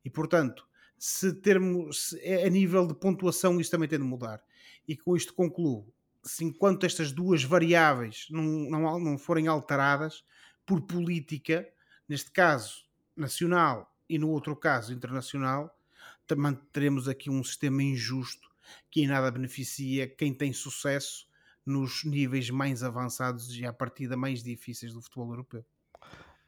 E 0.04 0.10
portanto, 0.10 0.68
se 0.98 1.34
termos 1.34 2.10
se 2.10 2.20
é 2.22 2.46
a 2.46 2.50
nível 2.50 2.88
de 2.88 2.96
pontuação, 2.96 3.60
isso 3.60 3.72
também 3.72 3.88
tem 3.88 4.00
de 4.00 4.06
mudar. 4.06 4.44
E 4.88 4.96
com 4.96 5.16
isto 5.16 5.34
concluo: 5.34 5.94
se 6.24 6.44
enquanto 6.44 6.86
estas 6.86 7.12
duas 7.12 7.44
variáveis 7.44 8.28
não, 8.30 8.44
não, 8.44 9.00
não 9.00 9.18
forem 9.18 9.48
alteradas 9.48 10.24
por 10.66 10.82
política, 10.82 11.68
neste 12.08 12.32
caso 12.32 12.86
nacional 13.16 13.94
e 14.10 14.18
no 14.18 14.30
outro 14.30 14.56
caso 14.56 14.94
internacional, 14.94 15.78
também 16.26 16.56
teremos 16.72 17.08
aqui 17.08 17.30
um 17.30 17.44
sistema 17.44 17.82
injusto 17.84 18.48
que 18.92 19.02
em 19.02 19.08
nada 19.08 19.32
beneficia 19.32 20.08
quem 20.08 20.34
tem 20.34 20.52
sucesso 20.52 21.28
nos 21.66 22.04
níveis 22.04 22.50
mais 22.50 22.84
avançados 22.84 23.54
e 23.58 23.66
à 23.66 23.74
partida 23.74 24.16
mais 24.16 24.44
difíceis 24.44 24.94
do 24.94 25.02
futebol 25.02 25.30
europeu. 25.32 25.66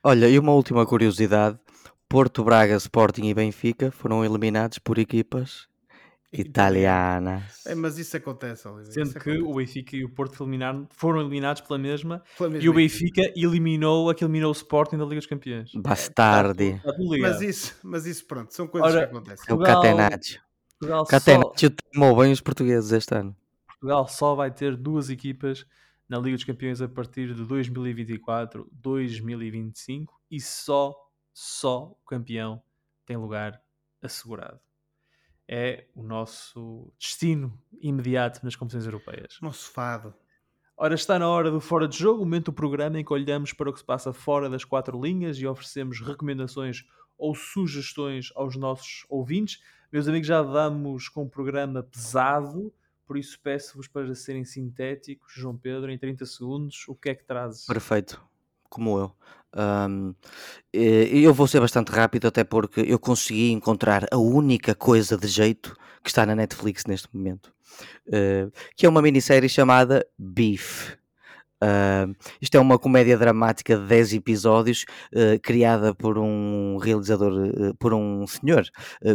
Olha, 0.04 0.30
e 0.30 0.40
uma 0.40 0.54
última 0.54 0.86
curiosidade: 0.86 1.60
Porto, 2.08 2.44
Braga, 2.44 2.76
Sporting 2.76 3.26
e 3.26 3.34
Benfica 3.34 3.92
foram 3.92 4.24
eliminados 4.24 4.80
por 4.80 4.98
equipas 4.98 5.68
italianas. 6.32 7.66
É, 7.66 7.74
mas 7.76 7.98
isso 7.98 8.16
acontece, 8.16 8.68
Oliver. 8.68 8.94
Sendo 8.94 9.08
isso 9.08 9.14
que 9.20 9.30
acontece. 9.32 9.52
o 9.52 9.56
Benfica 9.56 9.96
e 9.96 10.06
o 10.06 10.10
Porto 10.10 10.44
eliminaram, 10.44 10.88
foram 10.92 11.22
eliminados 11.22 11.62
pela 11.62 11.80
mesma 11.80 12.24
Pela 12.38 12.50
e 12.50 12.54
mesma 12.54 12.70
o 12.70 12.74
Benfica 12.74 13.22
eliminou 13.36 14.10
a 14.10 14.16
que 14.16 14.24
eliminou 14.24 14.50
o 14.50 14.54
Sporting 14.54 14.98
da 14.98 15.04
Liga 15.06 15.16
dos 15.18 15.26
Campeões. 15.26 15.72
Bastardi. 15.76 16.76
Está 16.76 16.94
tudo 16.94 17.14
ligado. 17.14 17.32
Mas 17.32 17.42
isso, 17.42 17.76
mas 17.84 18.06
isso, 18.06 18.26
pronto, 18.26 18.54
são 18.54 18.68
coisas 18.68 18.94
Ora, 18.94 19.08
que 19.08 19.16
acontecem. 19.16 19.46
É 19.48 19.54
o 19.54 19.58
Portugal- 19.58 19.82
Catenaccio. 19.82 20.42
Portugal, 20.80 21.06
só, 21.06 21.12
Catenaccio 21.12 21.70
tomou 21.72 22.16
bem 22.16 22.32
os 22.32 22.42
portugueses 22.42 22.92
este 22.92 23.16
ano. 23.16 23.36
Portugal 23.68 24.08
só 24.08 24.36
vai 24.36 24.52
ter 24.52 24.76
duas 24.78 25.10
equipas 25.10 25.66
na 26.10 26.18
Liga 26.18 26.36
dos 26.36 26.44
Campeões 26.44 26.82
a 26.82 26.90
partir 26.90 27.34
de 27.36 27.46
2024, 27.46 28.68
2025 28.72 30.20
e 30.32 30.42
só, 30.42 30.96
só 31.32 31.92
o 31.92 32.06
campeão 32.06 32.62
tem 33.06 33.16
lugar 33.16 33.62
assegurado. 34.02 34.60
é 35.48 35.88
o 35.96 36.04
nosso 36.04 36.92
destino 37.00 37.60
imediato 37.82 38.40
nas 38.44 38.56
competições 38.56 38.86
europeias. 38.86 39.38
Nosso 39.42 39.72
fado. 39.72 40.14
Ora, 40.78 40.94
está 40.94 41.20
na 41.20 41.28
hora 41.28 41.52
do 41.52 41.60
Fora 41.60 41.88
de 41.88 41.98
Jogo, 41.98 42.22
o 42.22 42.26
momento 42.26 42.46
do 42.46 42.54
programa 42.54 43.00
em 43.00 43.04
que 43.04 43.12
olhamos 43.12 43.52
para 43.52 43.70
o 43.70 43.74
que 43.74 43.80
se 43.80 43.86
passa 43.86 44.14
fora 44.14 44.50
das 44.50 44.64
quatro 44.64 45.02
linhas 45.02 45.38
e 45.38 45.46
oferecemos 45.46 46.00
recomendações 46.00 46.86
ou 47.18 47.36
sugestões 47.36 48.32
aos 48.36 48.56
nossos 48.56 49.06
ouvintes. 49.10 49.62
Meus 49.92 50.08
amigos, 50.08 50.28
já 50.28 50.42
vamos 50.42 51.10
com 51.10 51.24
um 51.24 51.30
programa 51.30 51.84
pesado, 51.84 52.74
por 53.10 53.18
isso 53.18 53.40
peço-vos 53.42 53.88
para 53.88 54.14
serem 54.14 54.46
sintéticos. 54.46 55.34
João 55.34 55.58
Pedro, 55.58 55.90
em 55.90 55.98
30 55.98 56.28
segundos, 56.28 56.88
o 56.88 56.94
que 56.94 57.10
é 57.10 57.16
que 57.16 57.24
trazes? 57.24 57.66
Perfeito, 57.66 58.24
como 58.70 59.00
eu. 59.00 59.16
Um, 59.92 60.14
eu 60.72 61.34
vou 61.34 61.48
ser 61.48 61.60
bastante 61.60 61.92
rápido, 61.92 62.28
até 62.28 62.44
porque 62.44 62.82
eu 62.82 63.00
consegui 63.00 63.50
encontrar 63.50 64.06
a 64.12 64.18
única 64.18 64.76
coisa 64.76 65.18
de 65.18 65.26
jeito 65.26 65.76
que 66.04 66.10
está 66.10 66.24
na 66.24 66.36
Netflix 66.36 66.86
neste 66.86 67.10
momento, 67.12 67.52
uh, 68.10 68.52
que 68.76 68.86
é 68.86 68.90
uma 68.90 69.02
minissérie 69.02 69.50
chamada 69.50 70.06
Beef. 70.16 70.96
Uh, 71.62 72.16
isto 72.42 72.56
é 72.56 72.60
uma 72.60 72.80
comédia 72.80 73.18
dramática 73.18 73.78
de 73.78 73.86
10 73.86 74.14
episódios, 74.14 74.86
uh, 75.14 75.40
criada 75.42 75.94
por 75.94 76.18
um 76.18 76.78
realizador, 76.78 77.34
uh, 77.34 77.76
por 77.78 77.94
um 77.94 78.26
senhor 78.26 78.66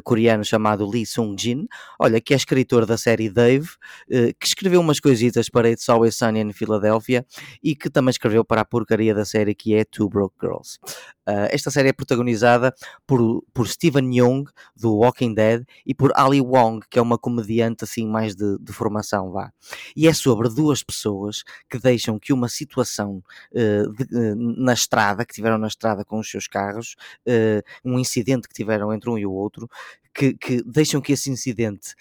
coreano 0.03 0.45
chamado 0.45 0.89
Lee 0.89 1.07
Sung-jin, 1.07 1.67
olha, 1.99 2.21
que 2.21 2.35
é 2.35 2.37
escritor 2.37 2.87
da 2.87 2.97
série 2.97 3.31
Dave, 3.31 3.69
que 4.09 4.47
escreveu 4.47 4.81
umas 4.81 5.01
coisitas 5.01 5.49
para 5.49 5.71
It's 5.71 5.89
Always 5.89 6.17
Sunny 6.17 6.41
in 6.41 6.53
Philadelphia 6.53 7.25
e 7.63 7.75
que 7.75 7.91
também 7.91 8.11
escreveu 8.11 8.45
para 8.45 8.63
a 8.63 8.65
porcaria 8.65 9.15
da 9.15 9.25
série 9.25 9.55
que 9.55 9.75
é 9.75 9.85
Two 9.85 10.09
Broke 10.09 10.35
Girls. 10.41 10.79
Uh, 11.27 11.49
esta 11.51 11.71
série 11.71 11.89
é 11.89 11.93
protagonizada 11.93 12.75
por, 13.07 13.43
por 13.53 13.67
Steven 13.67 14.15
Young, 14.15 14.45
do 14.77 14.95
Walking 14.97 15.35
Dead, 15.35 15.65
e 15.87 15.95
por 15.95 16.13
Ali 16.15 16.41
Wong, 16.41 16.85
que 16.91 16.99
é 16.99 17.03
uma 17.03 17.19
comediante 17.19 17.85
assim 17.85 18.07
mais 18.07 18.35
de, 18.35 18.59
de 18.59 18.73
formação, 18.73 19.31
vá. 19.31 19.51
E 19.97 20.07
é 20.07 20.13
sobre 20.13 20.49
duas 20.49 20.83
pessoas 20.83 21.43
que 21.69 21.79
deixam 21.79 22.19
que 22.19 22.33
uma 22.33 22.49
situação 22.49 23.23
uh, 23.53 23.93
de, 23.93 24.05
uh, 24.15 24.37
na 24.37 24.75
estrada, 24.75 25.25
que 25.25 25.35
tiveram 25.35 25.59
na 25.59 25.69
estrada 25.69 26.05
com 26.05 26.19
os 26.19 26.31
seus 26.31 26.47
carros, 26.47 26.95
um 27.85 27.99
incidente 27.99 28.49
que 28.49 28.55
tiveram 28.55 28.93
entre 28.93 29.09
um 29.09 29.19
e 29.19 29.27
o 29.27 29.33
outro, 29.33 29.69
que, 30.15 30.35
que 30.35 30.63
deixam 30.63 31.01
que 31.01 31.13
esse 31.13 31.31
incidente 31.31 31.95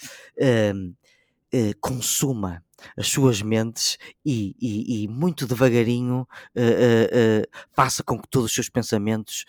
consuma 1.80 2.64
as 2.98 3.08
suas 3.08 3.42
mentes 3.42 3.98
e, 4.26 4.56
e, 4.60 5.04
e 5.04 5.08
muito 5.08 5.48
devagarinho 5.48 6.28
uh, 6.56 6.60
uh, 6.60 7.48
passa 7.76 8.04
com 8.04 8.20
que 8.20 8.28
todos 8.28 8.48
os 8.48 8.54
seus 8.54 8.70
pensamentos 8.70 9.46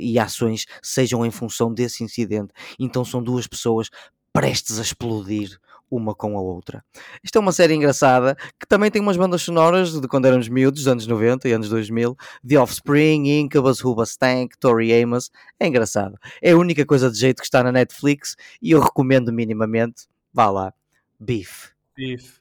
e 0.00 0.18
ações 0.18 0.66
sejam 0.82 1.24
em 1.24 1.30
função 1.30 1.72
desse 1.72 2.02
incidente. 2.04 2.52
Então 2.78 3.04
são 3.04 3.22
duas 3.22 3.46
pessoas 3.46 3.88
prestes 4.32 4.78
a 4.78 4.82
explodir 4.82 5.58
uma 5.92 6.14
com 6.14 6.38
a 6.38 6.40
outra. 6.40 6.82
Isto 7.22 7.36
é 7.36 7.40
uma 7.40 7.52
série 7.52 7.74
engraçada 7.74 8.34
que 8.58 8.66
também 8.66 8.90
tem 8.90 9.02
umas 9.02 9.16
bandas 9.16 9.42
sonoras 9.42 10.00
de 10.00 10.08
quando 10.08 10.24
éramos 10.24 10.48
miúdos, 10.48 10.88
anos 10.88 11.06
90 11.06 11.48
e 11.48 11.52
anos 11.52 11.68
2000, 11.68 12.16
The 12.48 12.58
Offspring, 12.58 13.28
Incubus, 13.40 13.82
Stank, 14.08 14.58
Tori 14.58 14.92
Amos. 15.02 15.30
É 15.60 15.66
engraçado. 15.66 16.18
É 16.40 16.52
a 16.52 16.56
única 16.56 16.86
coisa 16.86 17.10
de 17.10 17.18
jeito 17.18 17.40
que 17.40 17.46
está 17.46 17.62
na 17.62 17.70
Netflix 17.70 18.36
e 18.60 18.70
eu 18.70 18.80
recomendo 18.80 19.30
minimamente. 19.32 20.06
Vá 20.32 20.50
lá. 20.50 20.72
Beef. 21.20 21.72
Beef. 21.94 22.38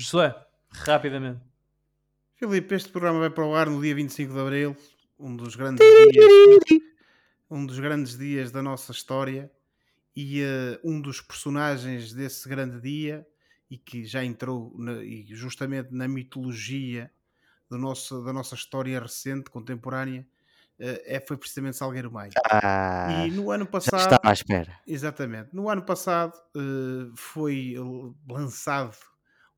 Josué, 0.00 0.34
rapidamente. 0.70 1.42
Filipe, 2.34 2.74
este 2.74 2.88
programa 2.88 3.18
vai 3.18 3.28
para 3.28 3.44
o 3.44 3.54
ar 3.54 3.68
no 3.68 3.82
dia 3.82 3.94
25 3.94 4.32
de 4.32 4.40
Abril, 4.40 4.74
um 5.18 5.36
dos 5.36 5.54
grandes 5.54 5.86
dias, 5.86 6.80
um 7.50 7.66
dos 7.66 7.78
grandes 7.78 8.16
dias 8.16 8.50
da 8.50 8.62
nossa 8.62 8.92
história 8.92 9.52
e 10.16 10.42
uh, 10.42 10.80
um 10.82 11.02
dos 11.02 11.20
personagens 11.20 12.14
desse 12.14 12.48
grande 12.48 12.80
dia 12.80 13.26
e 13.70 13.76
que 13.76 14.06
já 14.06 14.24
entrou 14.24 14.74
na, 14.78 15.04
justamente 15.26 15.92
na 15.92 16.08
mitologia 16.08 17.10
do 17.68 17.76
nosso, 17.76 18.24
da 18.24 18.32
nossa 18.32 18.54
história 18.54 18.98
recente, 18.98 19.50
contemporânea, 19.50 20.22
uh, 20.78 20.96
é, 21.04 21.20
foi 21.20 21.36
precisamente 21.36 21.76
Salgueiro 21.76 22.10
Maia. 22.10 22.30
Ah, 22.50 23.26
e 23.26 23.30
no 23.32 23.50
ano 23.50 23.66
passado. 23.66 24.00
estava 24.00 24.30
à 24.30 24.32
espera. 24.32 24.80
Exatamente. 24.86 25.50
No 25.52 25.68
ano 25.68 25.82
passado 25.82 26.32
uh, 26.56 27.14
foi 27.14 27.74
lançado 28.26 28.96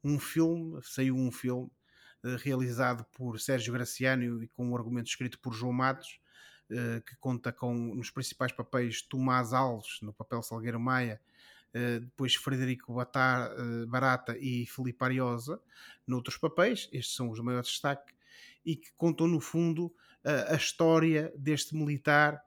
um 0.02 0.18
filme, 0.18 0.80
saiu 0.82 1.16
um 1.16 1.30
filme 1.30 1.70
uh, 2.24 2.36
realizado 2.36 3.04
por 3.12 3.38
Sérgio 3.40 3.72
Graciano 3.72 4.42
e 4.42 4.48
com 4.48 4.68
um 4.68 4.76
argumento 4.76 5.08
escrito 5.08 5.38
por 5.38 5.52
João 5.52 5.72
Matos, 5.72 6.20
uh, 6.70 7.00
que 7.02 7.16
conta 7.16 7.52
com 7.52 7.74
nos 7.94 8.10
principais 8.10 8.52
papéis 8.52 9.02
Tomás 9.02 9.52
Alves, 9.52 10.00
no 10.02 10.12
papel 10.12 10.42
Salgueiro 10.42 10.80
Maia, 10.80 11.20
uh, 11.74 12.00
depois 12.00 12.34
Frederico 12.34 12.94
Batar, 12.94 13.50
Barata 13.88 14.36
e 14.38 14.66
Filipe 14.66 15.04
Ariosa, 15.04 15.60
noutros 16.06 16.36
papéis, 16.36 16.88
estes 16.92 17.14
são 17.14 17.30
os 17.30 17.40
maiores 17.40 17.68
destaques, 17.68 18.14
e 18.64 18.76
que 18.76 18.92
contam 18.96 19.26
no 19.26 19.40
fundo 19.40 19.92
a 20.24 20.54
história 20.54 21.32
deste 21.36 21.74
militar 21.74 22.40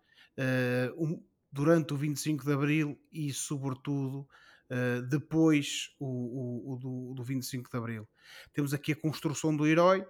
um, 0.97 1.21
durante 1.51 1.93
o 1.93 1.97
25 1.97 2.45
de 2.45 2.53
Abril 2.53 2.99
e 3.11 3.33
sobretudo 3.33 4.25
uh, 4.69 5.01
depois 5.07 5.89
o, 5.99 6.05
o, 6.05 6.73
o 6.73 6.77
do, 6.77 7.13
do, 7.15 7.23
25 7.23 7.69
de 7.69 7.77
Abril. 7.77 8.07
Temos 8.53 8.73
aqui 8.73 8.91
a 8.91 8.95
construção 8.95 9.55
do 9.55 9.67
herói, 9.67 10.01
uh, 10.01 10.07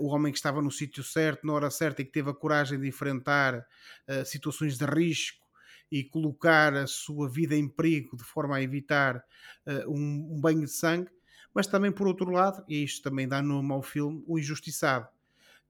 o 0.00 0.06
homem 0.06 0.32
que 0.32 0.38
estava 0.38 0.60
no 0.62 0.70
sítio 0.70 1.02
certo, 1.02 1.46
na 1.46 1.52
hora 1.52 1.70
certa 1.70 2.02
e 2.02 2.04
que 2.04 2.12
teve 2.12 2.30
a 2.30 2.34
coragem 2.34 2.80
de 2.80 2.88
enfrentar 2.88 3.58
uh, 3.58 4.24
situações 4.24 4.76
de 4.76 4.84
risco 4.84 5.44
e 5.90 6.02
colocar 6.02 6.74
a 6.74 6.86
sua 6.86 7.28
vida 7.28 7.54
em 7.54 7.68
perigo 7.68 8.16
de 8.16 8.24
forma 8.24 8.56
a 8.56 8.62
evitar 8.62 9.24
um, 9.86 10.34
um 10.34 10.40
banho 10.40 10.62
de 10.62 10.70
sangue, 10.72 11.08
mas 11.54 11.68
também 11.68 11.92
por 11.92 12.08
outro 12.08 12.28
lado, 12.28 12.64
e 12.66 12.82
isto 12.82 13.08
também 13.08 13.28
dá 13.28 13.40
nome 13.40 13.72
ao 13.72 13.80
filme, 13.82 14.20
o 14.26 14.36
injustiçado, 14.36 15.06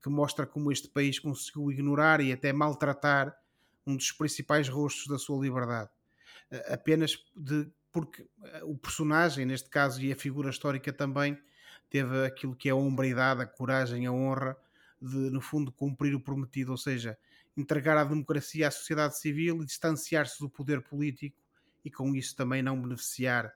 que 0.02 0.08
mostra 0.08 0.46
como 0.46 0.72
este 0.72 0.88
país 0.88 1.18
conseguiu 1.18 1.70
ignorar 1.70 2.22
e 2.22 2.32
até 2.32 2.50
maltratar 2.50 3.36
um 3.86 3.94
dos 3.94 4.10
principais 4.10 4.70
rostos 4.70 5.06
da 5.06 5.18
sua 5.18 5.38
liberdade. 5.38 5.90
Apenas 6.70 7.18
de 7.36 7.70
porque 7.97 8.28
eh, 8.44 8.62
o 8.62 8.76
personagem, 8.76 9.47
neste 9.47 9.70
caso, 9.70 10.03
e 10.03 10.12
a 10.12 10.16
figura 10.16 10.51
histórica 10.51 10.92
também, 10.92 11.38
teve 11.88 12.26
aquilo 12.26 12.55
que 12.55 12.68
é 12.68 12.72
a 12.72 12.74
hombridade, 12.74 13.40
a 13.40 13.47
coragem, 13.47 14.05
a 14.05 14.12
honra 14.12 14.55
de, 15.01 15.16
no 15.30 15.40
fundo, 15.40 15.72
cumprir 15.72 16.14
o 16.14 16.20
prometido, 16.20 16.72
ou 16.72 16.76
seja, 16.76 17.16
entregar 17.57 17.97
a 17.97 18.05
democracia 18.05 18.68
à 18.68 18.70
sociedade 18.70 19.18
civil 19.18 19.62
e 19.62 19.64
distanciar-se 19.64 20.38
do 20.38 20.51
poder 20.51 20.82
político 20.82 21.42
e 21.82 21.90
com 21.90 22.14
isso 22.14 22.36
também 22.36 22.62
não 22.62 22.78
beneficiar 22.78 23.51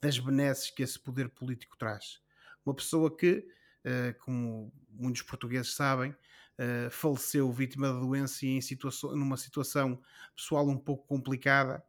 das 0.00 0.18
benesses 0.18 0.72
que 0.72 0.82
esse 0.82 0.98
poder 0.98 1.28
político 1.28 1.76
traz. 1.78 2.20
Uma 2.66 2.74
pessoa 2.74 3.16
que, 3.16 3.46
eh, 3.84 4.12
como 4.24 4.72
muitos 4.90 5.22
portugueses 5.22 5.72
sabem, 5.72 6.16
eh, 6.58 6.88
faleceu 6.90 7.52
vítima 7.52 7.92
da 7.92 8.00
doença 8.00 8.44
e 8.44 8.48
em 8.56 8.60
situação, 8.60 9.14
numa 9.14 9.36
situação 9.36 10.02
pessoal 10.34 10.68
um 10.68 10.78
pouco 10.78 11.06
complicada, 11.06 11.84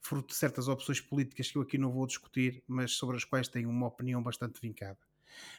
fruto 0.00 0.28
de 0.28 0.34
certas 0.34 0.66
opções 0.66 1.00
políticas 1.00 1.50
que 1.50 1.58
eu 1.58 1.62
aqui 1.62 1.78
não 1.78 1.92
vou 1.92 2.06
discutir, 2.06 2.62
mas 2.66 2.92
sobre 2.92 3.16
as 3.16 3.24
quais 3.24 3.48
tenho 3.48 3.68
uma 3.68 3.86
opinião 3.86 4.22
bastante 4.22 4.60
vincada. 4.60 4.98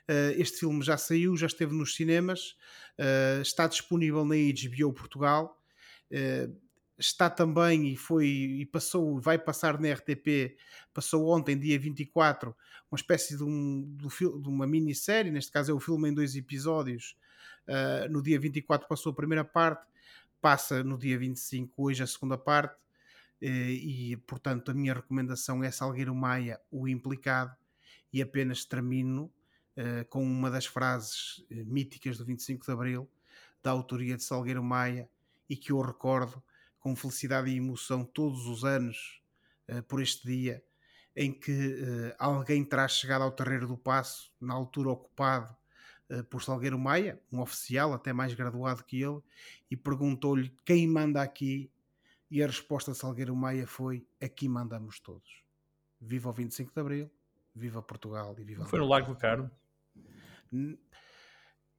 Uh, 0.10 0.34
este 0.36 0.60
filme 0.60 0.84
já 0.84 0.98
saiu, 0.98 1.38
já 1.38 1.48
esteve 1.48 1.74
nos 1.74 1.96
cinemas, 1.96 2.58
uh, 3.00 3.42
está 3.42 3.68
disponível 3.68 4.26
na 4.26 4.36
HBO 4.36 4.94
Portugal, 4.94 5.62
uh, 6.12 6.56
está 6.98 7.30
também 7.30 7.94
e 7.94 7.96
foi 7.96 8.28
e 8.28 8.66
passou, 8.66 9.20
vai 9.20 9.38
passar 9.38 9.80
na 9.80 9.92
RTP, 9.92 10.58
passou 10.94 11.30
ontem, 11.30 11.58
dia 11.58 11.80
24, 11.80 12.56
uma 12.92 12.96
espécie 12.96 13.38
de, 13.38 13.44
um, 13.44 13.96
de 13.98 14.50
uma 14.50 14.68
minissérie, 14.68 15.32
neste 15.32 15.52
caso 15.52 15.72
é 15.72 15.74
o 15.74 15.80
filme 15.80 16.10
em 16.10 16.14
dois 16.14 16.36
episódios. 16.36 17.16
no 18.10 18.22
dia 18.22 18.40
24 18.40 18.88
passou 18.88 19.12
a 19.12 19.16
primeira 19.16 19.44
parte, 19.44 19.84
passa 20.40 20.84
no 20.84 20.96
dia 20.96 21.18
25, 21.18 21.74
hoje 21.82 22.04
a 22.04 22.08
segunda 22.08 22.38
parte 22.38 22.76
e, 23.42 24.18
portanto, 24.28 24.70
a 24.70 24.74
minha 24.74 24.94
recomendação 24.94 25.64
é 25.64 25.72
Salgueiro 25.72 26.14
Maia, 26.14 26.62
o 26.70 26.88
implicado, 26.88 27.56
e 28.14 28.22
apenas 28.22 28.66
termino 28.66 29.34
uh, 29.78 30.06
com 30.10 30.24
uma 30.24 30.52
das 30.52 30.66
frases 30.66 31.44
eh, 31.50 31.64
míticas 31.64 32.18
do 32.18 32.26
25 32.26 32.66
de 32.66 32.72
Abril, 32.72 33.10
da 33.64 33.72
autoria 33.72 34.16
de 34.16 34.24
Salgueiro 34.24 34.64
Maia, 34.64 35.10
e 35.50 35.56
que 35.56 35.72
eu 35.72 35.82
recordo 35.82 36.42
com 36.80 36.96
felicidade 36.96 37.50
e 37.50 37.58
emoção 37.58 38.04
todos 38.04 38.48
os 38.48 38.64
anos 38.64 39.22
por 39.88 40.02
este 40.02 40.28
dia, 40.28 40.64
em 41.16 41.32
que 41.32 41.52
uh, 41.52 42.16
alguém 42.20 42.64
terá 42.66 42.88
chegado 42.88 43.22
ao 43.24 43.32
Terreiro 43.32 43.68
do 43.68 43.78
Passo, 43.78 44.32
na 44.40 44.54
altura 44.54 44.90
ocupado 44.90 45.56
por 46.30 46.44
Salgueiro 46.44 46.78
Maia, 46.78 47.22
um 47.32 47.40
oficial 47.40 47.94
até 47.94 48.12
mais 48.12 48.34
graduado 48.34 48.84
que 48.84 49.02
ele, 49.02 49.22
e 49.70 49.78
perguntou-lhe 49.78 50.54
quem 50.66 50.86
manda 50.86 51.22
aqui 51.22 51.72
e 52.32 52.42
a 52.42 52.48
resposta 52.48 52.92
de 52.94 52.98
Salgueiro 52.98 53.36
Maia 53.36 53.68
foi: 53.68 54.08
aqui 54.22 54.48
mandamos 54.50 55.00
todos. 55.00 55.44
Viva 56.00 56.30
o 56.30 56.34
25 56.34 56.74
de 56.74 56.80
Abril, 56.80 57.12
viva 57.54 57.82
Portugal 57.84 58.34
e 58.40 58.44
viva. 58.44 58.66
Foi 58.66 58.80
no 58.80 58.88
Lago 58.88 59.14
do 59.14 59.20
Carmo? 59.20 59.52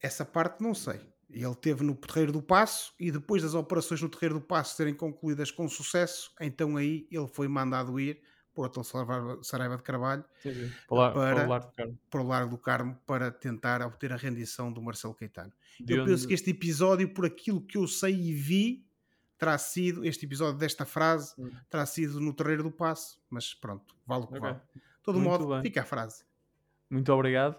Essa 0.01 0.25
parte 0.25 0.63
não 0.63 0.75
sei. 0.75 1.01
Ele 1.31 1.55
teve 1.55 1.83
no 1.83 1.95
Terreiro 1.95 2.31
do 2.33 2.43
Passo 2.43 2.93
e 3.01 3.11
depois 3.11 3.43
das 3.43 3.55
operações 3.55 4.03
no 4.03 4.09
Terreiro 4.09 4.35
do 4.35 4.41
Passo 4.41 4.77
serem 4.77 4.93
concluídas 4.95 5.51
com 5.51 5.67
sucesso, 5.69 6.31
então 6.41 6.77
aí 6.77 7.07
ele 7.11 7.27
foi 7.27 7.49
mandado 7.49 7.99
ir 7.99 8.21
por 8.53 8.67
Hotel 8.67 8.85
Saraiva 9.43 9.77
de 9.79 9.83
Carvalho, 9.83 10.23
Sim, 10.43 10.53
sim. 10.53 10.73
Para, 10.87 11.13
para, 11.15 11.61
Para- 12.11 12.23
o 12.23 12.27
Largo 12.27 12.51
do 12.51 12.59
Carmo. 12.59 12.99
para 13.07 13.31
tentar 13.31 13.81
obter 13.81 14.13
a 14.13 14.17
rendição 14.17 14.71
do 14.71 14.83
Marcelo 14.83 15.15
Caetano. 15.15 15.51
De 15.81 15.95
Eu 15.95 16.05
penso 16.05 16.17
onde- 16.25 16.29
que 16.29 16.35
este 16.35 16.51
episódio, 16.51 17.15
por 17.15 17.25
aquilo 17.25 17.63
que 17.63 17.79
eu 17.79 17.89
sei 17.89 18.15
e 18.15 18.35
vi, 18.35 18.87
terá 19.43 19.59
sido, 19.59 20.05
este 20.05 20.25
episódio 20.25 20.57
desta 20.57 20.85
frase, 20.87 21.35
Hum. 21.37 21.51
terá 21.69 21.85
sido 21.85 22.21
no 22.21 22.33
Terreiro 22.33 22.63
do 22.63 22.71
Passo, 22.71 23.19
mas 23.29 23.53
pronto, 23.53 23.93
vale 24.07 24.23
o 24.23 24.27
que 24.29 24.39
Ok. 24.39 24.41
vale. 24.41 24.61
De 24.73 24.81
todo 25.03 25.19
Muito 25.19 25.31
modo, 25.31 25.49
bem. 25.49 25.63
fica 25.63 25.81
a 25.81 25.85
frase. 25.85 26.23
Muito 26.89 27.13
obrigado. 27.13 27.57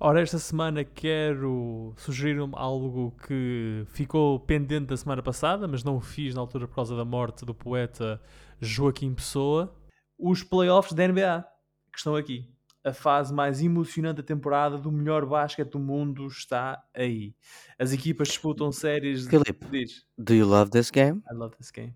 Ora, 0.00 0.20
esta 0.20 0.38
semana 0.40 0.82
quero 0.82 1.94
sugerir 1.96 2.40
algo 2.54 3.14
que 3.28 3.84
ficou 3.90 4.40
pendente 4.40 4.86
da 4.86 4.96
semana 4.96 5.22
passada, 5.22 5.68
mas 5.68 5.84
não 5.84 5.96
o 5.98 6.00
fiz 6.00 6.34
na 6.34 6.40
altura 6.40 6.66
por 6.66 6.74
causa 6.74 6.96
da 6.96 7.04
morte 7.04 7.44
do 7.44 7.54
poeta 7.54 8.20
Joaquim 8.60 9.14
Pessoa. 9.14 9.72
Os 10.18 10.42
playoffs 10.42 10.94
da 10.94 11.06
NBA, 11.06 11.44
que 11.92 11.98
estão 11.98 12.16
aqui. 12.16 12.52
A 12.82 12.92
fase 12.94 13.32
mais 13.34 13.60
emocionante 13.62 14.16
da 14.18 14.22
temporada 14.22 14.78
do 14.78 14.90
melhor 14.90 15.26
basquete 15.26 15.68
do 15.70 15.78
mundo 15.78 16.26
está 16.26 16.82
aí. 16.94 17.34
As 17.78 17.92
equipas 17.92 18.28
disputam 18.28 18.72
séries... 18.72 19.24
de- 19.26 19.30
Filipe. 19.30 19.66
Diz. 19.70 20.06
Do 20.16 20.32
you 20.34 20.46
love 20.46 20.70
this 20.70 20.90
game? 20.90 21.22
I 21.30 21.34
love 21.34 21.54
this 21.56 21.70
game. 21.70 21.94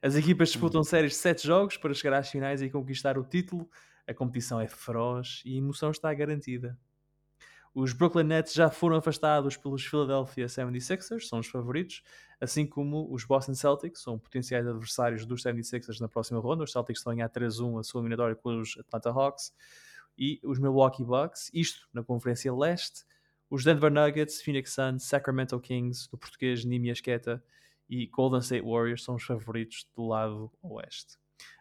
As 0.00 0.14
equipas 0.14 0.48
disputam 0.50 0.82
séries 0.82 1.12
de 1.12 1.18
7 1.18 1.46
jogos 1.46 1.76
para 1.76 1.92
chegar 1.92 2.18
às 2.18 2.30
finais 2.30 2.62
e 2.62 2.70
conquistar 2.70 3.18
o 3.18 3.24
título. 3.24 3.68
A 4.06 4.14
competição 4.14 4.60
é 4.60 4.66
feroz 4.68 5.42
e 5.44 5.54
a 5.54 5.58
emoção 5.58 5.90
está 5.90 6.12
garantida. 6.14 6.78
Os 7.74 7.92
Brooklyn 7.92 8.24
Nets 8.24 8.52
já 8.54 8.70
foram 8.70 8.96
afastados 8.96 9.56
pelos 9.56 9.84
Philadelphia 9.84 10.46
76ers, 10.46 11.22
são 11.22 11.40
os 11.40 11.48
favoritos, 11.48 12.02
assim 12.40 12.64
como 12.64 13.12
os 13.12 13.24
Boston 13.24 13.54
Celtics, 13.54 14.00
são 14.00 14.16
potenciais 14.16 14.64
adversários 14.64 15.26
dos 15.26 15.42
76ers 15.42 15.98
na 16.00 16.08
próxima 16.08 16.38
ronda. 16.38 16.62
Os 16.62 16.70
Celtics 16.70 17.00
estão 17.00 17.12
em 17.12 17.16
ganhar 17.16 17.30
3-1 17.30 17.80
a 17.80 17.82
sua 17.82 18.00
eliminatória 18.00 18.36
com 18.36 18.60
os 18.60 18.78
Atlanta 18.78 19.10
Hawks 19.10 19.52
e 20.16 20.40
os 20.44 20.58
Milwaukee 20.58 21.04
Bucks, 21.04 21.50
isto 21.52 21.88
na 21.92 22.02
Conferência 22.02 22.54
Leste. 22.54 23.04
Os 23.50 23.62
Denver 23.64 23.92
Nuggets, 23.92 24.42
Phoenix 24.42 24.72
Suns, 24.72 25.04
Sacramento 25.04 25.58
Kings, 25.60 26.08
do 26.10 26.18
português 26.18 26.64
Nimi 26.64 26.90
Asqueta 26.90 27.42
e 27.88 28.06
Golden 28.06 28.40
State 28.40 28.64
Warriors 28.64 29.04
são 29.04 29.16
os 29.16 29.22
favoritos 29.22 29.86
do 29.94 30.06
lado 30.06 30.50
oeste. 30.62 31.18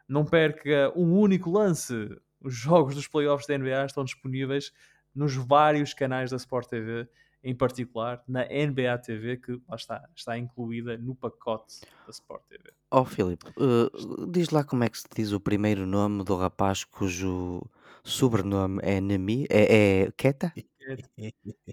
Não 0.08 0.26
perca 0.26 0.92
um 0.96 1.18
único 1.20 1.52
lance. 1.52 2.10
Os 2.42 2.54
jogos 2.56 2.96
dos 2.96 3.08
playoffs 3.08 3.48
da 3.48 3.58
NBA 3.58 3.86
estão 3.86 4.04
disponíveis 4.04 4.72
nos 5.14 5.36
vários 5.36 5.94
canais 5.94 6.32
da 6.32 6.38
Sport 6.38 6.68
TV, 6.68 7.08
em 7.44 7.54
particular 7.54 8.24
na 8.28 8.46
NBA 8.46 8.98
TV, 9.00 9.38
que 9.38 9.52
lá 9.68 9.76
está, 9.76 10.10
está 10.16 10.38
incluída 10.38 10.98
no 10.98 11.14
pacote 11.14 11.82
da 12.06 12.10
Sport 12.10 12.44
TV. 12.48 12.72
Oh, 12.90 13.04
Filipe, 13.04 13.46
uh, 13.58 14.28
diz 14.28 14.50
lá 14.50 14.64
como 14.64 14.84
é 14.84 14.90
que 14.90 14.98
se 14.98 15.08
diz 15.14 15.32
o 15.32 15.40
primeiro 15.40 15.86
nome 15.86 16.24
do 16.24 16.36
rapaz 16.36 16.84
cujo 16.84 17.62
sobrenome 18.04 18.80
é 18.84 19.02
Nemi? 19.02 19.46
É, 19.50 20.04
é 20.04 20.12
Keta? 20.12 20.54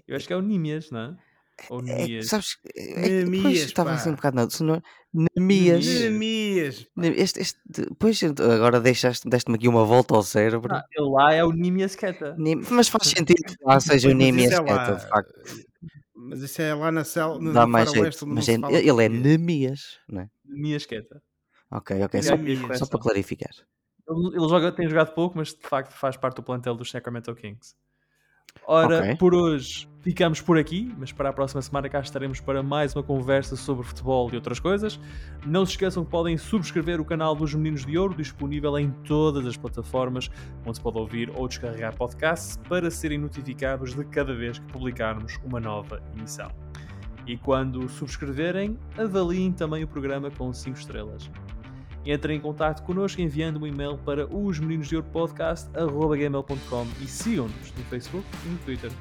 Eu 0.07 0.15
acho 0.15 0.27
que 0.27 0.33
é 0.33 0.35
o 0.35 0.41
Nimias, 0.41 0.91
não 0.91 0.99
é? 0.99 1.17
Ou 1.69 1.79
É, 1.79 1.83
Nimias. 1.83 2.27
sabes, 2.27 2.57
é, 2.75 2.83
que 2.83 2.89
depois 2.99 3.29
Nemias, 3.29 3.59
estava 3.65 3.91
assim 3.91 4.09
um 4.09 4.15
bocado 4.15 4.35
na 4.35 4.49
senhor 4.49 4.83
Nemias. 5.13 5.83
Jeremias, 5.83 6.83
pá. 6.95 7.05
Este, 7.07 7.41
este, 7.41 7.59
depois 7.65 8.21
agora 8.23 8.79
deixaste, 8.79 9.29
deste-me 9.29 9.55
aqui 9.57 9.67
uma 9.67 9.85
volta 9.85 10.15
ao 10.15 10.23
cérebro. 10.23 10.73
Ah, 10.73 10.85
ele 10.95 11.09
lá 11.09 11.33
é 11.33 11.43
o 11.43 11.51
Nimias 11.51 11.95
Keta. 11.95 12.35
Mas 12.69 12.87
faz 12.87 13.07
sentido 13.25 13.43
que 13.43 13.55
lá 13.63 13.79
seja 13.79 14.09
o 14.09 14.13
Nemias 14.13 14.51
é 14.53 14.63
Keta, 14.63 14.95
de 14.95 15.07
facto. 15.07 15.33
Mas 16.15 16.41
isso 16.41 16.61
é 16.61 16.73
lá 16.73 16.91
na 16.91 17.03
cel, 17.03 17.39
no, 17.39 17.51
Dá 17.51 17.65
mais 17.65 17.89
onde 17.89 18.01
Mas 18.27 18.47
é- 18.47 18.53
ele 18.53 19.03
é. 19.05 19.09
Nemias, 19.09 19.97
não 20.07 20.21
é? 20.21 20.29
Nimias 20.45 20.85
Keta. 20.85 21.21
Ok, 21.71 22.03
ok, 22.03 22.21
só, 22.21 22.35
Nemias. 22.35 22.79
só 22.79 22.85
para 22.85 22.99
clarificar. 22.99 23.51
Ele, 24.07 24.27
ele 24.37 24.49
joga, 24.49 24.71
tem 24.71 24.87
jogado 24.87 25.13
pouco, 25.13 25.37
mas 25.37 25.49
de 25.53 25.61
facto 25.67 25.93
faz 25.93 26.17
parte 26.17 26.35
do 26.35 26.43
plantel 26.43 26.75
dos 26.75 26.91
Sacramento 26.91 27.33
Kings. 27.33 27.75
Ora, 28.67 28.99
Ok. 28.99 29.15
por 29.15 29.33
hoje 29.33 29.89
ficamos 30.01 30.41
por 30.41 30.57
aqui, 30.57 30.93
mas 30.97 31.11
para 31.11 31.29
a 31.29 31.33
próxima 31.33 31.61
semana 31.61 31.89
cá 31.89 31.99
estaremos 31.99 32.39
para 32.39 32.63
mais 32.63 32.95
uma 32.95 33.03
conversa 33.03 33.55
sobre 33.55 33.85
futebol 33.85 34.29
e 34.31 34.35
outras 34.35 34.59
coisas. 34.59 34.99
Não 35.45 35.65
se 35.65 35.73
esqueçam 35.73 36.03
que 36.03 36.11
podem 36.11 36.37
subscrever 36.37 36.99
o 37.01 37.05
canal 37.05 37.35
dos 37.35 37.53
Meninos 37.53 37.85
de 37.85 37.97
Ouro, 37.97 38.15
disponível 38.15 38.77
em 38.77 38.91
todas 39.05 39.45
as 39.45 39.57
plataformas 39.57 40.29
onde 40.65 40.77
se 40.77 40.81
pode 40.81 40.97
ouvir 40.97 41.31
ou 41.35 41.47
descarregar 41.47 41.95
podcasts 41.95 42.57
para 42.69 42.89
serem 42.89 43.17
notificados 43.17 43.93
de 43.93 44.03
cada 44.05 44.33
vez 44.33 44.57
que 44.57 44.65
publicarmos 44.67 45.39
uma 45.43 45.59
nova 45.59 46.01
emissão. 46.17 46.51
E 47.27 47.37
quando 47.37 47.87
subscreverem, 47.87 48.77
avaliem 48.97 49.51
também 49.51 49.83
o 49.83 49.87
programa 49.87 50.31
com 50.31 50.51
5 50.51 50.77
estrelas. 50.77 51.29
Entrem 52.05 52.37
em 52.37 52.41
contato 52.41 52.83
connosco 52.83 53.21
enviando 53.21 53.61
um 53.61 53.67
e-mail 53.67 53.97
para 53.97 54.25
os 54.25 54.59
meninos 54.59 54.87
de 54.87 55.01
podcast.gmail.com 55.01 56.87
e 56.99 57.07
sigam-nos 57.07 57.73
no 57.73 57.83
Facebook 57.85 58.25
e 58.45 58.49
no 58.49 58.57
Twitter. 58.59 58.91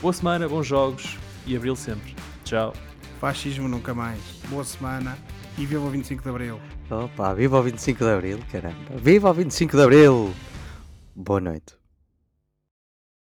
Boa 0.00 0.12
semana, 0.12 0.48
bons 0.48 0.66
jogos 0.66 1.18
e 1.46 1.56
abril 1.56 1.74
sempre. 1.74 2.14
Tchau. 2.44 2.72
Fascismo 3.20 3.66
nunca 3.66 3.94
mais. 3.94 4.20
Boa 4.48 4.64
semana 4.64 5.16
e 5.58 5.64
viva 5.64 5.86
o 5.86 5.90
25 5.90 6.22
de 6.22 6.28
Abril. 6.28 6.60
Opa, 6.90 7.34
viva 7.34 7.58
o 7.58 7.62
25 7.62 8.04
de 8.04 8.10
Abril, 8.10 8.38
caramba. 8.52 8.96
Viva 8.96 9.30
o 9.30 9.34
25 9.34 9.76
de 9.76 9.82
Abril! 9.82 10.34
Boa 11.14 11.40
noite. 11.40 11.85